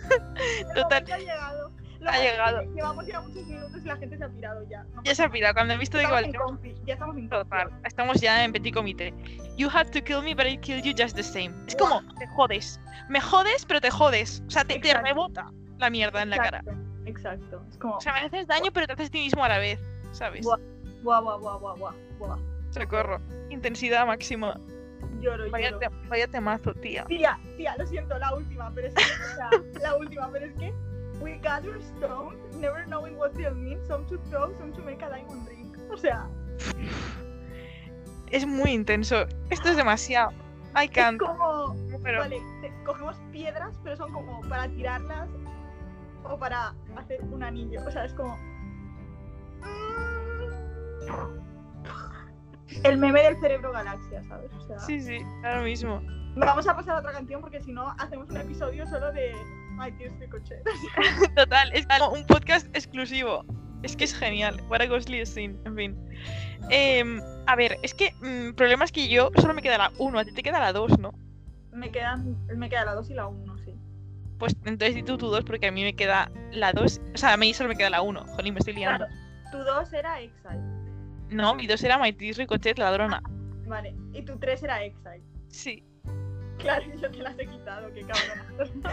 Total. 0.76 1.04
Ha 2.10 2.20
llegado. 2.20 2.62
Llevamos 2.74 3.06
ya 3.06 3.22
muchos 3.22 3.46
minutos 3.46 3.82
y 3.84 3.88
la 3.88 3.96
gente 3.98 4.18
se 4.18 4.24
ha 4.24 4.30
pirado 4.30 4.64
ya. 4.70 4.84
No 4.96 5.04
Ya 5.04 5.14
se 5.16 5.24
ha 5.24 5.30
pirado. 5.30 5.54
Cuando 5.54 5.74
he 5.74 5.78
visto 5.78 5.98
digo, 5.98 6.12
confi, 6.38 6.76
ya 6.86 6.94
estamos 6.94 7.18
en 7.18 7.30
total. 7.30 7.70
Estamos 7.86 8.20
ya 8.22 8.44
en 8.44 8.52
petit 8.52 8.74
comité. 8.74 9.14
You 9.58 9.70
had 9.70 9.88
to 9.92 10.02
kill 10.04 10.22
me, 10.22 10.34
but 10.34 10.46
I 10.48 10.58
killed 10.58 10.84
you 10.84 10.94
just 10.98 11.16
the 11.16 11.24
same. 11.24 11.52
Es 11.68 11.76
como, 11.76 12.02
te 12.18 12.26
jodes. 12.28 12.80
Me 13.10 13.20
jodes, 13.22 13.66
pero 13.66 13.80
te 13.82 13.92
jodes. 13.92 14.42
O 14.48 14.50
sea, 14.52 14.64
te, 14.66 14.80
te 14.80 14.94
rebota 14.94 15.52
la 15.78 15.90
mierda 15.90 16.22
en 16.22 16.30
la 16.32 16.38
cara. 16.38 16.64
Exacto. 17.06 17.64
Es 17.70 17.78
como, 17.78 17.98
O 17.98 18.02
sea, 18.02 18.14
me 18.14 18.20
haces 18.22 18.48
daño, 18.48 18.72
pero 18.74 18.88
te 18.88 18.94
haces 18.94 19.10
a 19.10 19.12
ti 19.12 19.20
mismo 19.20 19.44
a 19.44 19.50
la 19.50 19.58
vez. 19.58 19.80
¿Sabes? 20.12 20.44
Buah. 20.44 20.58
guau, 21.04 21.24
guau, 21.24 21.40
guau, 21.40 21.60
guau, 21.60 21.78
guau, 21.78 21.94
guau. 22.20 22.40
Socorro. 22.72 23.20
Intensidad 23.50 24.06
máxima. 24.08 24.60
Lloro, 25.20 25.50
Vaya, 25.52 25.70
lloro. 25.72 25.80
te- 25.80 26.08
vaya 26.08 26.28
temazo, 26.28 26.74
tía. 26.74 27.06
Tía, 27.06 27.38
tía, 27.58 27.76
lo 27.78 27.86
siento, 27.86 28.18
la 28.18 28.34
última, 28.34 28.72
pero 28.74 28.88
es 28.88 28.94
que, 28.96 29.04
o 29.04 29.36
sea, 29.36 29.50
la 29.82 29.96
última, 29.98 30.30
pero 30.32 30.46
es 30.46 30.54
que 30.54 30.74
we 31.22 31.38
gather 31.42 31.80
stones, 31.98 32.38
never 32.58 32.86
knowing 32.88 33.18
what 33.18 33.34
they'll 33.34 33.54
mean, 33.56 33.80
some 33.88 34.06
to 34.08 34.18
throw, 34.30 34.52
some 34.58 34.72
to 34.74 34.82
make 34.82 35.02
a 35.04 35.10
diamond 35.10 35.48
ring. 35.48 35.72
O 35.92 35.98
sea, 35.98 36.28
Es 38.32 38.46
muy 38.46 38.72
intenso. 38.72 39.26
Esto 39.50 39.70
es 39.70 39.76
demasiado. 39.78 40.32
I 40.76 40.86
es 40.86 40.92
can't. 40.92 41.20
como, 41.20 41.76
Pero 42.02 42.20
vale, 42.20 42.42
te- 42.62 42.72
cogemos 42.86 43.18
piedras, 43.32 43.78
pero 43.84 43.98
son 43.98 44.12
como 44.14 44.40
para 44.48 44.70
tirarlas 44.70 45.28
o 46.24 46.38
para 46.38 46.74
hacer 46.96 47.22
un 47.30 47.44
anillo. 47.44 47.82
O 47.86 47.92
sea, 47.92 48.06
es 48.06 48.14
como. 48.14 48.38
El 52.84 52.98
meme 52.98 53.22
del 53.24 53.38
cerebro 53.40 53.72
galaxia, 53.74 54.24
¿sabes? 54.24 54.52
O 54.54 54.62
sea, 54.62 54.80
sí, 54.80 55.00
sí, 55.02 55.18
ahora 55.44 55.62
mismo. 55.62 56.02
vamos 56.36 56.66
a 56.68 56.76
pasar 56.76 56.96
a 56.96 57.00
otra 57.00 57.12
canción 57.12 57.42
porque 57.42 57.60
si 57.62 57.74
no 57.74 57.94
hacemos 58.00 58.30
un 58.30 58.38
episodio 58.38 58.88
solo 58.88 59.12
de 59.12 59.34
My 59.82 59.92
Tears 59.94 60.14
Ricochet. 60.20 60.64
Total, 61.36 61.72
es 61.74 61.88
como 61.88 62.12
un 62.12 62.24
podcast 62.28 62.68
exclusivo. 62.76 63.44
Es 63.82 63.96
que 63.96 64.04
es 64.04 64.14
genial. 64.14 64.62
What 64.70 64.82
a 64.82 64.86
ghostly 64.86 65.26
scene, 65.26 65.58
en 65.66 65.76
fin. 65.76 66.10
Em, 66.70 67.20
a 67.48 67.56
ver, 67.56 67.76
es 67.82 67.96
que 67.96 68.14
mm, 68.22 68.54
problema 68.54 68.86
es 68.86 68.92
que 68.92 69.08
yo 69.08 69.32
solo 69.38 69.56
me 69.56 69.64
queda 69.64 69.80
la 69.80 69.92
1, 69.98 70.20
a 70.20 70.24
ti 70.24 70.34
te 70.34 70.44
queda 70.44 70.60
la 70.60 70.72
2, 70.72 71.00
¿no? 71.00 71.12
Me 71.74 71.90
quedan, 71.90 72.38
me 72.56 72.70
queda 72.70 72.86
la 72.86 72.94
2 72.94 73.10
y 73.10 73.14
la 73.16 73.28
1, 73.28 73.58
sí. 73.66 73.74
Pues 74.38 74.56
entonces 74.66 74.94
di 74.94 75.02
tú 75.02 75.18
tu 75.18 75.30
2 75.30 75.44
porque 75.46 75.68
a 75.68 75.72
mí 75.72 75.84
me 75.84 75.96
queda 75.96 76.32
la 76.52 76.74
2. 76.74 77.02
O 77.16 77.18
sea, 77.18 77.34
a 77.34 77.38
mí 77.38 77.52
solo 77.56 77.70
me 77.70 77.76
queda 77.76 77.90
la 77.90 78.04
1. 78.04 78.24
Jolín, 78.36 78.54
me 78.54 78.60
estoy 78.60 78.76
liando. 78.76 79.08
Claro, 79.08 79.52
tu 79.52 79.58
2 79.64 79.94
era 79.94 80.22
Exile. 80.22 80.62
No, 81.30 81.56
mi 81.56 81.66
2 81.66 81.84
era 81.84 81.98
My 81.98 82.14
Tears 82.14 82.38
Ricochet, 82.38 82.78
ladrona. 82.78 83.24
Vale. 83.66 83.96
Y 84.14 84.22
tu 84.22 84.38
3 84.38 84.62
era 84.62 84.84
Exile. 84.84 85.24
Sí. 85.48 85.84
Claro, 86.62 86.86
yo 87.02 87.10
te 87.12 87.18
las 87.18 87.38
he 87.40 87.48
quitado, 87.48 87.92
qué 87.94 88.04
cabrón. 88.06 88.84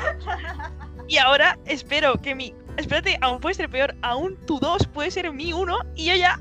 Y 1.06 1.16
ahora 1.18 1.58
espero 1.66 2.14
que 2.20 2.34
mi. 2.34 2.54
Espérate, 2.76 3.18
aún 3.20 3.40
puede 3.40 3.54
ser 3.54 3.68
peor. 3.70 3.94
Aún 4.02 4.36
tu 4.46 4.58
2 4.58 4.86
puede 4.88 5.10
ser 5.10 5.30
mi 5.32 5.52
1 5.52 5.78
y 5.94 6.06
yo 6.06 6.14
ya. 6.14 6.38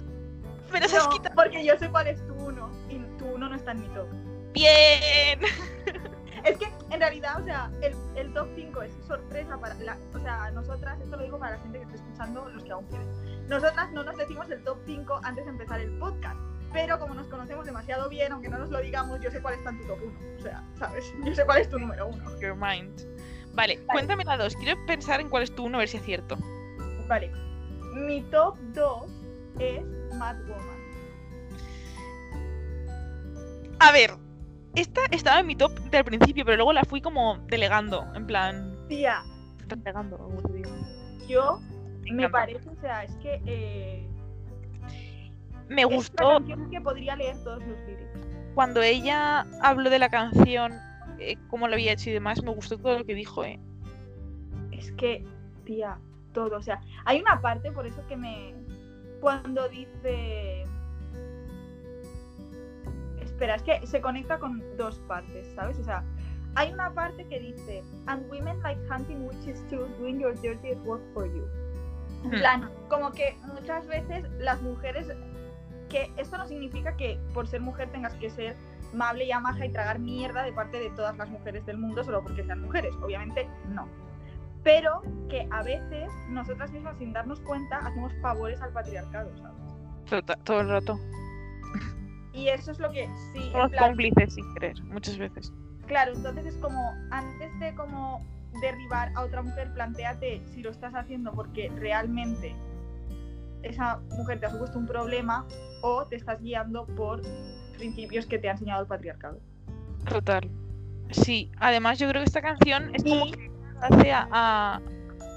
Me 0.71 0.79
las 0.79 0.93
has 0.93 1.05
No, 1.05 1.09
quitado. 1.11 1.35
porque 1.35 1.63
yo 1.65 1.77
sé 1.77 1.89
cuál 1.89 2.07
es 2.07 2.25
tu 2.27 2.33
1 2.33 2.71
y 2.89 2.99
tu 3.17 3.25
1 3.25 3.49
no 3.49 3.55
está 3.55 3.71
en 3.71 3.81
mi 3.81 3.87
top. 3.89 4.07
Bien. 4.53 5.39
Es 6.43 6.57
que 6.59 6.71
en 6.91 6.99
realidad, 7.01 7.41
o 7.41 7.43
sea, 7.43 7.69
el, 7.81 7.93
el 8.15 8.31
top 8.33 8.47
5 8.55 8.81
es 8.83 8.93
sorpresa 9.05 9.57
para 9.59 9.73
la, 9.75 9.97
o 10.13 10.19
sea, 10.19 10.49
nosotras, 10.51 10.97
esto 11.01 11.17
lo 11.17 11.23
digo 11.23 11.37
para 11.39 11.57
la 11.57 11.61
gente 11.63 11.79
que 11.79 11.83
esté 11.85 11.95
escuchando, 11.97 12.47
los 12.49 12.63
que 12.63 12.71
aún 12.71 12.85
quieren. 12.85 13.47
Nosotras 13.49 13.91
no 13.91 14.03
nos 14.03 14.15
decimos 14.15 14.49
el 14.51 14.63
top 14.63 14.77
5 14.85 15.19
antes 15.23 15.43
de 15.43 15.51
empezar 15.51 15.79
el 15.81 15.97
podcast. 15.97 16.39
Pero 16.73 16.99
como 16.99 17.13
nos 17.13 17.27
conocemos 17.27 17.65
demasiado 17.65 18.09
bien, 18.09 18.31
aunque 18.31 18.49
no 18.49 18.57
nos 18.59 18.69
lo 18.69 18.79
digamos, 18.79 19.19
yo 19.21 19.31
sé 19.31 19.41
cuál 19.41 19.55
está 19.55 19.69
en 19.71 19.79
tu 19.79 19.87
top 19.87 19.99
1. 20.03 20.19
O 20.37 20.41
sea, 20.41 20.63
¿sabes? 20.77 21.05
Yo 21.23 21.33
sé 21.33 21.45
cuál 21.45 21.61
es 21.61 21.69
tu 21.69 21.79
número 21.79 22.07
1. 22.07 22.39
Your 22.39 22.55
mind. 22.55 23.01
Vale, 23.53 23.79
cuéntame 23.85 24.23
la 24.25 24.37
2. 24.37 24.55
Quiero 24.57 24.77
pensar 24.85 25.19
en 25.19 25.29
cuál 25.29 25.43
es 25.43 25.55
tu 25.55 25.63
1 25.65 25.77
a 25.77 25.79
ver 25.79 25.87
si 25.87 25.97
acierto. 25.97 26.37
Vale. 27.07 27.31
Mi 27.95 28.21
top 28.23 28.57
2 28.73 29.03
es 29.59 29.81
Mad 30.15 30.35
Woman. 30.47 30.77
A 33.79 33.91
ver, 33.91 34.11
esta 34.75 35.01
estaba 35.11 35.39
en 35.39 35.47
mi 35.47 35.55
top 35.55 35.71
del 35.89 36.03
principio, 36.03 36.43
pero 36.45 36.57
luego 36.57 36.73
la 36.73 36.83
fui 36.83 37.01
como 37.01 37.37
delegando. 37.47 38.05
En 38.15 38.27
plan. 38.27 38.75
Tía, 38.87 39.23
Delegando, 39.67 40.17
como 40.17 40.41
te 40.41 40.53
digo. 40.53 40.69
yo 41.27 41.59
Me 42.03 42.13
me 42.13 42.29
parece, 42.29 42.69
o 42.69 42.75
sea, 42.79 43.03
es 43.03 43.11
que 43.17 43.41
eh, 43.45 44.07
Me 45.69 45.85
gustó 45.85 46.37
canción 46.37 46.69
que 46.69 46.81
podría 46.81 47.15
leer 47.15 47.35
todos 47.43 47.59
los 47.65 47.77
lyrics. 47.87 48.27
cuando 48.55 48.81
ella 48.81 49.45
habló 49.61 49.89
de 49.89 49.99
la 49.99 50.09
canción, 50.09 50.73
eh, 51.19 51.35
cómo 51.49 51.67
lo 51.67 51.73
había 51.73 51.93
hecho 51.93 52.09
y 52.09 52.13
demás. 52.13 52.41
Me 52.43 52.51
gustó 52.51 52.77
todo 52.77 52.99
lo 52.99 53.05
que 53.05 53.13
dijo, 53.15 53.43
eh. 53.43 53.59
Es 54.71 54.91
que, 54.93 55.25
tía, 55.65 55.97
todo. 56.33 56.57
O 56.57 56.61
sea, 56.61 56.79
hay 57.05 57.19
una 57.21 57.41
parte, 57.41 57.71
por 57.71 57.85
eso 57.85 58.05
que 58.07 58.15
me. 58.17 58.53
Cuando 59.21 59.67
dice. 59.69 60.63
Espera, 63.21 63.55
es 63.55 63.63
que 63.63 63.85
se 63.85 64.01
conecta 64.01 64.39
con 64.39 64.63
dos 64.77 64.99
partes, 65.07 65.47
¿sabes? 65.55 65.77
O 65.79 65.83
sea, 65.83 66.03
hay 66.55 66.71
una 66.73 66.91
parte 66.93 67.25
que 67.27 67.39
dice, 67.39 67.83
and 68.07 68.27
women 68.31 68.59
like 68.63 68.79
hunting 68.91 69.27
witches 69.27 69.63
too, 69.69 69.85
doing 69.99 70.19
your 70.19 70.33
dirtiest 70.41 70.81
work 70.85 71.01
for 71.13 71.25
you. 71.27 71.45
En 72.23 72.29
Hmm. 72.31 72.39
plan, 72.39 72.69
como 72.89 73.11
que 73.11 73.35
muchas 73.53 73.85
veces 73.87 74.25
las 74.39 74.59
mujeres, 74.63 75.07
que 75.89 76.11
esto 76.17 76.37
no 76.37 76.45
significa 76.47 76.95
que 76.95 77.19
por 77.33 77.47
ser 77.47 77.61
mujer 77.61 77.89
tengas 77.91 78.13
que 78.15 78.29
ser 78.29 78.55
amable 78.93 79.25
y 79.25 79.31
amaja 79.31 79.65
y 79.65 79.69
tragar 79.69 79.99
mierda 79.99 80.43
de 80.43 80.53
parte 80.53 80.79
de 80.79 80.89
todas 80.91 81.17
las 81.17 81.29
mujeres 81.29 81.65
del 81.65 81.77
mundo 81.77 82.03
solo 82.03 82.21
porque 82.23 82.43
sean 82.43 82.61
mujeres, 82.61 82.93
obviamente 83.01 83.47
no. 83.69 83.87
Pero 84.63 85.01
que 85.29 85.47
a 85.51 85.63
veces 85.63 86.09
nosotras 86.29 86.71
mismas 86.71 86.97
sin 86.97 87.13
darnos 87.13 87.39
cuenta 87.41 87.77
hacemos 87.77 88.13
favores 88.21 88.61
al 88.61 88.71
patriarcado, 88.71 89.29
¿sabes? 89.37 89.61
Tota- 90.09 90.37
todo 90.43 90.61
el 90.61 90.69
rato. 90.69 90.99
Y 92.33 92.49
eso 92.49 92.71
es 92.71 92.79
lo 92.79 92.91
que 92.91 93.09
sí, 93.33 93.49
Somos 93.51 93.71
plan, 93.71 93.89
cómplices 93.89 94.33
sin 94.33 94.53
querer, 94.53 94.81
muchas 94.83 95.17
veces. 95.17 95.51
Claro, 95.87 96.13
entonces 96.13 96.45
es 96.45 96.55
como, 96.57 96.93
antes 97.11 97.57
de 97.59 97.73
como 97.75 98.23
derribar 98.61 99.11
a 99.15 99.21
otra 99.21 99.41
mujer, 99.41 99.73
planteate 99.73 100.43
si 100.53 100.61
lo 100.61 100.69
estás 100.69 100.93
haciendo 100.93 101.33
porque 101.33 101.71
realmente 101.75 102.55
esa 103.69 103.97
mujer 104.17 104.39
te 104.39 104.45
ha 104.47 104.49
supuesto 104.51 104.77
un 104.79 104.85
problema 104.87 105.45
o 105.81 106.05
te 106.05 106.15
estás 106.15 106.41
guiando 106.41 106.85
por 106.85 107.21
principios 107.77 108.25
que 108.25 108.39
te 108.39 108.49
ha 108.49 108.53
enseñado 108.53 108.81
el 108.81 108.87
patriarcado. 108.87 109.39
Total. 110.09 110.49
Sí, 111.11 111.51
además 111.59 111.99
yo 111.99 112.09
creo 112.09 112.21
que 112.21 112.27
esta 112.27 112.41
canción 112.41 112.93
es 112.95 113.03
como 113.03 113.25
Y- 113.27 113.31
que 113.31 113.51
hace 113.81 114.11
a, 114.11 114.27
a, 114.31 114.81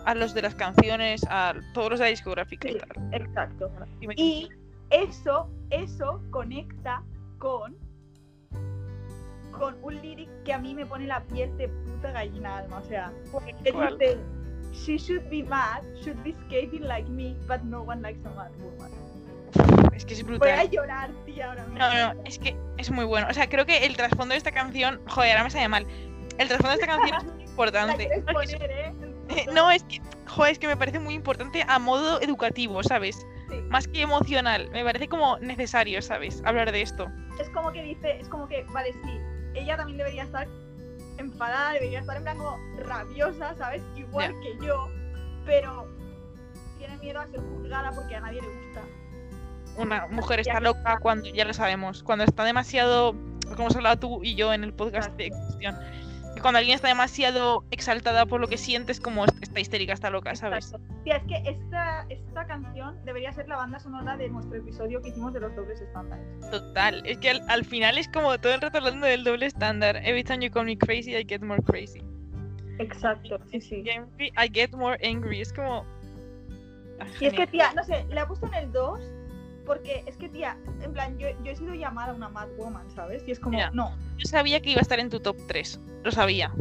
a 0.07 0.14
los 0.14 0.33
de 0.35 0.43
las 0.43 0.55
canciones, 0.55 1.22
a 1.28 1.55
todos 1.74 1.91
los 1.91 1.99
de 2.01 2.07
la 2.07 2.11
discográfica 2.11 2.68
y 2.68 2.72
Sí, 2.72 2.78
tal. 2.81 3.14
exacto. 3.14 3.70
Y 4.16 4.49
eso, 4.91 5.49
eso 5.70 6.22
conecta 6.31 7.03
con 7.39 7.76
con 9.59 9.76
un 9.83 9.95
lyric 10.01 10.31
que 10.45 10.55
a 10.55 10.59
mí 10.59 10.74
me 10.74 10.87
pone 10.87 11.07
la 11.07 11.22
piel 11.24 11.55
de 11.59 11.68
puta 11.68 12.12
gallina 12.12 12.59
alma, 12.59 12.78
o 12.78 12.85
sea, 12.85 13.12
que 13.62 13.72
¿Cuál? 13.72 13.99
dice 13.99 14.18
She 14.85 14.97
should 14.99 15.28
be 15.31 15.43
mad, 15.43 15.83
should 16.03 16.22
be 16.22 16.35
skating 16.47 16.83
like 16.85 17.09
me, 17.11 17.37
but 17.47 17.62
no 17.64 17.83
one 17.83 18.01
likes 18.03 18.20
a 18.26 18.31
mad 18.31 18.51
woman. 18.61 18.91
Es 19.95 20.05
que 20.05 20.14
es 20.14 20.22
Voy 20.24 20.37
a 20.37 20.39
brutal. 20.39 20.70
llorar, 20.70 21.11
tía, 21.26 21.49
ahora 21.49 21.64
mismo. 21.66 21.78
No, 21.78 22.14
no, 22.14 22.22
es 22.24 22.39
que 22.39 22.57
es 22.78 22.91
muy 22.91 23.05
bueno. 23.05 23.26
O 23.28 23.35
sea, 23.35 23.49
creo 23.49 23.66
que 23.66 23.85
el 23.85 23.97
trasfondo 23.97 24.33
de 24.33 24.39
esta 24.39 24.53
canción, 24.53 25.01
joder, 25.09 25.33
ahora 25.33 25.45
me 25.45 25.51
sale 25.51 25.68
mal. 25.68 25.87
El 26.39 26.49
trasfondo 26.49 26.70
de 26.70 26.74
esta 26.83 26.87
canción 26.87 27.16
es 27.18 27.24
muy 27.35 27.43
importante. 27.51 28.09
No, 28.33 28.41
es 28.41 28.51
que- 28.51 28.57
poner, 28.59 28.70
¿eh? 28.70 28.95
eh, 29.28 29.47
No, 29.53 29.70
es 29.70 29.83
que, 29.85 30.01
joder, 30.28 30.53
es 30.53 30.59
que 30.59 30.66
me 30.68 30.76
parece 30.76 30.99
muy 30.99 31.14
importante 31.14 31.64
a 31.66 31.78
modo 31.78 32.20
educativo, 32.22 32.83
¿sabes? 32.83 33.26
Sí. 33.51 33.57
Más 33.68 33.87
que 33.89 34.01
emocional. 34.03 34.70
Me 34.70 34.83
parece 34.85 35.09
como 35.09 35.37
necesario, 35.41 36.01
¿sabes? 36.01 36.43
Hablar 36.47 36.72
de 36.72 36.81
esto. 36.83 37.09
Es 37.39 37.51
como 37.51 37.70
que 37.72 37.83
dice, 37.83 38.18
es 38.20 38.28
como 38.28 38.47
que, 38.49 38.64
vale, 38.72 38.93
sí, 38.93 39.20
ella 39.55 39.76
también 39.76 39.99
debería 39.99 40.22
estar 40.22 40.47
enfadada, 41.21 41.73
debería 41.73 42.01
estar 42.01 42.16
en 42.16 42.23
plan 42.23 42.37
como 42.39 42.59
rabiosa, 42.79 43.55
¿sabes? 43.57 43.83
Igual 43.97 44.35
que 44.41 44.66
yo, 44.66 44.89
pero 45.47 45.89
tiene 46.79 46.97
miedo 46.99 47.21
a 47.21 47.27
ser 47.27 47.41
juzgada 47.41 47.93
porque 47.93 48.16
a 48.16 48.21
nadie 48.21 48.41
le 48.41 48.49
gusta. 48.49 48.83
Una 49.77 50.07
mujer 50.09 50.41
está 50.41 50.61
loca 50.61 50.99
cuando, 51.01 51.29
ya 51.29 51.45
lo 51.45 51.55
sabemos, 51.55 52.03
cuando 52.03 52.25
está 52.25 52.45
demasiado, 52.45 53.14
como 53.57 53.68
has 53.68 53.77
hablado 53.77 53.99
tú 53.99 54.25
y 54.25 54.35
yo 54.35 54.53
en 54.53 54.64
el 54.64 54.73
podcast 54.73 55.12
de 55.16 55.31
cuestión, 55.31 55.77
cuando 56.41 56.59
alguien 56.59 56.74
está 56.74 56.88
demasiado 56.88 57.64
exaltada 57.70 58.26
por 58.26 58.41
lo 58.41 58.49
que 58.49 58.57
siente 58.57 58.93
es 58.93 59.01
como 59.01 59.24
está 59.24 59.61
histérica, 59.61 59.93
está 59.93 60.11
loca, 60.11 60.34
¿sabes? 60.34 60.66
Exacto. 60.66 60.95
Tía, 61.05 61.16
es 61.16 61.22
que 61.24 61.51
esta, 61.51 62.07
esta 62.09 62.47
canción 62.47 62.97
debería 63.05 63.32
ser 63.32 63.49
la 63.49 63.57
banda 63.57 63.78
sonora 63.78 64.16
de 64.16 64.28
nuestro 64.28 64.57
episodio 64.59 65.01
que 65.03 65.11
hicimos 65.11 65.32
de 65.32 65.41
los 65.41 65.55
dobles 65.55 65.80
estándares. 65.80 66.24
Total, 66.51 67.03
es 67.05 67.18
que 67.18 67.30
al, 67.30 67.43
al 67.49 67.64
final 67.64 67.99
es 67.99 68.09
como 68.09 68.38
todo 68.38 68.55
el 68.55 68.61
rato 68.61 68.78
hablando 68.78 69.07
del 69.07 69.24
doble 69.24 69.47
estándar. 69.47 69.97
Every 69.97 70.24
time 70.24 70.45
you 70.45 70.51
call 70.51 70.64
me 70.64 70.76
crazy, 70.76 71.16
I 71.16 71.24
get 71.26 71.43
more 71.43 71.62
crazy. 71.62 72.03
Exacto, 72.78 73.38
sí, 73.51 73.61
sí. 73.61 73.84
I 74.18 74.51
get 74.53 74.72
more 74.72 74.99
angry. 75.07 75.41
Es 75.41 75.53
como... 75.53 75.84
Ah, 76.99 77.07
Y 77.20 77.26
es 77.26 77.34
que, 77.34 77.47
tía, 77.47 77.72
no 77.74 77.84
sé, 77.84 78.05
le 78.09 78.20
he 78.20 78.26
puesto 78.26 78.47
en 78.47 78.55
el 78.55 78.72
2 78.72 79.01
porque 79.67 80.03
es 80.07 80.17
que, 80.17 80.29
tía, 80.29 80.57
en 80.83 80.93
plan, 80.93 81.17
yo, 81.19 81.29
yo 81.45 81.53
he 81.53 81.57
sido 81.57 81.75
llamada 81.75 82.13
una 82.15 82.29
mad 82.29 82.49
woman, 82.57 82.89
¿sabes? 82.91 83.23
Y 83.27 83.31
es 83.33 83.41
como, 83.41 83.59
no. 83.73 83.95
Yo 84.17 84.27
sabía 84.27 84.61
que 84.61 84.71
iba 84.71 84.79
a 84.81 84.83
estar 84.83 84.99
en 85.01 85.11
tu 85.11 85.21
top 85.21 85.37
3. 85.47 85.81
Lo 86.05 86.11
sabía. 86.13 86.53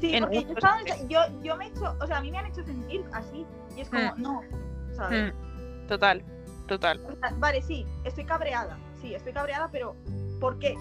Sí, 0.00 0.14
En 0.14 0.24
porque 0.24 0.42
yo, 0.44 0.50
estaba 0.52 0.78
yo, 1.08 1.20
yo 1.42 1.56
me 1.56 1.66
he 1.66 1.68
hecho, 1.68 1.96
o 2.00 2.06
sea, 2.06 2.18
a 2.18 2.20
mí 2.20 2.30
me 2.30 2.38
han 2.38 2.46
hecho 2.46 2.62
sentir 2.64 3.04
así. 3.12 3.46
Y 3.76 3.80
es 3.80 3.88
como, 3.88 4.14
Mm. 4.14 4.22
no, 4.22 4.40
¿sabes? 4.94 5.32
Mm, 5.32 5.86
Total, 5.86 6.22
total. 6.66 7.00
O 7.06 7.16
sea, 7.16 7.32
vale, 7.38 7.62
sí, 7.62 7.86
estoy 8.04 8.24
cabreada. 8.24 8.76
Sí, 9.00 9.14
estoy 9.14 9.32
cabreada, 9.32 9.68
pero 9.70 9.94
¿por 10.40 10.58
qué? 10.58 10.74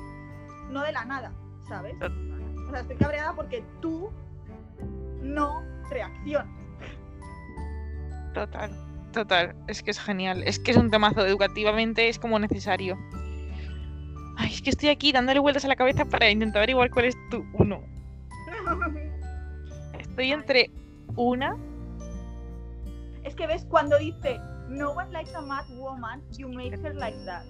No 0.70 0.82
de 0.82 0.91
la 0.91 1.06
nada, 1.06 1.32
¿sabes? 1.68 1.95
O 2.01 2.72
sea, 2.72 2.80
estoy 2.82 2.95
cabreada 2.97 3.34
porque 3.34 3.64
tú 3.82 4.10
no 5.22 5.62
reaccionas. 5.89 6.47
Total, 8.34 8.72
total. 9.16 9.55
Es 9.68 9.82
que 9.82 9.89
es 9.91 9.99
genial. 9.99 10.43
Es 10.43 10.59
que 10.59 10.72
es 10.72 10.78
un 10.78 10.91
temazo. 10.91 11.26
Educativamente 11.26 12.07
es 12.07 12.20
como 12.20 12.38
necesario. 12.38 12.97
Ay, 14.38 14.51
es 14.53 14.61
que 14.61 14.70
estoy 14.70 14.89
aquí 14.89 15.11
dándole 15.11 15.39
vueltas 15.39 15.66
a 15.66 15.68
la 15.68 15.76
cabeza 15.76 16.05
para 16.05 16.30
intentar 16.30 16.59
averiguar 16.59 16.91
cuál 16.91 17.05
es 17.05 17.16
tu 17.32 17.43
uno. 17.53 17.82
Estoy 19.99 20.32
entre 20.32 20.70
una. 21.16 21.55
es 23.24 23.34
que 23.36 23.47
ves 23.47 23.66
cuando 23.70 23.97
dice 23.97 24.38
No 24.70 24.91
one 24.91 25.11
likes 25.11 25.34
a 25.36 25.41
mad 25.41 25.66
woman, 25.78 26.22
you 26.38 26.47
make 26.49 26.76
her 26.76 26.93
like 26.95 27.18
that. 27.26 27.43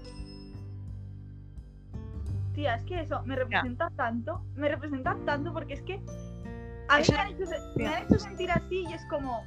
Tía, 2.54 2.76
es 2.76 2.84
que 2.86 3.02
eso 3.02 3.22
me 3.26 3.36
representa 3.36 3.90
tanto, 3.98 4.42
me 4.56 4.70
representa 4.70 5.18
tanto 5.26 5.52
porque 5.52 5.74
es 5.74 5.82
que 5.82 5.96
a 6.88 6.98
mí 6.98 7.02
Eso- 7.02 7.12
me 7.14 7.20
han, 7.20 7.28
hecho, 7.30 7.46
me 7.76 7.88
han 7.88 8.04
hecho 8.04 8.20
sentir 8.20 8.52
así 8.52 8.86
y 8.90 8.94
es 8.94 9.04
como 9.10 9.44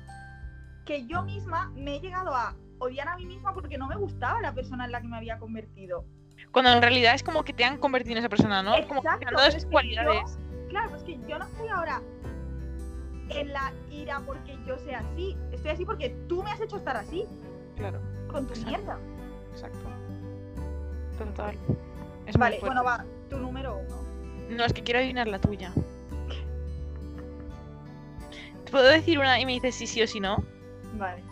que 0.88 1.04
yo 1.04 1.22
misma 1.22 1.70
me 1.76 1.96
he 1.96 2.00
llegado 2.00 2.34
a 2.34 2.56
odiar 2.78 3.08
a 3.08 3.16
mí 3.16 3.26
misma 3.26 3.52
porque 3.52 3.76
no 3.76 3.88
me 3.88 3.96
gustaba 3.96 4.40
la 4.40 4.54
persona 4.54 4.86
en 4.86 4.92
la 4.92 5.02
que 5.02 5.06
me 5.08 5.18
había 5.18 5.38
convertido. 5.38 6.06
Cuando 6.50 6.72
en 6.72 6.80
realidad 6.80 7.14
es 7.14 7.22
como 7.22 7.44
que 7.44 7.52
te 7.52 7.62
han 7.62 7.76
convertido 7.76 8.12
en 8.12 8.18
esa 8.20 8.30
persona, 8.30 8.62
¿no? 8.62 8.70
como 8.88 9.02
que 9.02 9.08
Exacto, 9.08 9.18
te 9.20 9.26
han 9.26 9.34
dado 9.34 9.48
esas 9.48 9.58
es 9.58 9.64
que 9.66 9.70
cualidades. 9.70 10.38
Claro, 10.70 10.88
pues 10.88 11.02
que 11.02 11.20
yo 11.28 11.38
no 11.38 11.44
estoy 11.44 11.68
ahora 11.68 12.00
en 13.28 13.52
la 13.52 13.70
ira 13.90 14.22
porque 14.24 14.56
yo 14.66 14.78
sea 14.78 15.00
así. 15.00 15.36
Estoy 15.52 15.72
así 15.72 15.84
porque 15.84 16.08
tú 16.26 16.42
me 16.42 16.50
has 16.50 16.60
hecho 16.62 16.78
estar 16.78 16.96
así, 16.96 17.26
Claro, 17.76 18.00
con 18.32 18.46
tu 18.46 18.54
Exacto. 18.54 18.70
mierda. 18.70 18.98
exacto. 19.52 19.90
Total. 21.18 21.54
Es 22.24 22.36
Vale, 22.38 22.60
bueno, 22.60 22.82
va, 22.82 23.04
tu 23.28 23.36
número 23.36 23.76
uno. 23.76 23.96
No, 24.48 24.64
es 24.64 24.72
que 24.72 24.82
quiero 24.82 25.00
adivinar 25.00 25.26
la 25.26 25.38
tuya. 25.38 25.70
¿Te 28.64 28.70
puedo 28.70 28.86
decir 28.86 29.18
una 29.18 29.38
y 29.38 29.44
me 29.44 29.52
dices 29.52 29.74
si 29.74 29.86
sí 29.86 30.00
o 30.02 30.06
si 30.06 30.20
no? 30.20 30.42
Vale. 30.94 31.22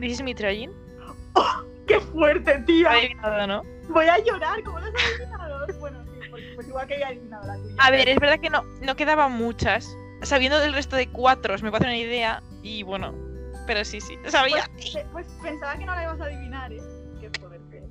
This 0.00 0.12
is 0.12 0.22
me 0.22 0.34
trying. 0.34 0.72
¡Qué 1.86 2.00
fuerte, 2.00 2.58
tía! 2.66 2.90
Adivinado, 2.90 3.46
¿no? 3.46 3.62
Voy 3.90 4.06
a 4.06 4.18
llorar, 4.18 4.62
¿cómo 4.62 4.80
lo 4.80 4.86
has 4.86 4.92
adivinado? 4.94 5.66
bueno, 5.78 6.02
sí, 6.04 6.28
pues, 6.30 6.44
pues 6.54 6.68
igual 6.68 6.86
que 6.86 6.94
había 6.94 7.08
adivinado 7.08 7.46
la 7.46 7.56
tuya. 7.56 7.74
A 7.78 7.90
ver, 7.90 8.08
es 8.08 8.18
verdad 8.18 8.40
que 8.40 8.50
no, 8.50 8.62
no 8.80 8.96
quedaban 8.96 9.32
muchas. 9.32 9.96
Sabiendo 10.22 10.58
del 10.60 10.72
resto 10.72 10.96
de 10.96 11.08
cuatros 11.08 11.62
me 11.62 11.70
parece 11.70 11.88
una 11.90 11.98
idea 11.98 12.42
y 12.62 12.82
bueno, 12.82 13.14
pero 13.66 13.84
sí, 13.84 14.00
sí. 14.00 14.16
Sabía. 14.28 14.64
Pues, 14.72 14.98
pues 15.12 15.26
pensaba 15.42 15.76
que 15.76 15.84
no 15.84 15.94
la 15.94 16.02
ibas 16.04 16.20
a 16.20 16.24
adivinar, 16.24 16.72
¿eh? 16.72 16.80
Qué 17.20 17.30
fuerte. 17.38 17.82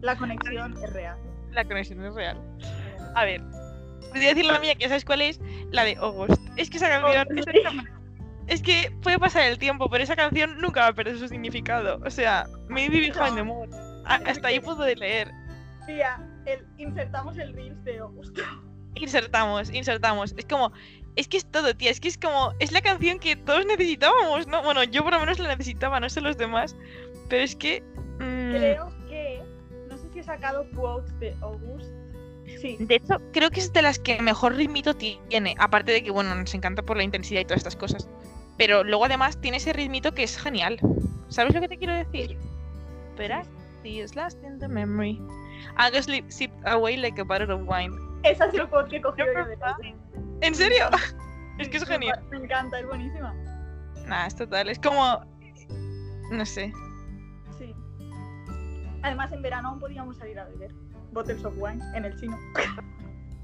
La 0.00 0.16
conexión 0.16 0.72
es 0.82 0.92
real. 0.92 1.18
La 1.50 1.64
conexión 1.64 2.02
es 2.04 2.14
real. 2.14 2.40
A 3.14 3.24
ver, 3.26 3.42
voy 4.10 4.24
a 4.24 4.28
decir 4.28 4.46
la 4.46 4.58
mía, 4.58 4.74
que 4.74 4.88
sabes 4.88 5.04
cuál 5.04 5.20
es, 5.20 5.38
la 5.70 5.84
de 5.84 5.96
August. 5.96 6.40
Es 6.56 6.70
que 6.70 6.78
Oh, 6.78 7.08
esa- 7.08 7.24
sí. 7.52 7.62
Es 8.46 8.62
que 8.62 8.92
puede 9.02 9.18
pasar 9.18 9.44
el 9.44 9.58
tiempo, 9.58 9.88
pero 9.88 10.04
esa 10.04 10.16
canción 10.16 10.60
nunca 10.60 10.80
va 10.82 10.86
a 10.88 10.92
perder 10.92 11.18
su 11.18 11.28
significado. 11.28 12.00
O 12.04 12.10
sea, 12.10 12.46
maybe 12.68 13.00
behind 13.00 13.36
the 13.36 13.42
moon. 13.42 13.70
Hasta 14.04 14.48
ahí 14.48 14.60
puedo 14.60 14.84
leer. 14.84 15.30
Tía, 15.86 16.20
el, 16.46 16.66
insertamos 16.78 17.38
el 17.38 17.52
Reels 17.54 17.82
de 17.84 17.98
Augusto. 17.98 18.42
Insertamos, 18.94 19.72
insertamos. 19.72 20.34
Es 20.36 20.44
como, 20.44 20.72
es 21.16 21.28
que 21.28 21.36
es 21.36 21.46
todo, 21.46 21.74
tía. 21.74 21.90
Es 21.90 22.00
que 22.00 22.08
es 22.08 22.18
como, 22.18 22.52
es 22.58 22.72
la 22.72 22.80
canción 22.80 23.18
que 23.18 23.36
todos 23.36 23.64
necesitábamos, 23.66 24.46
¿no? 24.46 24.62
Bueno, 24.62 24.82
yo 24.84 25.02
por 25.02 25.12
lo 25.12 25.20
menos 25.20 25.38
la 25.38 25.48
necesitaba, 25.48 26.00
no 26.00 26.08
sé 26.08 26.20
los 26.20 26.36
demás. 26.36 26.76
Pero 27.28 27.42
es 27.42 27.56
que. 27.56 27.82
mm, 28.18 28.50
Creo 28.50 28.92
que. 29.08 29.42
No 29.88 29.96
sé 29.96 30.10
si 30.12 30.18
he 30.18 30.22
sacado 30.22 30.68
quotes 30.74 31.18
de 31.20 31.34
August. 31.40 31.90
Sí. 32.60 32.76
De 32.80 32.96
hecho, 32.96 33.20
creo 33.32 33.50
que 33.50 33.60
es 33.60 33.72
de 33.72 33.82
las 33.82 33.98
que 33.98 34.20
mejor 34.20 34.54
ritmito 34.54 34.94
tiene. 34.94 35.54
Aparte 35.58 35.92
de 35.92 36.02
que, 36.02 36.10
bueno, 36.10 36.34
nos 36.34 36.54
encanta 36.54 36.82
por 36.82 36.96
la 36.96 37.02
intensidad 37.02 37.40
y 37.40 37.44
todas 37.44 37.58
estas 37.58 37.76
cosas. 37.76 38.08
Pero 38.58 38.84
luego 38.84 39.06
además 39.06 39.40
tiene 39.40 39.56
ese 39.56 39.72
ritmito 39.72 40.12
que 40.12 40.22
es 40.22 40.36
genial. 40.36 40.78
¿Sabes 41.28 41.54
lo 41.54 41.60
que 41.60 41.68
te 41.68 41.78
quiero 41.78 41.94
decir? 41.94 42.36
But 43.16 43.30
is 43.84 44.14
last 44.14 44.38
in 44.44 44.58
the 44.58 44.68
memory. 44.68 45.20
Sipped 46.28 46.56
away 46.66 46.96
like 46.96 47.20
a 47.20 47.24
bottle 47.24 47.50
of 47.52 47.62
wine. 47.66 47.92
Ha 48.24 48.50
sido 48.50 48.64
el 48.64 48.68
quote 48.68 48.90
que 48.90 48.96
he 48.98 49.02
cogido 49.02 49.26
Yo 49.26 49.44
de. 49.46 49.94
¿En 50.40 50.54
serio? 50.54 50.88
es 51.58 51.66
Sí, 51.66 51.70
que 51.70 51.76
es 51.76 51.84
genial. 51.84 52.22
Me 52.30 52.38
encanta, 52.38 52.78
es 52.78 52.86
buenísima. 52.86 53.34
Nada, 54.06 54.26
es 54.26 54.36
total. 54.36 54.68
Es 54.68 54.78
como. 54.78 55.24
No 56.30 56.46
sé. 56.46 56.72
Sí. 57.58 57.74
Además, 59.02 59.32
en 59.32 59.42
verano 59.42 59.70
aún 59.70 59.80
podíamos 59.80 60.16
salir 60.16 60.38
a 60.38 60.44
beber 60.44 60.72
bottles 61.12 61.44
of 61.44 61.54
wine 61.58 61.80
en 61.94 62.04
el 62.04 62.18
chino. 62.18 62.38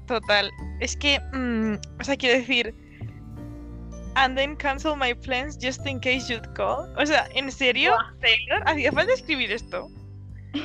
Total. 0.07 0.49
Es 0.79 0.95
que. 0.95 1.19
mm, 1.33 1.75
o 1.99 2.03
sea, 2.03 2.15
quiero 2.17 2.39
decir. 2.39 2.73
And 4.15 4.35
then 4.35 4.55
cancel 4.57 4.95
my 4.95 5.13
plans 5.13 5.57
just 5.61 5.85
in 5.85 5.99
case 5.99 6.27
you'd 6.33 6.53
call. 6.55 6.91
O 6.97 7.05
sea, 7.05 7.29
¿en 7.35 7.51
serio? 7.51 7.91
Buah. 7.91 8.13
Taylor, 8.19 8.63
hacía 8.65 8.91
falta 8.91 9.13
escribir 9.13 9.51
esto. 9.51 9.89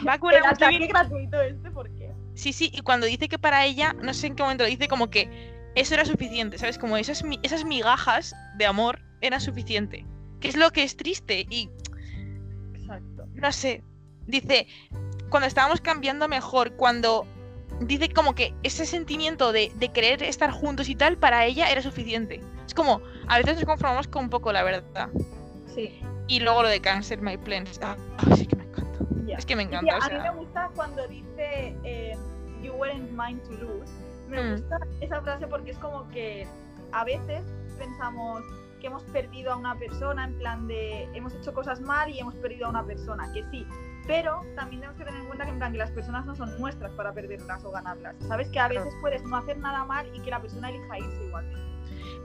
Va 0.06 0.18
con 0.18 0.32
El 0.32 0.44
ataque 0.44 0.78
motivi- 0.78 0.88
gratuito 0.88 1.40
este, 1.40 1.70
¿por 1.70 1.88
qué? 1.94 2.10
Sí, 2.34 2.52
sí, 2.52 2.70
y 2.72 2.80
cuando 2.80 3.06
dice 3.06 3.28
que 3.28 3.38
para 3.38 3.64
ella, 3.64 3.92
no 4.02 4.12
sé 4.14 4.26
en 4.28 4.34
qué 4.34 4.42
momento 4.42 4.64
dice, 4.64 4.88
como 4.88 5.08
que 5.08 5.28
eso 5.76 5.94
era 5.94 6.04
suficiente, 6.04 6.58
¿sabes? 6.58 6.78
Como 6.78 6.96
esas, 6.96 7.22
esas 7.42 7.64
migajas 7.64 8.34
de 8.56 8.66
amor 8.66 8.98
eran 9.20 9.40
suficiente. 9.40 10.04
Que 10.40 10.48
es 10.48 10.56
lo 10.56 10.70
que 10.72 10.82
es 10.82 10.96
triste. 10.96 11.46
Y 11.48 11.68
Exacto. 12.74 13.26
no 13.34 13.52
sé, 13.52 13.84
dice, 14.26 14.66
cuando 15.34 15.48
estábamos 15.48 15.80
cambiando 15.80 16.28
mejor, 16.28 16.74
cuando 16.76 17.26
dice 17.80 18.08
como 18.08 18.36
que 18.36 18.54
ese 18.62 18.86
sentimiento 18.86 19.50
de, 19.50 19.72
de 19.74 19.88
querer 19.88 20.22
estar 20.22 20.52
juntos 20.52 20.88
y 20.88 20.94
tal, 20.94 21.16
para 21.16 21.44
ella 21.44 21.72
era 21.72 21.82
suficiente. 21.82 22.40
Es 22.64 22.72
como, 22.72 23.00
a 23.26 23.38
veces 23.38 23.56
nos 23.56 23.64
conformamos 23.64 24.06
con 24.06 24.22
un 24.22 24.30
poco, 24.30 24.52
la 24.52 24.62
verdad. 24.62 25.08
Sí, 25.74 26.00
Y 26.28 26.38
luego 26.38 26.62
lo 26.62 26.68
de 26.68 26.80
cancel 26.80 27.20
my 27.20 27.36
plans. 27.36 27.80
Ah, 27.82 27.96
ah, 28.18 28.36
sí 28.36 28.46
que 28.46 28.54
me 28.54 28.62
encanta. 28.62 28.98
ya. 29.26 29.36
Es 29.36 29.44
que 29.44 29.56
me 29.56 29.64
encanta. 29.64 29.98
o 29.98 30.02
a 30.02 30.08
mí 30.08 30.14
sea, 30.20 30.32
me 30.32 30.38
gusta 30.38 30.70
cuando 30.76 31.08
dice 31.08 31.76
eh, 31.82 32.16
You 32.62 32.74
weren't 32.74 33.10
mine 33.10 33.40
to 33.40 33.50
lose. 33.54 33.90
Me 34.28 34.40
Mm. 34.40 34.52
gusta 34.52 34.78
esa 35.00 35.20
frase 35.20 35.48
porque 35.48 35.72
es 35.72 35.78
como 35.78 36.08
que 36.10 36.46
a 36.92 37.02
veces 37.02 37.42
pensamos 37.76 38.40
que 38.80 38.86
hemos 38.86 39.02
perdido 39.02 39.52
a 39.52 39.56
una 39.56 39.74
persona, 39.76 40.26
en 40.26 40.38
plan 40.38 40.68
de 40.68 41.08
hemos 41.12 41.34
hecho 41.34 41.52
cosas 41.52 41.80
mal 41.80 42.08
y 42.08 42.20
hemos 42.20 42.36
perdido 42.36 42.66
a 42.66 42.68
una 42.70 42.84
persona, 42.84 43.32
que 43.32 43.42
sí. 43.50 43.66
Pero 44.06 44.42
también 44.54 44.80
tenemos 44.82 44.98
que 44.98 45.04
tener 45.04 45.20
en 45.20 45.26
cuenta 45.26 45.44
que, 45.44 45.50
en 45.50 45.58
plan, 45.58 45.72
que 45.72 45.78
las 45.78 45.90
personas 45.90 46.26
no 46.26 46.34
son 46.34 46.58
nuestras 46.60 46.92
para 46.92 47.12
perderlas 47.12 47.64
o 47.64 47.70
ganarlas. 47.70 48.16
Sabes 48.28 48.48
que 48.50 48.58
a 48.60 48.68
veces 48.68 48.92
puedes 49.00 49.22
no 49.24 49.36
hacer 49.36 49.56
nada 49.58 49.84
mal 49.84 50.06
y 50.14 50.20
que 50.20 50.30
la 50.30 50.40
persona 50.40 50.68
elija 50.68 50.98
irse 50.98 51.24
igual. 51.26 51.44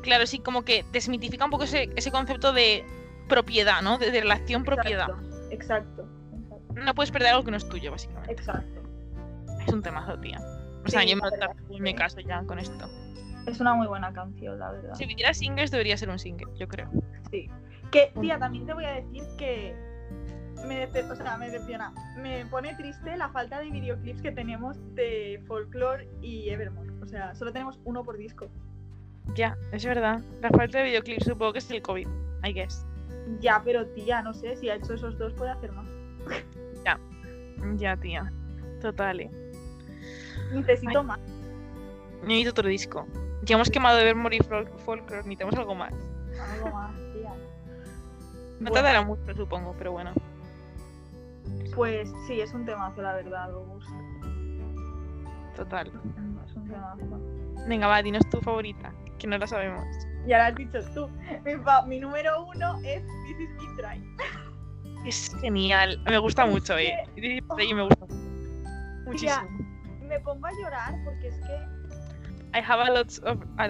Claro, 0.02 0.26
sí, 0.28 0.40
como 0.40 0.64
que 0.64 0.84
desmitifica 0.92 1.46
un 1.46 1.52
poco 1.52 1.64
ese, 1.64 1.90
ese 1.96 2.12
concepto 2.12 2.52
de 2.54 2.84
propiedad, 3.28 3.82
¿no? 3.82 3.98
De, 3.98 4.12
de 4.12 4.22
relación 4.22 4.64
propiedad. 4.64 5.08
Exacto, 5.52 6.06
exacto, 6.06 6.08
No 6.86 6.94
puedes 6.96 7.12
perder 7.12 7.30
algo 7.30 7.44
que 7.44 7.52
no 7.52 7.58
es 7.58 7.68
tuyo, 7.70 7.92
básicamente. 7.92 8.32
exacto. 8.34 8.82
Es 9.66 9.74
un 9.74 9.82
temazo, 9.82 10.20
tía. 10.20 10.40
O 10.86 10.90
sea, 10.90 11.02
Sí, 11.02 11.10
yo 11.10 11.16
me, 11.18 11.30
verdad 11.30 11.56
que- 11.84 11.96
caso 11.96 12.20
ya 12.22 12.44
con 12.44 12.60
esto. 12.60 12.90
Es 13.46 13.60
una 13.60 13.74
muy 13.74 13.88
buena 13.88 14.12
canción, 14.14 14.60
la 14.60 14.72
verdad. 14.72 14.94
Si 14.96 15.06
pidiera 15.06 15.34
singles, 15.34 15.72
debería 15.72 15.98
ser 15.98 16.10
un 16.10 16.20
single, 16.20 16.48
yo 16.58 16.68
creo. 16.68 16.90
Sí. 17.32 17.50
Que, 17.92 18.12
tía, 18.20 18.38
también 18.38 18.66
te 18.66 18.74
voy 18.74 18.86
a 18.86 18.92
decir 18.92 19.24
que 19.38 19.76
me, 20.66 20.88
dece- 20.88 21.10
o 21.10 21.16
sea, 21.16 21.38
me 21.38 21.50
decepciona. 21.50 21.94
Me 22.18 22.46
pone 22.46 22.76
triste 22.76 23.16
la 23.18 23.30
falta 23.30 23.60
de 23.60 23.70
videoclips 23.72 24.22
que 24.22 24.32
tenemos 24.32 24.78
de 24.96 25.42
Folklore 25.48 26.08
y 26.22 26.50
Evermore. 26.50 26.92
O 27.02 27.06
sea, 27.08 27.34
solo 27.36 27.52
tenemos 27.52 27.80
uno 27.86 28.04
por 28.04 28.18
disco. 28.18 28.48
Ya, 29.36 29.58
es 29.72 29.86
verdad. 29.86 30.22
La 30.42 30.50
falta 30.50 30.80
de 30.80 30.86
videoclip 30.86 31.22
supongo 31.22 31.54
que 31.54 31.60
es 31.60 31.70
el 31.72 31.82
COVID, 31.82 32.08
I 32.44 32.54
guess. 32.54 32.86
Ya, 33.40 33.62
pero 33.64 33.86
tía, 33.88 34.22
no 34.24 34.34
sé, 34.34 34.56
si 34.56 34.70
ha 34.70 34.76
hecho 34.76 34.94
esos 34.96 35.18
dos 35.18 35.34
puede 35.34 35.52
hacer 35.52 35.72
más. 35.72 35.86
Ya, 37.78 37.98
tía. 37.98 38.32
Total, 38.82 39.20
eh. 39.20 39.30
Necesito 40.54 41.04
más. 41.04 41.20
Necesito 42.24 42.52
otro 42.52 42.70
disco. 42.70 43.06
Ya 43.44 43.56
hemos 43.56 43.70
quemado 43.70 44.00
Evermore 44.00 44.38
y 44.38 44.40
Fol- 44.40 44.70
Folklore, 44.86 45.18
necesitamos 45.18 45.56
algo 45.56 45.76
más. 45.76 45.94
Algo 46.54 46.70
más, 46.72 46.96
tía. 47.14 47.30
No 47.32 48.56
Bueno, 48.60 48.72
tardará 48.74 49.02
mucho, 49.02 49.22
supongo, 49.36 49.76
pero 49.78 49.92
bueno. 49.92 50.12
Pues 51.76 52.12
sí, 52.28 52.42
es 52.42 52.54
un 52.54 52.66
temazo, 52.66 53.02
la 53.02 53.14
verdad, 53.14 53.52
August. 53.52 53.90
Total. 55.56 55.88
Es 55.88 56.56
un 56.56 56.68
temazo. 56.68 57.20
Venga, 57.68 57.88
va, 57.88 58.02
dinos 58.02 58.28
tu 58.30 58.40
favorita, 58.42 58.94
que 59.18 59.28
no 59.28 59.38
la 59.38 59.48
sabemos. 59.48 59.86
Ya 60.26 60.38
lo 60.40 60.44
has 60.46 60.56
dicho 60.56 60.80
tú. 60.94 61.10
Mi, 61.88 62.00
número 62.00 62.46
uno 62.46 62.78
es 62.84 63.04
This 63.28 63.40
Is 63.40 63.50
Me 63.50 63.82
Try. 63.82 65.08
Es 65.08 65.36
genial, 65.40 66.02
me 66.06 66.18
gusta 66.18 66.46
Es 66.46 66.52
mucho, 66.52 66.78
eh. 66.78 66.94
que- 67.16 67.42
Y 67.64 67.74
me 67.74 67.84
gusta 67.84 68.06
muchísimo. 69.06 69.48
Me 70.02 70.20
pongo 70.22 70.48
a 70.48 70.52
llorar 70.52 70.96
porque 71.06 71.28
es 71.28 71.36
que 71.40 72.58
I 72.58 72.62
have 72.68 72.82
a 72.82 72.90
lot 72.90 73.08
of 73.26 73.38
I 73.60 73.70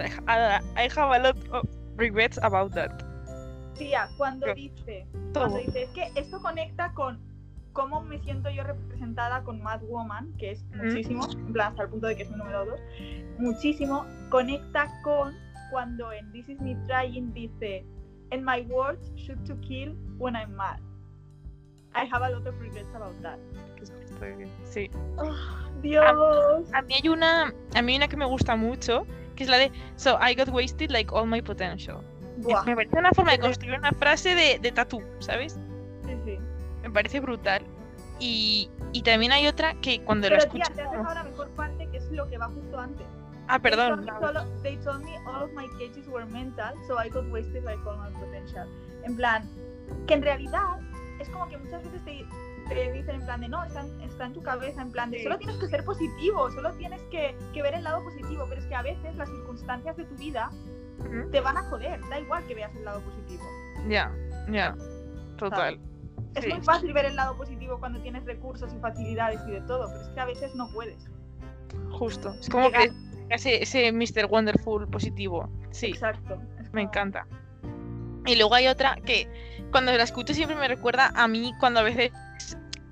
I 0.77 0.89
have 0.95 1.13
a 1.13 1.19
lot 1.19 1.37
of 1.51 1.67
regrets 1.97 2.37
about 2.41 2.73
that. 2.73 2.91
Tía, 3.77 4.09
cuando 4.17 4.45
Pero- 4.45 4.55
dice, 4.55 5.05
Todo. 5.33 5.49
cuando 5.49 5.57
dice, 5.59 5.83
es 5.83 5.89
que 5.91 6.11
esto 6.15 6.41
conecta 6.41 6.91
con 6.93 7.19
cómo 7.79 8.01
me 8.01 8.19
siento 8.19 8.49
yo 8.49 8.63
representada 8.63 9.41
con 9.43 9.61
Mad 9.61 9.81
Woman, 9.83 10.33
que 10.37 10.51
es 10.51 10.65
muchísimo, 10.75 11.25
en 11.31 11.53
plan 11.53 11.71
hasta 11.71 11.83
el 11.83 11.89
punto 11.89 12.07
de 12.07 12.17
que 12.17 12.23
es 12.23 12.29
mi 12.29 12.35
número 12.35 12.65
2, 12.65 12.79
muchísimo, 13.37 14.05
conecta 14.29 14.91
con 15.01 15.33
cuando 15.71 16.11
en 16.11 16.29
This 16.33 16.49
Is 16.49 16.59
Me 16.59 16.75
Trying 16.87 17.33
dice, 17.33 17.85
and 18.31 18.43
my 18.43 18.63
words 18.69 19.09
shoot 19.15 19.41
to 19.45 19.55
kill 19.61 19.95
when 20.17 20.35
I'm 20.35 20.53
mad. 20.57 20.81
I 21.95 22.05
have 22.05 22.21
a 22.21 22.29
lot 22.29 22.45
of 22.45 22.59
regrets 22.59 22.93
about 22.93 23.15
that. 23.21 23.39
Sí. 24.65 24.91
Oh, 25.17 25.33
Dios. 25.81 26.69
A 26.73 26.81
mí 26.81 26.95
hay 27.01 27.07
una, 27.07 27.53
a 27.75 27.81
mí 27.81 27.93
hay 27.93 27.97
una 27.97 28.09
que 28.09 28.17
me 28.17 28.25
gusta 28.25 28.57
mucho, 28.57 29.05
que 29.37 29.43
es 29.45 29.49
la 29.49 29.57
de 29.57 29.71
So 29.95 30.17
I 30.21 30.35
got 30.35 30.49
wasted 30.49 30.91
like 30.91 31.13
all 31.13 31.25
my 31.25 31.41
potential. 31.41 32.03
Buah, 32.39 32.65
Me 32.65 32.75
parece 32.75 32.99
una 32.99 33.11
forma 33.11 33.31
de 33.31 33.39
construir 33.39 33.79
una 33.79 33.93
frase 33.93 34.35
de, 34.35 34.59
de 34.59 34.71
tatú, 34.73 35.01
¿sabes? 35.19 35.57
Me 36.89 36.93
parece 36.93 37.19
brutal. 37.19 37.61
Y, 38.19 38.67
y 38.93 39.03
también 39.03 39.31
hay 39.31 39.47
otra 39.47 39.75
que 39.75 40.03
cuando 40.03 40.27
Pero 40.27 40.39
tía, 40.49 40.63
escucho. 40.63 40.73
te 40.75 40.81
has 40.81 40.91
dejado 40.91 41.13
la 41.13 41.23
mejor 41.23 41.49
parte, 41.51 41.87
que 41.91 41.97
es 41.97 42.11
lo 42.11 42.27
que 42.27 42.37
va 42.39 42.47
justo 42.49 42.79
antes. 42.79 43.05
Ah, 43.47 43.59
They 43.59 43.71
perdón. 43.71 44.05
told, 44.05 44.11
me 44.11 44.27
solo- 44.27 44.61
they 44.63 44.77
told 44.77 45.03
me 45.03 45.15
all 45.27 45.43
of 45.43 45.51
my 45.53 45.67
cages 45.77 46.07
were 46.07 46.25
mental, 46.25 46.73
so 46.87 46.95
I 46.99 47.09
got 47.09 47.25
wasted 47.31 47.63
like 47.63 47.79
all 47.87 47.95
my 47.97 48.09
potential. 48.19 48.67
En 49.03 49.15
plan, 49.15 49.47
que 50.07 50.15
en 50.15 50.23
realidad 50.23 50.79
es 51.19 51.29
como 51.29 51.47
que 51.47 51.57
muchas 51.59 51.83
veces 51.83 52.03
te, 52.05 52.25
te 52.67 52.91
dicen 52.91 53.15
en 53.15 53.25
plan 53.25 53.41
de 53.41 53.49
no, 53.49 53.63
está 53.63 53.81
en, 53.81 54.01
está 54.01 54.25
en 54.25 54.33
tu 54.33 54.41
cabeza, 54.41 54.81
en 54.81 54.91
plan 54.91 55.11
de 55.11 55.17
Sí. 55.19 55.23
solo 55.25 55.37
tienes 55.37 55.57
que 55.57 55.67
ser 55.67 55.85
positivo, 55.85 56.49
solo 56.51 56.73
tienes 56.73 57.01
que, 57.11 57.35
que 57.53 57.61
ver 57.61 57.75
el 57.75 57.83
lado 57.83 58.03
positivo, 58.03 58.45
pero 58.49 58.61
es 58.61 58.67
que 58.67 58.75
a 58.75 58.81
veces 58.81 59.15
las 59.15 59.29
circunstancias 59.29 59.95
de 59.95 60.05
tu 60.05 60.15
vida 60.15 60.49
te 61.31 61.39
van 61.39 61.57
a 61.57 61.63
joder, 61.69 62.01
da 62.09 62.19
igual 62.19 62.43
que 62.47 62.55
veas 62.55 62.75
el 62.75 62.83
lado 62.85 62.99
positivo. 63.01 63.43
Ya, 63.87 64.11
ya. 64.51 64.75
Total. 65.37 65.79
Es 66.39 66.45
Sí. 66.45 66.51
muy 66.53 66.61
fácil 66.61 66.93
ver 66.93 67.05
el 67.05 67.15
lado 67.15 67.35
positivo 67.37 67.79
cuando 67.79 67.99
tienes 68.01 68.25
recursos 68.25 68.73
y 68.73 68.79
facilidades 68.79 69.39
y 69.47 69.51
de 69.51 69.61
todo, 69.61 69.87
pero 69.89 70.01
es 70.01 70.07
que 70.09 70.19
a 70.19 70.25
veces 70.25 70.55
no 70.55 70.69
puedes. 70.71 71.05
Justo. 71.91 72.33
Es 72.39 72.49
como 72.49 72.71
que 72.71 72.91
ese, 73.29 73.61
ese 73.61 73.91
Mr. 73.91 74.25
Wonderful 74.29 74.87
positivo. 74.87 75.49
Sí. 75.71 75.87
Exacto. 75.87 76.41
Es 76.57 76.63
Me 76.65 76.69
como- 76.69 76.79
encanta. 76.83 77.27
Y 78.25 78.35
luego 78.35 78.55
hay 78.55 78.67
otra 78.67 78.95
que 79.05 79.27
cuando 79.71 79.91
la 79.91 80.03
escucho 80.03 80.33
siempre 80.33 80.55
me 80.55 80.67
recuerda 80.67 81.11
a 81.15 81.27
mí 81.27 81.53
cuando 81.59 81.79
a 81.79 81.83
veces 81.83 82.11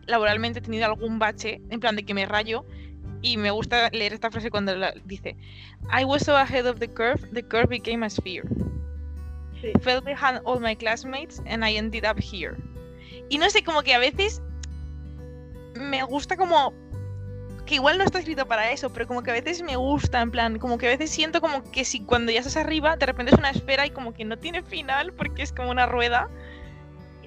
laboralmente 0.06 0.60
he 0.60 0.62
tenido 0.62 0.86
algún 0.86 1.20
bache, 1.20 1.62
en 1.70 1.80
plan 1.80 1.96
de 1.96 2.04
que 2.06 2.14
me 2.14 2.26
rayo, 2.26 2.66
y 3.22 3.38
me 3.38 3.50
gusta 3.52 3.90
leer 3.90 4.14
esta 4.14 4.30
frase 4.30 4.52
cuando 4.52 4.76
la 4.76 4.94
dice 5.06 5.36
I 5.92 6.04
was 6.06 6.24
so 6.24 6.36
ahead 6.38 6.68
of 6.68 6.80
the 6.80 6.88
curve, 6.88 7.28
the 7.34 7.44
curve 7.44 7.68
became 7.68 8.06
a 8.06 8.10
sphere. 8.10 8.48
Sí. 9.62 9.72
Fell 9.82 10.02
behind 10.02 10.40
all 10.46 10.60
my 10.60 10.76
classmates 10.76 11.42
and 11.48 11.66
I 11.66 11.76
ended 11.78 12.06
up 12.06 12.20
here. 12.20 12.56
Y 13.30 13.38
no 13.38 13.50
sé, 13.50 13.64
como 13.64 13.82
que 13.82 13.94
a 13.94 14.00
veces 14.00 14.42
me 15.76 16.04
gusta 16.04 16.38
como 16.38 16.74
que 17.68 17.76
igual 17.76 17.98
no 17.98 18.04
está 18.06 18.20
escrito 18.20 18.48
para 18.48 18.72
eso, 18.72 18.92
pero 18.92 19.06
como 19.08 19.22
que 19.22 19.30
a 19.30 19.34
veces 19.34 19.62
me 19.62 19.76
gusta, 19.76 20.22
en 20.22 20.32
plan, 20.32 20.58
como 20.58 20.78
que 20.78 20.88
a 20.88 20.90
veces 20.90 21.12
siento 21.12 21.42
como 21.42 21.62
que 21.70 21.84
si 21.84 22.04
cuando 22.04 22.32
ya 22.32 22.40
estás 22.40 22.58
arriba, 22.58 22.96
de 22.96 23.06
repente 23.06 23.34
es 23.34 23.38
una 23.38 23.50
esfera 23.50 23.86
y 23.86 23.92
como 23.92 24.14
que 24.14 24.24
no 24.26 24.38
tiene 24.38 24.64
final 24.64 25.14
porque 25.14 25.44
es 25.44 25.52
como 25.52 25.70
una 25.70 25.86
rueda. 25.86 26.30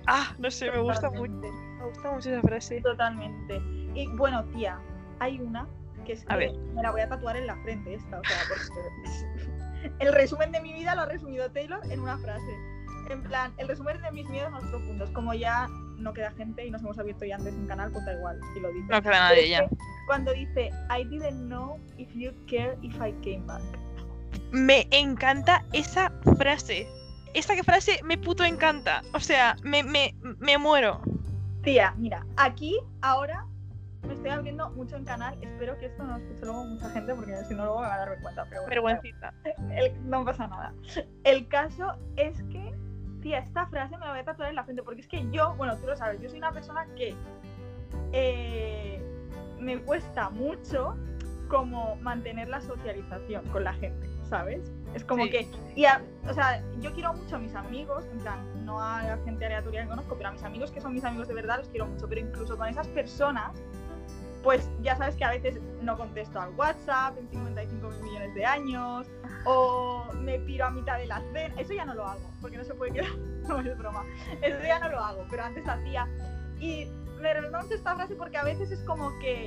Ah, 0.06 0.34
no 0.38 0.50
sé, 0.50 0.70
me 0.70 0.80
gusta 0.80 1.10
mucho. 1.10 1.30
Me 1.30 1.84
gusta 1.86 2.10
mucho 2.10 2.30
esa 2.30 2.40
frase. 2.40 2.80
Totalmente. 2.80 3.60
Y 3.94 4.06
bueno, 4.16 4.44
tía, 4.46 4.80
hay 5.18 5.40
una 5.40 5.68
que 6.06 6.14
es 6.14 6.24
A 6.28 6.36
ver. 6.36 6.52
me 6.74 6.82
la 6.82 6.90
voy 6.90 7.02
a 7.02 7.08
tatuar 7.08 7.36
en 7.36 7.46
la 7.46 7.56
frente 7.62 7.94
esta, 7.94 8.20
o 8.20 8.24
sea, 8.24 8.38
porque 8.48 9.92
el 9.98 10.12
resumen 10.14 10.52
de 10.52 10.60
mi 10.62 10.72
vida 10.72 10.94
lo 10.94 11.02
ha 11.02 11.06
resumido 11.06 11.50
Taylor 11.50 11.80
en 11.90 12.00
una 12.00 12.16
frase. 12.18 12.56
En 13.10 13.22
plan, 13.22 13.52
el 13.58 13.68
resumen 13.68 14.00
de 14.00 14.10
mis 14.12 14.28
miedos 14.30 14.50
más 14.52 14.62
profundos. 14.64 15.10
Como 15.10 15.34
ya 15.34 15.68
no 16.00 16.12
queda 16.12 16.30
gente 16.32 16.66
y 16.66 16.70
nos 16.70 16.82
hemos 16.82 16.98
abierto 16.98 17.24
ya 17.24 17.36
antes 17.36 17.54
un 17.54 17.66
canal, 17.66 17.90
pues 17.92 18.04
da 18.06 18.14
igual 18.14 18.38
si 18.54 18.60
lo 18.60 18.72
digo. 18.72 18.86
No 18.90 19.02
queda 19.02 19.20
nadie 19.20 19.48
ya. 19.48 19.68
Cuando 20.06 20.32
dice, 20.32 20.70
I 20.90 21.04
didn't 21.04 21.46
know 21.48 21.78
if 21.98 22.08
you'd 22.14 22.34
care 22.48 22.76
if 22.82 22.94
I 23.00 23.12
came 23.22 23.46
back. 23.46 23.62
Me 24.52 24.86
encanta 24.90 25.64
esa 25.72 26.10
frase. 26.38 26.86
Esta 27.34 27.54
frase 27.62 28.00
me 28.02 28.18
puto 28.18 28.44
encanta. 28.44 29.02
O 29.14 29.20
sea, 29.20 29.54
me, 29.62 29.82
me, 29.82 30.14
me 30.38 30.58
muero. 30.58 31.00
Tía, 31.62 31.94
mira, 31.96 32.26
aquí 32.36 32.76
ahora 33.02 33.46
me 34.06 34.14
estoy 34.14 34.30
abriendo 34.30 34.70
mucho 34.70 34.96
en 34.96 35.04
canal. 35.04 35.38
Espero 35.42 35.78
que 35.78 35.86
esto 35.86 36.02
no 36.02 36.18
lo 36.18 36.24
escuche 36.24 36.44
luego 36.44 36.64
mucha 36.64 36.90
gente 36.90 37.14
porque 37.14 37.36
si 37.46 37.54
no 37.54 37.64
luego 37.64 37.80
me 37.82 37.86
va 37.86 37.94
a 37.94 37.98
darme 37.98 38.16
cuenta. 38.22 38.46
Pero 38.48 38.62
bueno, 38.82 39.00
Vergüencita. 39.02 39.34
el- 39.76 40.10
no 40.10 40.24
pasa 40.24 40.48
nada. 40.48 40.72
El 41.22 41.46
caso 41.48 41.92
es 42.16 42.42
que 42.50 42.74
tía, 43.20 43.38
esta 43.38 43.66
frase 43.66 43.96
me 43.96 44.04
la 44.04 44.10
voy 44.12 44.20
a 44.20 44.24
tatuar 44.24 44.48
en 44.50 44.56
la 44.56 44.64
frente, 44.64 44.82
porque 44.82 45.00
es 45.02 45.08
que 45.08 45.28
yo, 45.30 45.54
bueno, 45.56 45.76
tú 45.78 45.86
lo 45.86 45.96
sabes, 45.96 46.20
yo 46.20 46.28
soy 46.28 46.38
una 46.38 46.52
persona 46.52 46.86
que 46.96 47.14
eh, 48.12 49.00
me 49.58 49.78
cuesta 49.80 50.30
mucho 50.30 50.96
como 51.48 51.96
mantener 51.96 52.48
la 52.48 52.60
socialización 52.60 53.44
con 53.46 53.64
la 53.64 53.72
gente, 53.74 54.08
¿sabes? 54.28 54.70
Es 54.94 55.04
como 55.04 55.24
Sí. 55.24 55.30
que, 55.30 55.48
y 55.76 55.84
a- 55.84 56.00
o 56.28 56.32
sea, 56.32 56.62
yo 56.80 56.92
quiero 56.92 57.12
mucho 57.12 57.36
a 57.36 57.38
mis 57.38 57.54
amigos, 57.54 58.04
en 58.12 58.18
plan, 58.20 58.64
no 58.64 58.80
a 58.80 59.02
la 59.02 59.16
gente 59.24 59.46
aleatoria 59.46 59.82
que 59.82 59.88
conozco, 59.88 60.14
pero 60.16 60.28
a 60.28 60.32
mis 60.32 60.42
amigos 60.44 60.70
que 60.70 60.80
son 60.80 60.94
mis 60.94 61.04
amigos 61.04 61.28
de 61.28 61.34
verdad 61.34 61.58
los 61.58 61.68
quiero 61.68 61.86
mucho, 61.86 62.08
pero 62.08 62.20
incluso 62.20 62.56
con 62.56 62.68
esas 62.68 62.86
personas, 62.88 63.52
pues 64.42 64.68
ya 64.82 64.96
sabes 64.96 65.16
que 65.16 65.24
a 65.24 65.30
veces 65.30 65.60
no 65.82 65.96
contesto 65.96 66.40
al 66.40 66.54
WhatsApp 66.54 67.18
en 67.18 67.28
55 67.28 67.88
mil 67.88 68.02
millones 68.02 68.34
de 68.34 68.44
años, 68.44 69.06
o 69.44 70.04
me 70.14 70.38
piro 70.40 70.66
a 70.66 70.70
mitad 70.70 70.98
de 70.98 71.06
la 71.06 71.20
cena, 71.32 71.54
eso 71.58 71.72
ya 71.72 71.84
no 71.84 71.94
lo 71.94 72.06
hago, 72.06 72.30
porque 72.40 72.56
no 72.56 72.64
se 72.64 72.74
puede 72.74 72.92
quedar, 72.92 73.16
no 73.48 73.60
es 73.60 73.78
broma, 73.78 74.04
eso 74.42 74.58
ya 74.62 74.78
no 74.78 74.88
lo 74.88 75.00
hago, 75.00 75.26
pero 75.30 75.44
antes 75.44 75.66
hacía. 75.66 76.08
Y 76.58 76.86
me 77.20 77.34
renuncio 77.34 77.76
esta 77.76 77.94
frase 77.94 78.14
porque 78.14 78.38
a 78.38 78.44
veces 78.44 78.70
es 78.70 78.80
como 78.84 79.10
que 79.18 79.46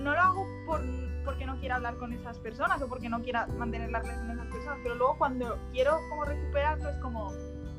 no 0.00 0.12
lo 0.12 0.20
hago 0.20 0.46
por, 0.66 0.80
porque 1.24 1.44
no 1.46 1.58
quiera 1.58 1.76
hablar 1.76 1.96
con 1.96 2.12
esas 2.12 2.38
personas 2.38 2.80
o 2.82 2.88
porque 2.88 3.08
no 3.08 3.22
quiera 3.22 3.46
mantener 3.58 3.90
la 3.90 4.00
relación 4.00 4.28
con 4.28 4.38
esas 4.38 4.52
personas, 4.52 4.78
pero 4.82 4.94
luego 4.94 5.18
cuando 5.18 5.58
quiero 5.72 5.98
como 6.08 6.24
recuperarlo 6.24 6.88
es 6.88 6.96
como 6.98 7.32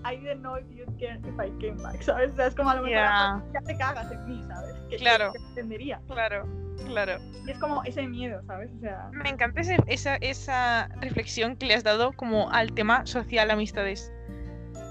I 0.03 0.15
didn't 0.17 0.41
know 0.41 0.55
if 0.57 0.65
you'd 0.71 0.97
care 0.99 1.19
if 1.19 1.39
I 1.39 1.49
came 1.59 1.81
back, 1.81 2.01
¿sabes? 2.03 2.31
O 2.31 2.35
sea, 2.35 2.47
es 2.47 2.55
como 2.55 2.69
a 2.71 2.75
lo 2.75 2.81
mejor 2.83 2.95
Ya. 2.97 3.43
ya 3.53 3.61
te 3.61 3.77
cagas 3.77 4.11
en 4.11 4.25
mí, 4.27 4.43
¿sabes? 4.47 4.73
Que, 4.89 4.97
Claro. 4.97 5.31
que 5.33 5.39
te 5.39 5.45
entendería. 5.49 6.01
Claro, 6.07 6.47
claro. 6.87 7.13
Y 7.45 7.51
es 7.51 7.59
como 7.59 7.83
ese 7.83 8.07
miedo, 8.07 8.41
¿sabes? 8.47 8.71
O 8.77 8.79
sea, 8.79 9.09
Me 9.13 9.29
encanta 9.29 9.61
ese- 9.61 9.77
esa, 9.87 10.15
esa 10.17 10.87
reflexión 11.01 11.55
que 11.55 11.65
le 11.67 11.73
has 11.75 11.83
dado 11.83 12.13
como 12.13 12.49
al 12.51 12.73
tema 12.73 13.05
social, 13.05 13.51
amistades. 13.51 14.11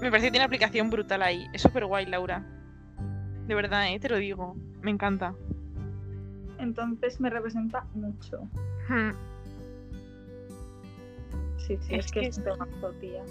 Me 0.01 0.09
parece 0.09 0.27
que 0.27 0.31
tiene 0.31 0.45
aplicación 0.45 0.89
brutal 0.89 1.21
ahí. 1.21 1.47
Es 1.53 1.61
súper 1.61 1.85
guay, 1.85 2.05
Laura. 2.07 2.43
De 3.47 3.53
verdad, 3.55 3.87
¿eh? 3.91 3.99
te 3.99 4.09
lo 4.09 4.17
digo. 4.17 4.55
Me 4.81 4.91
encanta. 4.91 5.33
entonces 6.57 7.19
me 7.19 7.29
representa 7.29 7.85
mucho. 7.95 8.41
Hmm. 8.87 9.11
Sí, 11.57 11.77
sí, 11.81 11.95
Es 11.95 12.05
es, 12.05 12.11
que, 12.11 12.19
que 12.21 12.27
es 12.27 12.37
un 12.37 12.43
temazo, 12.43 12.91
tía. 12.99 13.23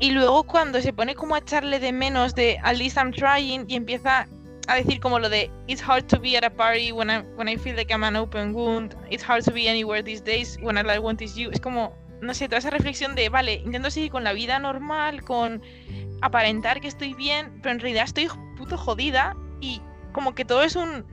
Y 0.00 0.10
luego 0.10 0.44
cuando 0.44 0.80
se 0.80 0.92
pone 0.92 1.14
como 1.14 1.34
a 1.34 1.38
echarle 1.38 1.80
de 1.80 1.92
menos 1.92 2.34
de 2.34 2.58
at 2.62 2.76
least 2.76 2.96
I'm 2.96 3.12
trying 3.12 3.64
y 3.68 3.76
empieza 3.76 4.26
a 4.68 4.74
decir 4.74 5.00
como 5.00 5.18
lo 5.18 5.28
de 5.28 5.50
it's 5.68 5.82
hard 5.82 6.06
to 6.06 6.20
be 6.20 6.36
at 6.36 6.44
a 6.44 6.50
party 6.50 6.92
when 6.92 7.08
I, 7.08 7.20
when 7.36 7.48
I 7.48 7.56
feel 7.56 7.76
like 7.76 7.92
I'm 7.92 8.04
an 8.04 8.16
open 8.16 8.52
wound, 8.52 8.94
it's 9.10 9.22
hard 9.22 9.44
to 9.44 9.52
be 9.52 9.68
anywhere 9.68 10.02
these 10.02 10.22
days 10.22 10.58
when 10.60 10.76
all 10.76 10.90
I 10.90 10.98
want 10.98 11.22
is 11.22 11.34
you. 11.34 11.50
Es 11.50 11.60
como, 11.60 11.96
no 12.20 12.34
sé, 12.34 12.48
toda 12.48 12.58
esa 12.58 12.70
reflexión 12.70 13.14
de, 13.14 13.28
vale, 13.28 13.54
intento 13.64 13.90
seguir 13.90 14.10
con 14.10 14.24
la 14.24 14.32
vida 14.32 14.58
normal, 14.58 15.22
con 15.22 15.62
aparentar 16.20 16.80
que 16.80 16.88
estoy 16.88 17.14
bien, 17.14 17.58
pero 17.62 17.74
en 17.74 17.80
realidad 17.80 18.04
estoy 18.04 18.28
puto 18.56 18.76
jodida 18.76 19.36
y 19.60 19.80
como 20.12 20.34
que 20.34 20.44
todo 20.44 20.62
es 20.62 20.76
un, 20.76 21.04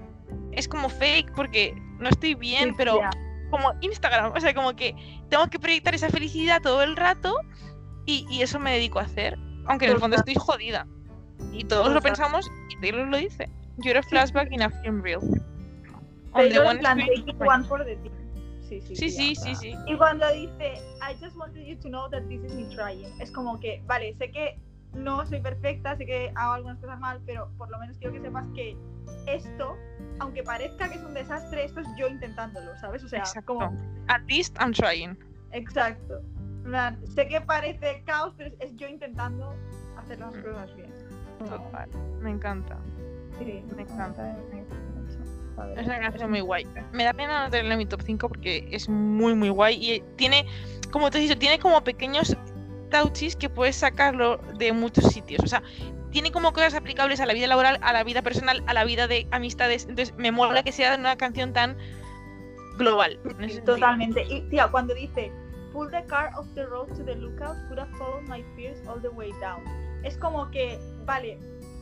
es 0.52 0.68
como 0.68 0.90
fake 0.90 1.32
porque 1.36 1.76
no 2.00 2.10
estoy 2.10 2.36
bien, 2.36 2.70
Sí, 2.70 2.76
pero 2.78 3.02
como 3.50 3.74
Instagram, 3.82 4.34
o 4.36 4.40
sea, 4.40 4.54
como 4.54 4.76
que 4.76 4.96
tengo 5.30 5.48
que 5.48 5.60
proyectar 5.60 5.94
esa 5.94 6.10
felicidad 6.10 6.62
todo 6.62 6.82
el 6.82 6.96
rato 6.96 7.36
y, 8.06 8.26
y 8.30 8.42
eso 8.42 8.60
me 8.60 8.74
dedico 8.74 9.00
a 9.00 9.04
hacer, 9.04 9.38
aunque 9.66 9.86
en 9.86 9.94
el 9.94 10.00
fondo 10.00 10.18
estoy 10.18 10.36
jodida. 10.36 10.88
Y 11.52 11.64
todos 11.66 11.94
lo 11.94 12.02
pensamos 12.02 12.50
y 12.70 12.80
Taylor 12.80 13.08
lo 13.08 13.18
dice. 13.18 13.50
You're 13.78 14.00
a 14.00 14.04
flashback 14.04 14.52
in 14.52 14.62
a 14.62 14.70
film 14.70 15.02
reel. 15.02 15.20
On 16.34 16.44
the 16.44 16.50
Taylor 16.50 16.66
one 17.46 17.64
for 17.66 17.84
the 17.84 17.96
team. 17.98 18.14
Sí, 18.62 18.82
sí, 18.82 18.96
Sí, 18.96 19.10
sí, 19.10 19.36
sí, 19.36 19.56
sí. 19.56 19.76
Y 19.88 19.96
cuando 19.98 20.32
dice, 20.32 20.82
I 21.02 21.16
just 21.22 21.36
wanted 21.36 21.66
you 21.66 21.76
to 21.78 21.90
know 21.90 22.10
that 22.10 22.24
this 22.28 22.44
is 22.44 22.54
me 22.54 22.64
trying, 22.74 23.06
es 23.22 23.30
como 23.32 23.60
que, 23.60 23.84
vale, 23.86 24.16
sé 24.16 24.32
que 24.32 24.58
no 24.94 25.26
soy 25.26 25.42
perfecta, 25.42 25.96
sé 25.98 26.06
que 26.06 26.32
hago 26.36 26.54
algunas 26.54 26.80
cosas 26.80 27.00
mal, 27.00 27.22
pero 27.26 27.52
por 27.58 27.70
lo 27.70 27.78
menos 27.80 27.98
quiero 27.98 28.14
que 28.14 28.22
sepas 28.22 28.46
que 28.56 28.78
esto, 29.28 29.76
aunque 30.20 30.44
parezca 30.44 30.90
que 30.90 30.96
es 30.98 31.04
un 31.04 31.14
desastre, 31.14 31.66
esto 31.66 31.82
es 31.82 31.88
yo 31.98 32.08
intentándolo, 32.08 32.76
¿sabes? 32.80 33.04
O 33.04 33.08
sea, 33.08 33.20
Exacto. 33.20 33.54
como, 33.54 33.78
At 34.08 34.22
least 34.28 34.58
I'm 34.60 34.72
trying. 34.72 35.18
exacto. 35.52 36.22
Sé 37.16 37.28
que 37.28 37.42
parece 37.42 38.04
caos, 38.06 38.34
pero 38.38 38.54
es, 38.60 38.76
yo 38.76 38.88
intentando 38.88 39.54
hacer 39.98 40.20
las 40.20 40.34
Mm. 40.36 40.42
cosas 40.44 40.76
bien. 40.76 40.94
Total. 41.40 41.90
Me 42.22 42.32
encanta. 42.32 42.78
Sí, 43.38 43.64
Me 43.76 43.82
encanta. 43.82 44.38
me. 44.52 44.64
Es 45.80 45.86
una 45.86 46.00
canción 46.00 46.32
muy 46.32 46.40
guay. 46.42 46.66
Me 46.94 47.04
da 47.04 47.14
pena 47.14 47.44
no 47.46 47.50
tenerla 47.52 47.74
en 47.74 47.78
mi 47.80 47.86
top 47.86 48.02
5 48.02 48.28
porque 48.28 48.68
es 48.72 48.90
muy, 48.90 49.36
muy 49.36 49.50
guay. 49.50 49.76
Y 49.76 50.02
tiene, 50.16 50.46
como 50.92 51.12
te 51.12 51.20
he 51.20 51.22
dicho, 51.22 51.38
tiene 51.38 51.60
como 51.60 51.84
pequeños 51.84 52.36
touches 52.90 53.36
que 53.36 53.50
puedes 53.50 53.76
sacarlo 53.76 54.38
de 54.58 54.72
muchos 54.74 55.06
sitios. 55.12 55.44
O 55.44 55.48
sea, 55.48 55.62
tiene 56.12 56.32
como 56.32 56.54
cosas 56.54 56.74
aplicables 56.74 57.20
a 57.20 57.26
la 57.28 57.34
vida 57.34 57.48
laboral, 57.48 57.80
a 57.84 57.94
la 57.94 58.04
vida 58.04 58.22
personal, 58.24 58.64
a 58.68 58.74
la 58.74 58.84
vida 58.84 59.08
de 59.08 59.28
amistades. 59.32 59.84
Entonces, 59.88 60.16
me 60.18 60.32
mola 60.32 60.64
que 60.64 60.72
sea 60.72 60.96
una 60.96 61.16
canción 61.18 61.54
tan 61.54 61.78
global. 62.78 63.20
totalmente. 63.66 64.24
Y 64.24 64.42
tía, 64.50 64.70
cuando 64.70 64.96
dice 64.96 65.32
pull 65.74 65.90
the 65.90 66.04
car 66.06 66.32
off 66.38 66.48
the 66.56 66.66
road 66.68 66.88
to 66.96 67.04
the 67.04 67.16
lookout, 67.16 67.58
could 67.68 67.80
have 67.80 67.90
followed 67.98 68.24
my 68.30 68.44
fears 68.56 68.78
all 68.88 69.02
the 69.02 69.10
way 69.10 69.32
down. 69.42 69.62
Es 70.04 70.18
como 70.18 70.50
que, 70.52 70.80
vale, 71.06 71.40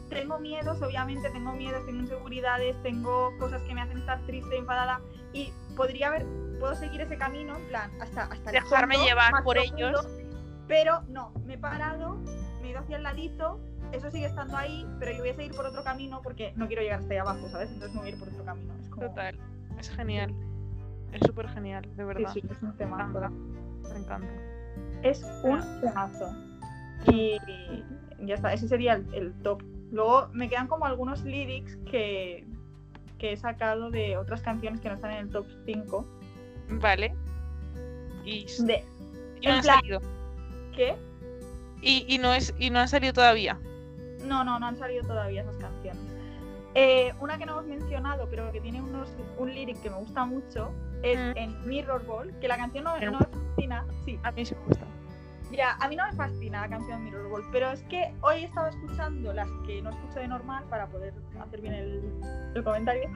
tengo 0.10 0.40
miedos, 0.40 0.82
obviamente 0.82 1.30
tengo 1.30 1.52
miedos, 1.54 1.86
tengo 1.86 2.00
inseguridades, 2.00 2.76
tengo 2.84 3.32
cosas 3.38 3.62
que 3.64 3.74
me 3.74 3.82
hacen 3.82 3.98
estar 4.00 4.20
triste, 4.26 4.58
enfadada 4.58 5.02
y 5.34 5.54
podría 5.76 6.08
haber, 6.08 6.26
puedo 6.60 6.76
seguir 6.76 7.02
ese 7.02 7.18
camino, 7.18 7.56
en 7.58 7.68
plan, 7.68 7.92
hasta, 8.02 8.24
hasta 8.24 8.50
el 8.50 8.64
Dejarme 8.64 8.96
fondo, 8.96 9.08
llevar 9.08 9.44
por 9.44 9.56
profundo, 9.56 9.88
ellos. 9.88 10.08
Pero 10.68 11.02
no, 11.10 11.34
me 11.46 11.56
he 11.56 11.58
parado, 11.58 12.16
me 12.62 12.68
he 12.68 12.72
ido 12.72 12.80
hacia 12.80 12.98
el 12.98 13.04
ladito, 13.04 13.60
eso 13.92 14.10
sigue 14.10 14.26
estando 14.26 14.56
ahí, 14.56 14.88
pero 15.00 15.12
yo 15.12 15.20
voy 15.20 15.30
a 15.30 15.36
seguir 15.36 15.54
por 15.54 15.66
otro 15.66 15.84
camino 15.84 16.22
porque 16.22 16.54
no 16.56 16.68
quiero 16.68 16.82
llegar 16.82 17.00
hasta 17.00 17.14
ahí 17.14 17.20
abajo, 17.20 17.50
¿sabes? 17.50 17.70
Entonces 17.72 17.94
me 17.94 18.00
voy 18.02 18.10
a 18.10 18.14
ir 18.14 18.20
por 18.20 18.30
otro 18.30 18.46
camino. 18.46 18.74
Es 18.80 18.90
como, 18.90 19.08
Total. 19.08 19.38
Es 19.80 19.90
genial. 19.90 20.34
Es 21.12 21.20
súper 21.26 21.50
genial, 21.50 21.84
de 21.84 21.90
sí, 21.90 22.04
verdad. 22.04 22.34
sí, 22.34 22.44
es 22.50 22.62
un 22.62 22.78
tema. 22.78 23.12
Me 23.90 24.00
encanta. 24.00 24.28
Es 25.04 25.24
un 25.44 25.60
temazo. 25.82 26.34
Y 27.12 27.38
ya 28.26 28.36
está, 28.36 28.54
ese 28.54 28.68
sería 28.68 28.94
el, 28.94 29.14
el 29.14 29.34
top. 29.42 29.64
Luego 29.92 30.30
me 30.34 30.48
quedan 30.50 30.68
como 30.68 30.86
algunos 30.86 31.24
lyrics 31.24 31.78
que, 31.90 32.46
que 33.18 33.34
he 33.34 33.38
sacado 33.38 33.90
de 33.90 34.18
otras 34.18 34.42
canciones 34.42 34.80
que 34.80 34.90
no 34.90 34.96
están 34.96 35.12
en 35.12 35.18
el 35.18 35.30
top 35.30 35.46
5. 35.66 36.06
Vale. 36.80 37.14
Y, 38.24 38.46
De, 38.64 38.86
y 39.42 39.48
no 39.48 39.54
han 39.54 39.62
plan- 39.62 39.80
salido. 39.80 40.00
¿Qué? 40.76 40.96
Y, 41.82 42.06
y 42.08 42.20
no 42.20 42.34
es, 42.34 42.54
y 42.60 42.70
no 42.70 42.80
han 42.80 42.88
salido 42.88 43.14
todavía. 43.14 43.60
No, 44.26 44.44
no, 44.44 44.60
no 44.60 44.68
han 44.68 44.78
salido 44.78 45.02
todavía 45.06 45.42
esas 45.42 45.56
canciones. 45.58 46.04
Eh, 46.74 47.14
una 47.20 47.38
que 47.38 47.46
no 47.46 47.54
hemos 47.54 47.66
mencionado, 47.66 48.28
pero 48.30 48.52
que 48.52 48.62
tiene 48.62 48.82
unos, 48.82 49.10
un 49.38 49.54
lyric 49.54 49.82
que 49.82 49.90
me 49.90 49.98
gusta 49.98 50.26
mucho, 50.26 50.72
es 51.04 51.18
Mm. 51.18 51.38
en 51.38 51.68
Mirror 51.68 52.06
Ball, 52.06 52.34
que 52.40 52.48
la 52.48 52.58
canción 52.58 52.84
no, 52.86 52.98
no 53.00 53.12
me 53.20 53.26
fascina. 53.26 53.86
Sí, 54.06 54.20
A 54.24 54.32
mí 54.32 54.46
sí 54.46 54.56
me 54.56 54.62
gusta. 54.68 54.86
Ya, 55.52 55.76
a 55.82 55.88
mí 55.90 55.98
no 55.98 56.06
me 56.06 56.14
fascina 56.14 56.62
la 56.62 56.70
canción 56.70 57.04
Mirror 57.04 57.30
Ball, 57.30 57.44
pero 57.52 57.72
es 57.72 57.84
que 57.84 58.14
hoy 58.22 58.36
he 58.36 58.46
estado 58.46 58.68
escuchando 58.70 59.34
las 59.34 59.50
que 59.68 59.82
no 59.82 59.90
escucho 59.90 60.20
de 60.20 60.28
normal 60.30 60.64
para 60.70 60.88
poder 60.88 61.14
hacer 61.42 61.60
bien 61.60 61.74
el, 61.74 62.02
el 62.56 62.64
comentario 62.64 63.10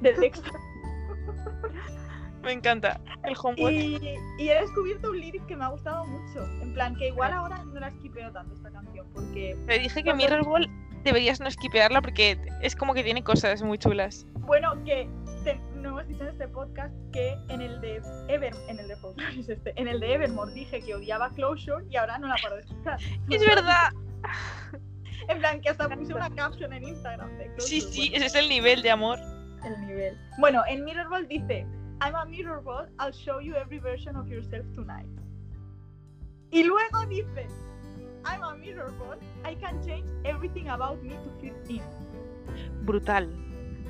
del 0.00 0.16
texto. 0.16 0.50
Me 2.42 2.52
encanta. 2.52 3.00
El 3.22 3.34
homework. 3.40 3.72
y, 3.72 4.16
y 4.38 4.48
he 4.48 4.60
descubierto 4.60 5.10
un 5.10 5.20
lyric 5.20 5.46
que 5.46 5.54
me 5.54 5.64
ha 5.64 5.68
gustado 5.68 6.04
mucho. 6.06 6.44
En 6.60 6.72
plan, 6.74 6.96
que 6.96 7.08
igual 7.08 7.32
ahora 7.32 7.62
no 7.64 7.78
la 7.78 7.88
esquipeo 7.88 8.32
tanto 8.32 8.54
esta 8.54 8.70
canción, 8.70 9.06
porque, 9.14 9.56
Te 9.66 9.78
dije 9.78 10.02
que 10.02 10.12
Mirror 10.14 10.44
Ball 10.44 10.68
deberías 11.04 11.40
no 11.40 11.46
esquipearla 11.48 12.00
porque 12.02 12.38
es 12.62 12.76
como 12.76 12.94
que 12.94 13.02
tiene 13.02 13.22
cosas 13.22 13.62
muy 13.62 13.78
chulas. 13.78 14.26
bueno, 14.40 14.72
que 14.84 15.08
te- 15.44 15.60
no 15.76 15.88
hemos 15.90 16.06
dicho 16.08 16.22
en 16.22 16.28
este 16.28 16.48
podcast 16.48 16.94
que 17.12 17.36
en 17.48 17.60
el 17.60 17.80
de 17.80 18.00
Ever, 18.28 18.54
en 18.68 18.78
el 18.78 18.88
de 18.88 18.96
este, 19.52 19.72
en 19.80 19.88
el 19.88 20.00
de 20.00 20.14
Evermore 20.14 20.52
dije 20.52 20.80
que 20.80 20.94
odiaba 20.94 21.30
Closure 21.30 21.84
y 21.90 21.96
ahora 21.96 22.18
no 22.18 22.28
la 22.28 22.36
paro 22.42 22.56
de 22.56 22.62
escuchar. 22.62 22.98
Es 23.30 23.46
verdad. 23.46 23.90
En 25.28 25.38
plan, 25.38 25.60
que 25.60 25.68
hasta 25.68 25.88
puse 25.88 26.12
una 26.12 26.28
caption 26.30 26.72
en 26.72 26.82
Instagram 26.82 27.30
de 27.38 27.44
Closure. 27.54 27.62
Sí, 27.68 27.80
sí, 27.80 28.08
bueno. 28.10 28.16
ese 28.16 28.26
es 28.26 28.34
el 28.34 28.48
nivel 28.48 28.82
de 28.82 28.90
amor. 28.90 29.20
el 29.64 29.86
nivel. 29.86 30.18
Bueno, 30.38 30.62
en 30.68 30.84
Mirror 30.84 31.08
Ball 31.08 31.28
dice, 31.28 31.64
I'm 32.00 32.16
a 32.16 32.24
mirror 32.24 32.60
ball, 32.60 32.88
I'll 32.98 33.12
show 33.12 33.40
you 33.40 33.54
every 33.54 33.78
version 33.78 34.16
of 34.16 34.26
yourself 34.28 34.66
tonight. 34.74 35.06
Y 36.50 36.64
luego 36.64 37.06
dice, 37.08 37.46
I'm 38.24 38.42
a 38.42 38.54
mirror 38.56 38.90
ball, 38.98 39.16
I 39.44 39.54
can 39.56 39.80
change 39.84 40.08
everything 40.24 40.68
about 40.68 41.02
me 41.02 41.10
to 41.10 41.30
fit 41.40 41.54
in. 41.68 41.82
Brutal. 42.84 43.28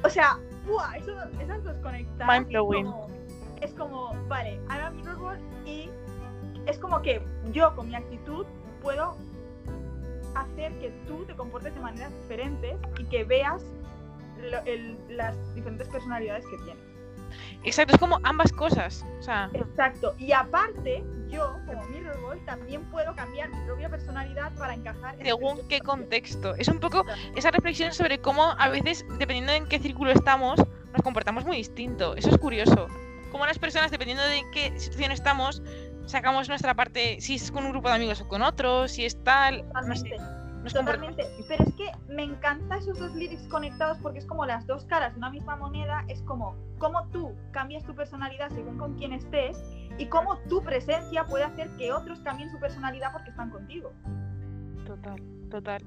O 0.05 0.09
sea, 0.11 0.39
¡buah! 0.67 0.97
Eso, 0.97 1.13
esas 1.41 1.63
dos 1.65 1.77
conectadas. 1.83 2.27
Mind 2.29 2.49
blowing. 2.49 2.87
Es 2.87 2.93
como, 2.93 3.09
es 3.61 3.75
como, 4.15 4.29
vale, 4.29 4.61
I'm 4.69 4.85
a 4.87 4.91
mirror 4.91 5.19
ball 5.19 5.39
y 5.67 5.91
es 6.67 6.79
como 6.79 7.01
que 7.03 7.23
yo 7.53 7.75
con 7.75 7.89
mi 7.89 7.95
actitud 7.95 8.47
puedo 8.81 9.17
hacer 10.35 10.73
que 10.79 10.91
tú 11.07 11.25
te 11.27 11.35
comportes 11.35 11.75
de 11.75 11.81
maneras 11.81 12.13
diferentes 12.23 12.77
y 12.99 13.05
que 13.05 13.25
veas 13.25 13.63
lo- 14.41 14.63
el- 14.65 14.97
las 15.11 15.37
diferentes 15.55 15.89
personalidades 15.89 16.45
que 16.47 16.57
tienes. 16.59 16.83
Exacto, 17.65 17.95
es 17.95 18.01
como 18.01 18.19
ambas 18.25 18.53
cosas. 18.53 19.05
O 19.19 19.23
sea, 19.23 19.51
Exacto. 19.53 20.15
Y 20.19 20.33
aparte, 20.33 21.05
yo, 21.33 21.59
como 21.67 21.83
Mirror 21.87 22.21
Ball, 22.21 22.45
también 22.45 22.85
puedo 22.91 23.15
cambiar 23.17 23.49
mi 23.51 23.65
propia 23.65 23.89
personalidad 23.89 24.53
para 24.57 24.75
encajar 24.75 25.15
en 25.19 25.27
según 25.27 25.59
qué 25.69 25.81
contexto. 25.81 26.55
Es 26.57 26.69
un 26.69 26.79
poco 26.79 27.05
esa 27.35 27.51
reflexión 27.51 27.93
sobre 27.93 28.19
cómo 28.21 28.45
a 28.59 28.69
veces, 28.69 29.05
dependiendo 29.19 29.53
de 29.53 29.59
en 29.59 29.67
qué 29.67 29.79
círculo 29.79 30.11
estamos, 30.11 30.61
nos 30.93 31.03
comportamos 31.03 31.45
muy 31.45 31.57
distinto. 31.57 32.15
Eso 32.17 32.31
es 32.31 32.39
curioso. 32.39 32.87
Como 33.31 33.47
las 33.47 33.59
personas, 33.59 33.91
dependiendo 33.91 34.23
de 34.25 34.39
en 34.39 34.51
qué 34.51 34.79
situación 34.79 35.11
estamos, 35.11 35.63
sacamos 36.07 36.49
nuestra 36.49 36.75
parte, 36.75 37.21
si 37.21 37.37
es 37.37 37.51
con 37.51 37.65
un 37.65 37.71
grupo 37.73 37.89
de 37.89 37.95
amigos 37.95 38.21
o 38.21 38.29
con 38.29 38.43
otros, 38.43 38.93
si 38.93 39.05
es 39.07 39.23
tal, 39.25 39.59
no 39.87 39.97
sé. 39.97 40.11
Totalmente. 40.11 40.17
nos 40.63 40.75
comportamos- 40.75 41.17
Totalmente, 41.17 41.45
pero 41.49 41.65
es 41.65 41.75
que 41.75 41.91
me 42.13 42.23
encanta 42.23 42.77
esos 42.77 42.97
dos 42.99 43.13
lyrics 43.17 43.49
conectados 43.49 43.99
porque 43.99 44.21
es 44.21 44.27
como 44.27 44.47
las 44.47 44.65
dos 44.67 44.85
caras 44.85 45.13
de 45.13 45.19
una 45.19 45.31
misma 45.31 45.57
moneda, 45.57 46.05
es 46.09 46.23
como 46.23 46.55
cómo 46.79 47.05
tú 47.09 47.33
cambias 47.53 47.83
tu 47.85 47.95
personalidad 47.97 48.49
según 48.51 48.79
con 48.79 48.95
quién 48.97 49.13
estés 49.13 49.57
y 49.99 50.07
cómo 50.07 50.39
tu 50.49 50.63
presencia 50.63 51.25
puede 51.27 51.45
hacer 51.45 51.69
que 51.77 51.93
otros 51.93 52.21
cambien 52.21 52.51
su 52.51 52.59
personalidad 52.59 53.13
porque 53.13 53.31
están 53.31 53.51
contigo. 53.51 53.93
Total, 54.87 55.17
total. 55.51 55.83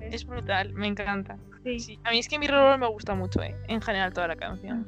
Es 0.00 0.26
brutal, 0.26 0.72
me 0.74 0.86
encanta. 0.88 1.36
Sí, 1.62 1.78
Sí, 1.78 1.98
a 2.04 2.10
mí 2.10 2.18
es 2.18 2.28
que 2.28 2.38
mi 2.38 2.46
rol 2.46 2.78
me 2.78 2.88
gusta 2.88 3.14
mucho, 3.14 3.40
¿eh? 3.42 3.56
En 3.68 3.80
general, 3.80 4.12
toda 4.12 4.28
la 4.28 4.36
canción. 4.36 4.86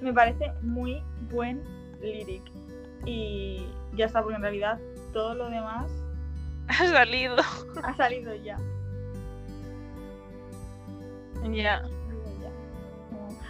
me 0.00 0.12
parece 0.12 0.52
muy 0.62 1.02
buen 1.32 1.60
lyric 2.00 2.42
y 3.04 3.66
ya 3.94 4.06
está 4.06 4.22
porque 4.22 4.36
en 4.36 4.42
realidad 4.42 4.78
todo 5.12 5.34
lo 5.34 5.48
demás 5.50 5.90
Ha 6.68 6.86
salido. 6.86 7.36
ha 7.82 7.94
salido 7.96 8.34
ya. 8.36 8.56
Ya. 11.50 11.82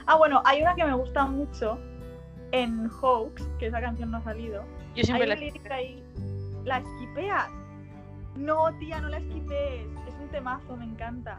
Ah, 0.06 0.16
bueno, 0.16 0.40
hay 0.44 0.62
una 0.62 0.74
que 0.74 0.84
me 0.84 0.94
gusta 0.94 1.26
mucho 1.26 1.78
en 2.52 2.88
Hoax, 3.00 3.42
que 3.58 3.66
esa 3.66 3.80
canción 3.80 4.10
no 4.10 4.18
ha 4.18 4.22
salido. 4.22 4.64
Yo 4.94 5.04
siempre 5.04 5.24
Hay 5.30 5.38
la. 5.38 5.44
lyric 5.44 5.70
ahí. 5.70 6.02
¿La 6.64 6.78
esquipeas? 6.78 7.48
No, 8.36 8.72
tía, 8.78 9.00
no 9.00 9.08
la 9.08 9.18
esquipees. 9.18 9.86
Es 10.08 10.14
un 10.20 10.28
temazo, 10.30 10.76
me 10.76 10.84
encanta. 10.84 11.38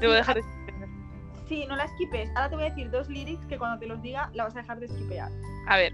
Debo 0.00 0.12
dejar 0.12 0.36
de. 0.36 0.42
Sí, 1.48 1.64
no 1.68 1.76
la 1.76 1.84
esquipes. 1.84 2.30
Ahora 2.34 2.48
te 2.48 2.54
voy 2.56 2.64
a 2.64 2.68
decir 2.70 2.90
dos 2.90 3.08
lyrics 3.08 3.44
que 3.46 3.58
cuando 3.58 3.78
te 3.78 3.86
los 3.86 4.00
diga 4.02 4.30
la 4.34 4.44
vas 4.44 4.56
a 4.56 4.60
dejar 4.60 4.80
de 4.80 4.86
esquipear. 4.86 5.30
A 5.68 5.76
ver, 5.76 5.92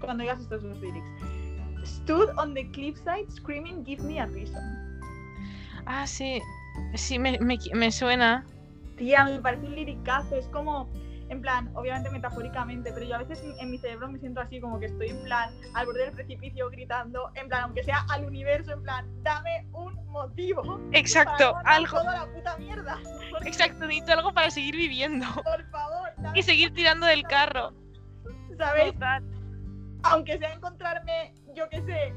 Cuando 0.00 0.22
digas 0.22 0.40
estos 0.40 0.62
dos 0.62 0.78
lyrics. 0.80 1.06
Stood 1.84 2.30
on 2.38 2.54
the 2.54 2.68
cliffside 2.72 3.30
screaming, 3.30 3.84
give 3.84 4.02
me 4.02 4.18
a 4.20 4.26
reason. 4.26 4.62
ah, 5.86 6.06
sí. 6.06 6.40
Sí, 6.94 7.18
me, 7.18 7.38
me, 7.40 7.56
me 7.74 7.92
suena. 7.92 8.44
Tía, 8.96 9.24
me 9.24 9.38
parece 9.38 9.66
un 9.66 9.74
lyricazo. 9.76 10.34
Es 10.36 10.46
como, 10.48 10.88
en 11.28 11.40
plan, 11.42 11.70
obviamente 11.74 12.10
metafóricamente, 12.10 12.92
pero 12.92 13.04
yo 13.06 13.16
a 13.16 13.18
veces 13.18 13.42
en 13.58 13.70
mi 13.70 13.78
cerebro 13.78 14.08
me 14.08 14.18
siento 14.18 14.40
así, 14.40 14.60
como 14.60 14.78
que 14.78 14.86
estoy 14.86 15.08
en 15.08 15.22
plan 15.24 15.50
al 15.74 15.86
borde 15.86 16.04
del 16.04 16.12
precipicio 16.12 16.70
gritando, 16.70 17.30
en 17.34 17.48
plan, 17.48 17.64
aunque 17.64 17.82
sea 17.82 18.04
al 18.10 18.24
universo, 18.24 18.72
en 18.72 18.82
plan, 18.82 19.06
dame 19.22 19.66
un 19.72 19.94
motivo. 20.06 20.80
Exacto, 20.92 21.52
para 21.52 21.76
algo. 21.76 21.98
Toda 21.98 22.26
la 22.26 22.32
puta 22.32 22.56
mierda. 22.58 22.98
Porque, 23.30 23.48
Exacto, 23.48 23.86
necesito 23.86 24.12
algo 24.12 24.32
para 24.32 24.50
seguir 24.50 24.76
viviendo. 24.76 25.26
Por 25.42 25.68
favor, 25.70 26.08
dame- 26.18 26.38
Y 26.38 26.42
seguir 26.42 26.72
tirando 26.72 27.06
del 27.06 27.22
carro. 27.24 27.72
¿sabes? 28.56 28.92
Total. 28.94 29.22
Aunque 30.04 30.38
sea 30.38 30.52
encontrarme, 30.54 31.34
yo 31.54 31.68
qué 31.68 31.82
sé, 31.82 32.12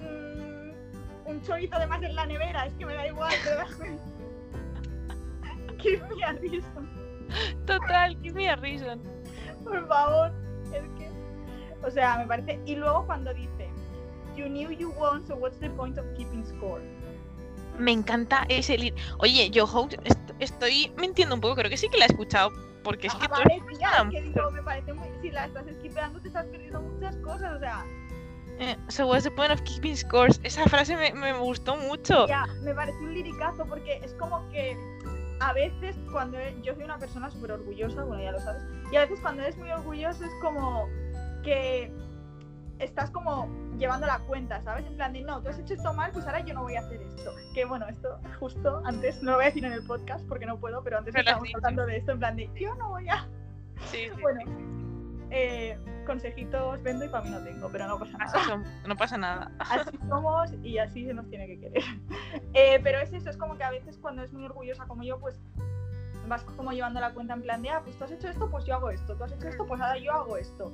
mm, 0.00 1.28
un 1.28 1.42
chorizo 1.42 1.78
de 1.78 1.86
más 1.86 2.02
en 2.02 2.14
la 2.16 2.26
nevera, 2.26 2.66
es 2.66 2.74
que 2.74 2.84
me 2.84 2.94
da 2.94 3.06
igual, 3.06 3.32
Give 5.78 6.02
me 6.14 6.24
a 6.24 6.32
reason. 6.32 6.90
Total, 7.78 8.16
give 8.22 8.34
me 8.34 8.48
a 8.48 8.56
reason. 8.56 9.00
Por 9.64 9.86
favor, 9.88 10.32
es 10.72 10.82
que. 10.98 11.10
O 11.86 11.90
sea, 11.90 12.18
me 12.18 12.26
parece. 12.26 12.60
Y 12.66 12.76
luego 12.76 13.06
cuando 13.06 13.32
dice, 13.34 13.68
You 14.36 14.46
knew 14.46 14.70
you 14.70 14.92
won, 14.98 15.26
so 15.26 15.34
what's 15.36 15.58
the 15.58 15.68
point 15.70 15.98
of 15.98 16.04
keeping 16.16 16.44
score? 16.46 16.80
Me 17.78 17.92
encanta 17.92 18.44
ese 18.48 18.76
lead. 18.78 18.94
Oye, 19.18 19.50
yo 19.50 19.66
Hoax, 19.66 19.96
est- 20.04 20.18
estoy 20.38 20.92
mintiendo 20.96 21.34
un 21.34 21.40
poco, 21.40 21.56
creo 21.56 21.70
que 21.70 21.76
sí 21.76 21.88
que 21.88 21.98
la 21.98 22.04
he 22.04 22.08
escuchado. 22.08 22.50
Porque 22.82 23.08
es 23.08 23.14
que 23.14 23.26
Ah, 23.26 23.28
tú 23.28 23.42
vale, 23.42 23.62
tía, 23.76 23.90
es 24.04 24.10
que 24.10 24.22
digo, 24.22 24.50
me 24.52 24.62
parece 24.62 24.92
muy. 24.94 25.08
Si 25.20 25.30
la 25.30 25.44
estás 25.46 25.66
esquipeando, 25.66 26.20
te 26.20 26.28
estás 26.28 26.46
perdiendo 26.46 26.80
muchas 26.80 27.16
cosas. 27.16 27.56
O 27.56 27.58
sea, 27.60 27.84
Eh, 28.58 28.76
so 28.88 29.06
what's 29.06 29.24
the 29.24 29.30
point 29.30 29.50
of 29.50 29.60
keeping 29.62 29.96
scores? 29.96 30.38
Esa 30.44 30.64
frase 30.66 30.94
me, 30.96 31.12
me 31.14 31.32
gustó 31.34 31.76
mucho. 31.76 32.26
ya, 32.26 32.46
me 32.62 32.74
parece 32.74 32.98
un 32.98 33.12
liricazo 33.14 33.64
porque 33.66 34.00
es 34.02 34.14
como 34.14 34.46
que. 34.50 34.76
A 35.40 35.52
veces, 35.52 35.96
cuando 36.12 36.38
e- 36.38 36.56
yo 36.62 36.74
soy 36.74 36.84
una 36.84 36.98
persona 36.98 37.30
súper 37.30 37.52
orgullosa, 37.52 38.04
bueno, 38.04 38.22
ya 38.22 38.32
lo 38.32 38.40
sabes, 38.40 38.62
y 38.92 38.96
a 38.96 39.00
veces 39.00 39.20
cuando 39.20 39.42
eres 39.42 39.56
muy 39.56 39.70
orgulloso 39.70 40.24
es 40.24 40.32
como 40.40 40.86
que 41.42 41.92
estás 42.78 43.10
como 43.10 43.48
llevando 43.78 44.06
la 44.06 44.18
cuenta, 44.20 44.62
¿sabes? 44.62 44.86
En 44.86 44.96
plan 44.96 45.12
de, 45.12 45.22
no, 45.22 45.42
tú 45.42 45.48
has 45.48 45.58
hecho 45.58 45.74
esto 45.74 45.92
mal, 45.94 46.10
pues 46.12 46.26
ahora 46.26 46.40
yo 46.40 46.54
no 46.54 46.62
voy 46.62 46.76
a 46.76 46.80
hacer 46.80 47.00
esto. 47.02 47.34
Que 47.54 47.64
bueno, 47.64 47.86
esto 47.88 48.18
justo 48.38 48.82
antes, 48.84 49.22
no 49.22 49.32
lo 49.32 49.36
voy 49.38 49.44
a 49.44 49.48
decir 49.48 49.64
en 49.64 49.72
el 49.72 49.84
podcast 49.84 50.26
porque 50.28 50.46
no 50.46 50.58
puedo, 50.58 50.82
pero 50.82 50.98
antes 50.98 51.12
Pero 51.12 51.22
estábamos 51.22 51.54
hablando 51.54 51.86
de 51.86 51.96
esto, 51.96 52.12
en 52.12 52.18
plan 52.18 52.36
de, 52.36 52.50
yo 52.54 52.74
no 52.76 52.90
voy 52.90 53.08
a... 53.08 53.26
Sí, 53.86 54.08
sí, 54.14 54.20
Bueno, 54.22 54.40
sí. 54.44 54.89
Eh, 55.30 55.78
consejitos 56.06 56.82
vendo 56.82 57.04
y 57.04 57.08
para 57.08 57.24
mí 57.24 57.30
no 57.30 57.40
tengo, 57.40 57.68
pero 57.70 57.86
no 57.86 57.98
pasa 57.98 58.18
nada. 58.18 58.44
son, 58.44 58.64
no 58.86 58.96
pasa 58.96 59.18
nada. 59.18 59.52
Así 59.58 59.98
somos 60.08 60.52
y 60.62 60.78
así 60.78 61.06
se 61.06 61.14
nos 61.14 61.28
tiene 61.28 61.46
que 61.46 61.60
querer. 61.60 61.82
Eh, 62.52 62.80
pero 62.82 62.98
es 62.98 63.12
eso, 63.12 63.30
es 63.30 63.36
como 63.36 63.56
que 63.56 63.64
a 63.64 63.70
veces 63.70 63.96
cuando 63.96 64.22
es 64.22 64.32
muy 64.32 64.44
orgullosa 64.44 64.84
como 64.86 65.02
yo, 65.02 65.18
pues 65.18 65.40
vas 66.30 66.44
como 66.44 66.72
llevando 66.72 67.00
la 67.00 67.12
cuenta 67.12 67.34
en 67.34 67.42
plan 67.42 67.62
de, 67.62 67.70
ah, 67.70 67.80
pues 67.82 67.96
tú 67.96 68.04
has 68.04 68.12
hecho 68.12 68.28
esto, 68.28 68.48
pues 68.50 68.64
yo 68.64 68.74
hago 68.74 68.90
esto, 68.90 69.16
tú 69.16 69.24
has 69.24 69.32
hecho 69.32 69.48
esto, 69.48 69.66
pues 69.66 69.80
ahora 69.80 69.98
yo 69.98 70.12
hago 70.12 70.36
esto. 70.36 70.72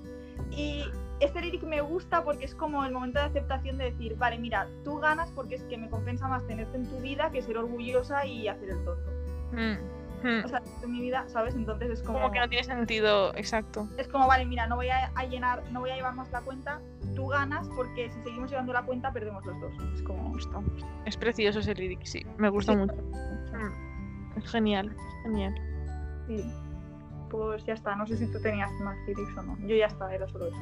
Y 0.50 0.84
este 1.20 1.40
lyric 1.40 1.62
me 1.64 1.80
gusta 1.80 2.22
porque 2.22 2.44
es 2.44 2.54
como 2.54 2.84
el 2.84 2.92
momento 2.92 3.18
de 3.18 3.26
aceptación 3.26 3.78
de 3.78 3.86
decir, 3.86 4.16
vale, 4.16 4.38
mira, 4.38 4.68
tú 4.84 4.98
ganas 4.98 5.30
porque 5.32 5.56
es 5.56 5.64
que 5.64 5.78
me 5.78 5.88
compensa 5.88 6.28
más 6.28 6.46
tenerte 6.46 6.76
en 6.76 6.86
tu 6.86 7.00
vida 7.00 7.30
que 7.30 7.42
ser 7.42 7.56
orgullosa 7.58 8.26
y 8.26 8.48
hacer 8.48 8.70
el 8.70 8.84
tonto. 8.84 9.10
Mm, 9.52 10.05
O 10.44 10.48
sea, 10.48 10.62
en 10.82 10.92
mi 10.92 11.00
vida, 11.00 11.24
¿sabes? 11.28 11.54
Entonces 11.54 11.90
es 11.90 12.02
como, 12.02 12.20
Como 12.20 12.32
que 12.32 12.40
no 12.40 12.48
tiene 12.48 12.64
sentido, 12.64 13.34
exacto. 13.36 13.88
es 13.96 14.08
como, 14.08 14.26
vale, 14.26 14.44
mira, 14.44 14.66
no 14.66 14.76
voy 14.76 14.88
a, 14.88 15.10
a 15.14 15.24
llenar, 15.24 15.62
no 15.72 15.80
voy 15.80 15.90
a 15.90 15.96
llevar 15.96 16.14
más 16.14 16.30
la 16.32 16.40
cuenta, 16.40 16.80
tú 17.14 17.26
ganas 17.28 17.68
porque 17.76 18.10
si 18.10 18.20
seguimos 18.22 18.50
llevando 18.50 18.72
la 18.72 18.82
cuenta 18.82 19.12
perdemos 19.12 19.44
los 19.46 19.60
dos. 19.60 19.72
Es 19.94 20.02
como. 20.02 20.36
Es 21.04 21.16
precioso 21.16 21.60
ese 21.60 21.74
lyric, 21.74 22.04
sí. 22.04 22.24
Me 22.38 22.48
gusta 22.48 22.72
Sí. 22.72 22.78
mucho. 22.78 22.94
Mm. 22.94 24.38
Es 24.38 24.50
genial, 24.50 24.88
es 24.88 25.22
genial. 25.22 25.54
Sí. 26.26 26.44
Pues 27.30 27.64
ya 27.64 27.74
está, 27.74 27.96
no 27.96 28.06
sé 28.06 28.16
si 28.16 28.30
tú 28.30 28.40
tenías 28.40 28.70
más 28.80 28.96
lyrics 29.06 29.36
o 29.36 29.42
no. 29.42 29.56
Yo 29.66 29.74
ya 29.76 29.86
está, 29.86 30.14
era 30.14 30.28
solo 30.28 30.46
eso. 30.46 30.56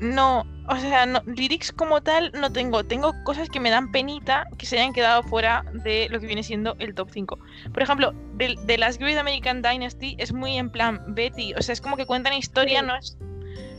No, 0.00 0.44
o 0.68 0.76
sea, 0.76 1.06
no, 1.06 1.20
lyrics 1.24 1.72
como 1.72 2.02
tal 2.02 2.30
no 2.32 2.52
tengo. 2.52 2.84
Tengo 2.84 3.14
cosas 3.24 3.48
que 3.48 3.60
me 3.60 3.70
dan 3.70 3.90
penita 3.92 4.46
que 4.58 4.66
se 4.66 4.78
hayan 4.78 4.92
quedado 4.92 5.22
fuera 5.22 5.64
de 5.72 6.08
lo 6.10 6.20
que 6.20 6.26
viene 6.26 6.42
siendo 6.42 6.76
el 6.78 6.94
top 6.94 7.08
5. 7.10 7.38
Por 7.72 7.82
ejemplo, 7.82 8.12
de, 8.34 8.56
de 8.66 8.78
Last 8.78 9.00
Great 9.00 9.18
American 9.18 9.62
Dynasty 9.62 10.16
es 10.18 10.32
muy 10.32 10.56
en 10.58 10.70
plan 10.70 11.00
Betty. 11.08 11.54
O 11.54 11.62
sea, 11.62 11.72
es 11.72 11.80
como 11.80 11.96
que 11.96 12.04
cuentan 12.06 12.34
historia, 12.34 12.80
Sí. 12.80 12.86
no 12.86 12.96
es. 12.96 13.16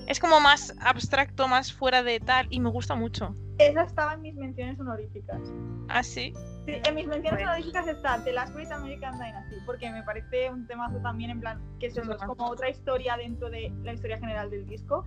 Es 0.07 0.20
como 0.22 0.39
más 0.39 0.74
abstracto, 0.80 1.47
más 1.49 1.74
fuera 1.74 2.01
de 2.01 2.22
tal, 2.22 2.47
y 2.49 2.61
me 2.61 2.70
gusta 2.70 2.95
mucho. 2.95 3.36
Esa 3.59 3.84
estaba 3.84 4.13
en 4.13 4.22
mis 4.22 4.36
menciones 4.36 4.80
honoríficas. 4.80 5.41
¿Ah, 5.89 6.01
sí? 6.01 6.34
Sí, 6.65 6.74
en 6.86 6.95
mis 6.95 7.07
menciones 7.07 7.39
Bueno. 7.39 7.51
honoríficas 7.51 7.88
está 7.88 8.24
The 8.24 8.32
Last 8.32 8.55
Great 8.55 8.72
American 8.72 9.20
Dynasty, 9.20 9.55
porque 9.65 9.89
me 9.91 10.03
parece 10.03 10.49
un 10.49 10.65
temazo 10.65 10.97
también, 10.99 11.32
en 11.32 11.41
plan, 11.41 11.61
que 11.80 11.88
es, 11.88 11.97
eso, 11.97 12.15
como 12.26 12.47
otra 12.47 12.70
historia 12.70 13.18
dentro 13.18 13.49
de 13.49 13.70
la 13.84 13.93
historia 13.93 14.18
general 14.18 14.49
del 14.49 14.65
disco. 14.65 15.05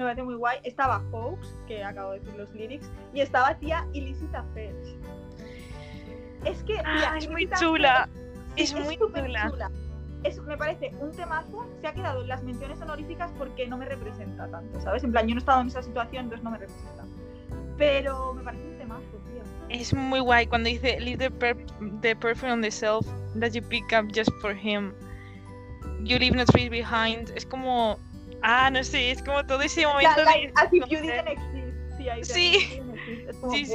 Me 0.00 0.06
parece 0.06 0.22
muy 0.22 0.34
guay. 0.36 0.58
Estaba 0.64 1.02
Hoax, 1.12 1.54
que 1.68 1.84
acabo 1.84 2.12
de 2.12 2.20
decir 2.20 2.34
los 2.38 2.50
lyrics, 2.54 2.90
y 3.12 3.20
estaba 3.20 3.54
tía 3.58 3.86
Illicit 3.92 4.34
Affairs. 4.34 4.96
Es 6.46 6.58
que, 6.62 6.72
tía, 6.72 7.12
Ah, 7.12 7.18
es 7.18 7.28
muy 7.28 7.46
chula. 7.50 8.08
Es 8.56 8.70
sí, 8.70 8.76
muy 8.76 8.96
súper 8.96 9.26
chula. 9.26 9.70
Es, 10.22 10.40
me 10.42 10.56
parece 10.56 10.90
un 11.00 11.10
temazo, 11.12 11.66
se 11.82 11.86
ha 11.86 11.92
quedado 11.92 12.22
en 12.22 12.28
las 12.28 12.42
menciones 12.42 12.80
honoríficas 12.80 13.30
porque 13.36 13.66
no 13.66 13.76
me 13.76 13.84
representa 13.84 14.48
tanto, 14.50 14.80
¿sabes? 14.80 15.04
En 15.04 15.12
plan, 15.12 15.26
yo 15.28 15.34
no 15.34 15.38
he 15.38 15.40
estado 15.40 15.60
en 15.60 15.66
esa 15.68 15.82
situación, 15.82 16.24
entonces 16.24 16.44
no 16.44 16.50
me 16.50 16.58
representa. 16.58 17.04
Pero 17.76 18.32
me 18.32 18.42
parece 18.42 18.64
un 18.68 18.78
temazo, 18.78 19.02
tío. 19.02 19.42
Es 19.68 19.92
muy 19.92 20.20
guay 20.20 20.46
cuando 20.46 20.70
dice 20.70 20.98
Leave 20.98 21.18
the, 21.18 21.30
per- 21.30 21.66
the 22.00 22.16
perfume 22.16 22.52
on 22.52 22.60
the 22.62 22.70
shelf 22.70 23.06
that 23.38 23.50
you 23.52 23.60
pick 23.62 23.84
up 23.92 24.10
just 24.14 24.30
for 24.40 24.54
him. 24.54 24.94
You 26.04 26.18
leave 26.18 26.34
no 26.34 26.46
trace 26.46 26.70
behind. 26.70 27.30
Es 27.36 27.44
como. 27.44 27.98
Ah, 28.42 28.70
no 28.70 28.82
sé, 28.84 29.10
es 29.10 29.22
como 29.22 29.44
todo 29.44 29.60
ese 29.62 29.86
momento 29.86 30.10
La- 30.18 30.24
like, 30.24 30.46
de. 30.48 30.52
as 30.56 30.72
if 30.72 30.80
no 30.80 30.86
you 30.86 30.98
sé. 30.98 31.02
didn't 31.02 31.28
exist. 31.28 31.76
Sí, 31.98 32.08
ahí 32.08 32.24
Sí. 32.24 32.80
Es 33.28 33.36
como, 33.36 33.52
Sí. 33.52 33.66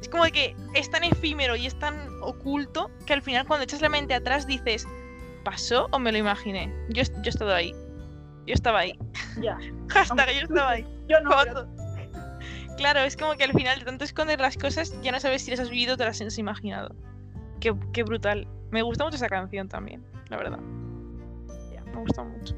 Es 0.00 0.08
como 0.08 0.24
que 0.24 0.54
es 0.74 0.90
tan 0.90 1.04
efímero 1.04 1.56
y 1.56 1.66
es 1.66 1.78
tan 1.78 1.94
oculto 2.22 2.90
que 3.06 3.12
al 3.14 3.22
final 3.22 3.46
cuando 3.46 3.64
echas 3.64 3.80
la 3.80 3.88
mente 3.88 4.14
atrás 4.14 4.46
dices, 4.46 4.86
¿pasó 5.44 5.88
o 5.92 5.98
me 5.98 6.12
lo 6.12 6.18
imaginé? 6.18 6.70
Yo, 6.90 7.02
yo 7.04 7.10
he 7.24 7.28
estado 7.28 7.54
ahí. 7.54 7.72
Yo 8.46 8.54
estaba 8.54 8.80
ahí. 8.80 8.98
Ya. 9.40 9.58
Hashtag, 9.88 10.28
yo 10.32 10.40
estaba 10.46 10.70
ahí. 10.70 10.86
Yo 11.08 11.20
no, 11.20 11.30
pero. 11.44 11.66
Claro, 12.78 13.00
es 13.00 13.16
como 13.18 13.34
que 13.36 13.44
al 13.44 13.52
final 13.52 13.78
de 13.78 13.84
tanto 13.84 14.02
esconder 14.04 14.40
las 14.40 14.56
cosas 14.56 14.98
ya 15.02 15.12
no 15.12 15.20
sabes 15.20 15.42
si 15.44 15.50
las 15.50 15.60
has 15.60 15.68
vivido 15.68 15.94
o 15.94 15.96
te 15.98 16.04
las 16.04 16.20
has 16.20 16.38
imaginado. 16.38 16.94
Qué, 17.60 17.74
qué 17.92 18.02
brutal. 18.02 18.48
Me 18.70 18.80
gusta 18.82 19.04
mucho 19.04 19.16
esa 19.16 19.28
canción 19.28 19.68
también, 19.68 20.02
la 20.30 20.38
verdad. 20.38 20.58
Me 21.92 22.00
gusta 22.00 22.22
mucho. 22.24 22.54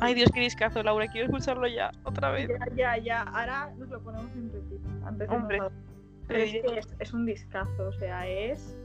Ay, 0.00 0.14
Dios, 0.14 0.30
qué 0.32 0.40
discazo, 0.40 0.82
Laura. 0.82 1.08
Quiero 1.08 1.26
escucharlo 1.26 1.66
ya, 1.66 1.90
otra 2.04 2.30
vez. 2.30 2.48
Ya, 2.48 2.96
ya, 2.96 2.98
ya. 2.98 3.22
Ahora 3.22 3.72
nos 3.76 3.88
lo 3.88 4.00
ponemos 4.00 4.30
en 4.32 4.52
repeat. 4.52 4.80
Antes 5.04 5.28
Hombre, 5.28 5.58
Pero 6.28 6.44
es 6.44 6.52
que 6.52 6.78
es, 6.78 6.86
es 7.00 7.12
un 7.12 7.26
discazo, 7.26 7.88
o 7.88 7.92
sea, 7.92 8.26
es. 8.28 8.76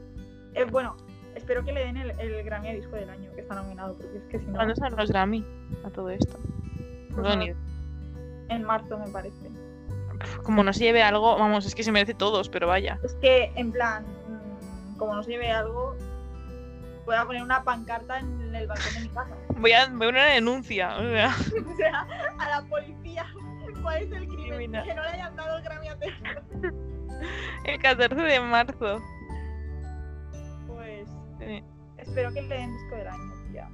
eh, 0.54 0.64
bueno, 0.64 0.96
espero 1.36 1.64
que 1.64 1.72
le 1.72 1.84
den 1.84 1.96
el, 1.98 2.18
el 2.18 2.42
Grammy 2.42 2.68
a 2.68 2.72
Disco 2.72 2.96
del 2.96 3.10
Año, 3.10 3.30
que 3.32 3.42
está 3.42 3.54
nominado, 3.54 3.96
porque 3.96 4.18
es 4.18 4.24
que 4.24 4.38
si 4.40 4.46
no. 4.46 4.54
¿Cuándo 4.54 4.74
son 4.74 4.96
los 4.96 5.10
Grammy 5.10 5.44
a 5.84 5.90
todo 5.90 6.10
esto? 6.10 6.38
Pues 7.14 7.36
no. 7.36 7.44
En 8.48 8.62
marzo, 8.64 8.98
me 8.98 9.08
parece. 9.08 9.48
Como 10.42 10.64
no 10.64 10.72
se 10.72 10.84
lleve 10.84 11.02
algo, 11.02 11.38
vamos, 11.38 11.64
es 11.66 11.74
que 11.74 11.82
se 11.82 11.92
merece 11.92 12.14
todos, 12.14 12.48
pero 12.48 12.66
vaya. 12.66 12.98
Es 13.04 13.14
que, 13.14 13.52
en 13.54 13.70
plan, 13.72 14.04
mm, 14.04 14.96
como 14.96 15.14
no 15.14 15.22
se 15.22 15.30
lleve 15.30 15.50
algo, 15.50 15.96
voy 17.04 17.16
a 17.16 17.24
poner 17.24 17.42
una 17.42 17.62
pancarta 17.64 18.18
en 18.18 18.54
el 18.54 18.66
balcón 18.66 18.94
de 18.94 19.00
mi 19.00 19.08
casa. 19.08 19.34
Voy 19.58 19.72
a, 19.72 19.88
voy 19.88 20.06
a 20.06 20.10
una 20.10 20.24
denuncia, 20.24 20.96
o 20.96 21.02
sea. 21.02 21.28
o 21.72 21.76
sea, 21.76 22.06
a 22.38 22.48
la 22.50 22.62
policía. 22.68 23.24
¿Cuál 23.82 24.02
es 24.02 24.12
el 24.12 24.26
crimen? 24.26 24.48
Criminal. 24.56 24.84
Que 24.84 24.94
no 24.94 25.02
le 25.02 25.08
hayan 25.08 25.36
dado 25.36 25.56
el 25.58 25.62
Grammy 25.64 25.88
a. 25.88 25.96
El 27.64 27.78
14 27.80 28.14
de 28.20 28.40
marzo. 28.40 29.00
Pues 30.66 31.08
Sí, 31.38 31.62
espero 31.98 32.32
que 32.32 32.42
le 32.42 32.54
den 32.56 32.72
disco 32.72 32.96
del 32.96 33.08
año, 33.08 33.32
tía. 33.50 33.68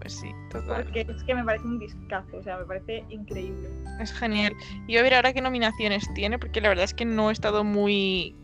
pues 0.00 0.12
sí, 0.14 0.32
total. 0.50 0.84
Porque 0.84 1.06
es 1.08 1.24
que 1.24 1.34
me 1.34 1.44
parece 1.44 1.64
un 1.64 1.78
discazo, 1.78 2.36
o 2.38 2.42
sea, 2.42 2.58
me 2.58 2.64
parece 2.64 3.04
increíble. 3.08 3.68
Es 4.00 4.12
genial. 4.12 4.52
Y 4.86 4.92
voy 4.92 4.98
a 4.98 5.02
ver 5.02 5.14
ahora 5.14 5.32
qué 5.32 5.40
nominaciones 5.40 6.12
tiene, 6.14 6.38
porque 6.38 6.60
la 6.60 6.68
verdad 6.68 6.84
es 6.84 6.94
que 6.94 7.04
no 7.04 7.30
he 7.30 7.32
estado 7.32 7.64
muy 7.64 8.36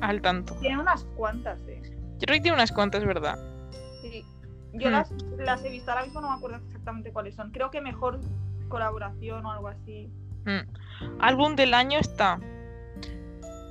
al 0.00 0.20
tanto. 0.20 0.54
Tiene 0.56 0.78
unas 0.80 1.04
cuantas, 1.16 1.60
eh. 1.66 1.80
Yo 1.82 2.26
creo 2.26 2.36
que 2.36 2.42
tiene 2.42 2.56
unas 2.56 2.72
cuantas, 2.72 3.04
¿verdad? 3.04 3.38
Yo 4.78 4.88
Hmm. 4.88 4.92
las, 4.92 5.12
las 5.38 5.64
he 5.64 5.70
visto, 5.70 5.90
ahora 5.90 6.04
mismo 6.04 6.20
no 6.20 6.30
me 6.30 6.36
acuerdo 6.36 6.58
exactamente 6.66 7.12
cuáles 7.12 7.34
son. 7.34 7.50
Creo 7.50 7.70
que 7.70 7.80
mejor 7.80 8.20
colaboración 8.68 9.44
o 9.46 9.50
algo 9.52 9.68
así. 9.68 10.10
Mm. 10.44 11.20
Álbum 11.20 11.56
del 11.56 11.74
año 11.74 11.98
está. 11.98 12.38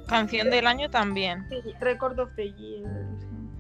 Canción 0.07 0.49
del 0.49 0.67
año 0.67 0.89
también. 0.89 1.45
Sí, 1.49 1.73
Record 1.79 2.19
of 2.19 2.29
the 2.35 2.51
Year. 2.53 2.85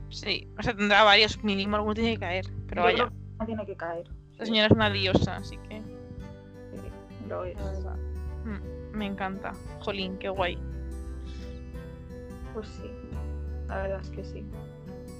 sí. 0.09 0.47
O 0.57 0.63
sea, 0.63 0.73
tendrá 0.75 1.03
varios, 1.03 1.43
mínimo 1.43 1.75
alguno 1.75 1.93
tiene 1.93 2.13
que 2.13 2.19
caer. 2.19 2.45
Pero 2.67 2.81
Yo 2.81 2.85
vaya, 3.05 3.11
no 3.39 3.45
tiene 3.45 3.65
que 3.65 3.75
caer. 3.75 4.07
la 4.37 4.45
señora 4.45 4.65
es 4.67 4.71
una 4.71 4.89
diosa, 4.89 5.35
así 5.37 5.57
que 5.69 5.81
Sí, 5.81 7.27
lo 7.27 7.43
es. 7.43 7.57
mm, 8.45 8.95
me 8.97 9.05
encanta. 9.07 9.51
Jolín, 9.79 10.17
qué 10.17 10.29
guay. 10.29 10.57
Pues 12.53 12.67
sí, 12.69 12.89
la 13.67 13.77
verdad 13.83 13.99
es 14.01 14.09
que 14.09 14.23
sí. 14.23 14.45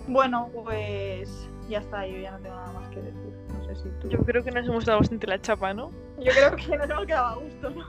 Bueno, 0.08 0.50
pues 0.54 1.50
ya 1.68 1.80
está, 1.80 2.06
yo 2.08 2.18
ya 2.18 2.32
no 2.32 2.40
tengo 2.40 2.56
nada 2.56 2.72
más 2.74 2.90
que 2.90 3.02
decir. 3.02 3.34
No 3.54 3.66
sé 3.66 3.76
si 3.76 3.90
tú. 4.00 4.10
Yo 4.10 4.20
creo 4.20 4.44
que 4.44 4.52
nos 4.52 4.68
hemos 4.68 4.86
dado 4.86 5.00
bastante 5.00 5.28
la 5.28 5.40
chapa, 5.42 5.74
¿no? 5.74 5.92
Yo 6.20 6.32
creo 6.32 6.56
que 6.56 6.78
nos 6.78 6.90
hemos 6.90 7.06
quedado 7.06 7.26
a 7.26 7.36
gusto, 7.36 7.70
¿no? 7.70 7.86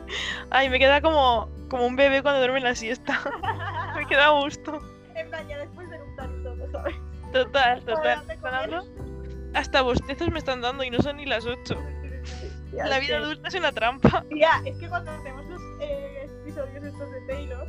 Ay, 0.50 0.68
me 0.68 0.78
queda 0.78 1.00
como, 1.00 1.48
como 1.68 1.86
un 1.86 1.96
bebé 1.96 2.22
cuando 2.22 2.40
duerme 2.40 2.58
en 2.58 2.64
la 2.64 2.74
siesta. 2.74 3.20
me 3.96 4.06
queda 4.06 4.26
a 4.26 4.40
gusto. 4.40 4.78
en 5.14 5.28
plan, 5.30 5.48
ya 5.48 5.58
después 5.58 5.88
de 5.90 6.02
untar 6.02 6.30
y 6.30 6.42
todo, 6.42 6.70
¿sabes? 6.72 6.94
Total, 7.32 7.84
total. 7.84 8.22
Hasta 9.54 9.82
bostezos 9.82 10.30
me 10.30 10.38
están 10.38 10.60
dando 10.60 10.84
y 10.84 10.90
no 10.90 10.98
son 11.00 11.16
ni 11.16 11.26
las 11.26 11.46
8. 11.46 11.76
Ya 12.72 12.86
La 12.86 12.98
vida 13.00 13.16
adulta 13.18 13.48
es 13.48 13.54
una 13.54 13.72
trampa. 13.72 14.24
Tía, 14.28 14.62
es 14.64 14.76
que 14.76 14.88
cuando 14.88 15.10
hacemos 15.10 15.44
los 15.46 15.60
eh, 15.80 16.28
episodios 16.42 16.84
estos 16.84 17.10
de 17.10 17.20
Taylor, 17.26 17.66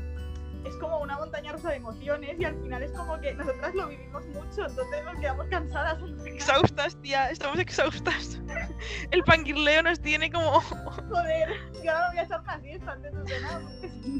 como 0.82 0.99
una 0.99 1.15
montaña 1.17 1.53
rusa 1.53 1.69
de 1.69 1.75
emociones 1.77 2.36
y 2.39 2.43
al 2.43 2.59
final 2.61 2.84
es 2.84 2.91
como 2.91 3.17
que 3.21 3.34
nosotras 3.36 3.75
lo 3.75 3.88
vivimos 3.88 4.25
mucho, 4.27 4.65
entonces 4.67 5.05
nos 5.05 5.19
quedamos 5.19 5.47
cansadas. 5.47 5.97
Exhaustas, 6.25 6.95
tía, 7.01 7.29
estamos 7.29 7.59
exhaustas. 7.59 8.41
El 9.11 9.23
panquirleo 9.23 9.84
nos 9.84 10.01
tiene 10.01 10.32
como. 10.32 10.59
Joder, 11.09 11.49
yo 11.84 11.91
ahora 11.91 12.09
me 12.09 12.15
voy 12.15 12.17
a 12.17 12.23
echar 12.23 12.41
una 12.41 12.59
siesta 12.59 12.91
antes 12.91 13.13
de 13.13 13.41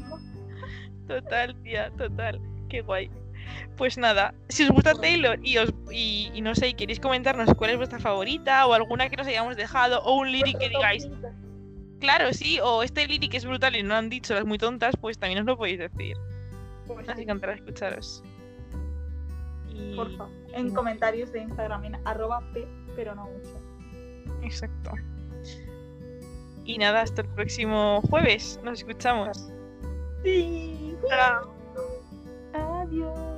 no... 0.02 0.18
Total, 1.08 1.62
tía, 1.62 1.90
total. 1.98 2.40
Qué 2.70 2.80
guay. 2.80 3.10
Pues 3.76 3.98
nada, 3.98 4.32
si 4.48 4.62
os 4.62 4.70
gusta 4.70 4.94
Taylor 4.94 5.38
y 5.42 5.58
os 5.58 5.74
y, 5.90 6.30
y 6.32 6.40
no 6.40 6.54
sé, 6.54 6.68
y 6.68 6.74
queréis 6.74 7.00
comentarnos 7.00 7.52
cuál 7.54 7.70
es 7.70 7.76
vuestra 7.76 7.98
favorita 7.98 8.66
o 8.66 8.72
alguna 8.72 9.08
que 9.08 9.16
nos 9.16 9.26
hayamos 9.26 9.56
dejado 9.56 10.00
o 10.04 10.14
un 10.14 10.30
lyric 10.30 10.58
que 10.58 10.68
digáis, 10.68 11.08
claro, 11.98 12.32
sí, 12.32 12.60
o 12.62 12.84
este 12.84 13.06
lyric 13.08 13.34
es 13.34 13.44
brutal 13.44 13.74
y 13.74 13.82
no 13.82 13.88
lo 13.88 13.94
han 13.96 14.08
dicho 14.08 14.34
las 14.34 14.44
muy 14.44 14.58
tontas, 14.58 14.94
pues 14.96 15.18
también 15.18 15.40
os 15.40 15.46
lo 15.46 15.56
podéis 15.56 15.80
decir. 15.80 16.16
Pues 16.94 17.06
sí, 17.14 17.22
encantará 17.22 17.54
escucharos. 17.54 18.22
Y... 19.68 19.96
porfa. 19.96 20.28
En 20.52 20.74
comentarios 20.74 21.32
de 21.32 21.40
Instagram 21.40 21.84
en 21.84 21.96
arroba 22.06 22.40
p, 22.52 22.66
pero 22.94 23.14
no 23.14 23.24
mucho. 23.24 23.60
Exacto. 24.42 24.92
Y 26.64 26.78
nada, 26.78 27.02
hasta 27.02 27.22
el 27.22 27.28
próximo 27.28 28.02
jueves. 28.08 28.60
Nos 28.62 28.80
escuchamos. 28.80 29.50
Sí. 30.22 30.96
Chao. 31.08 31.54
Adiós. 32.54 33.31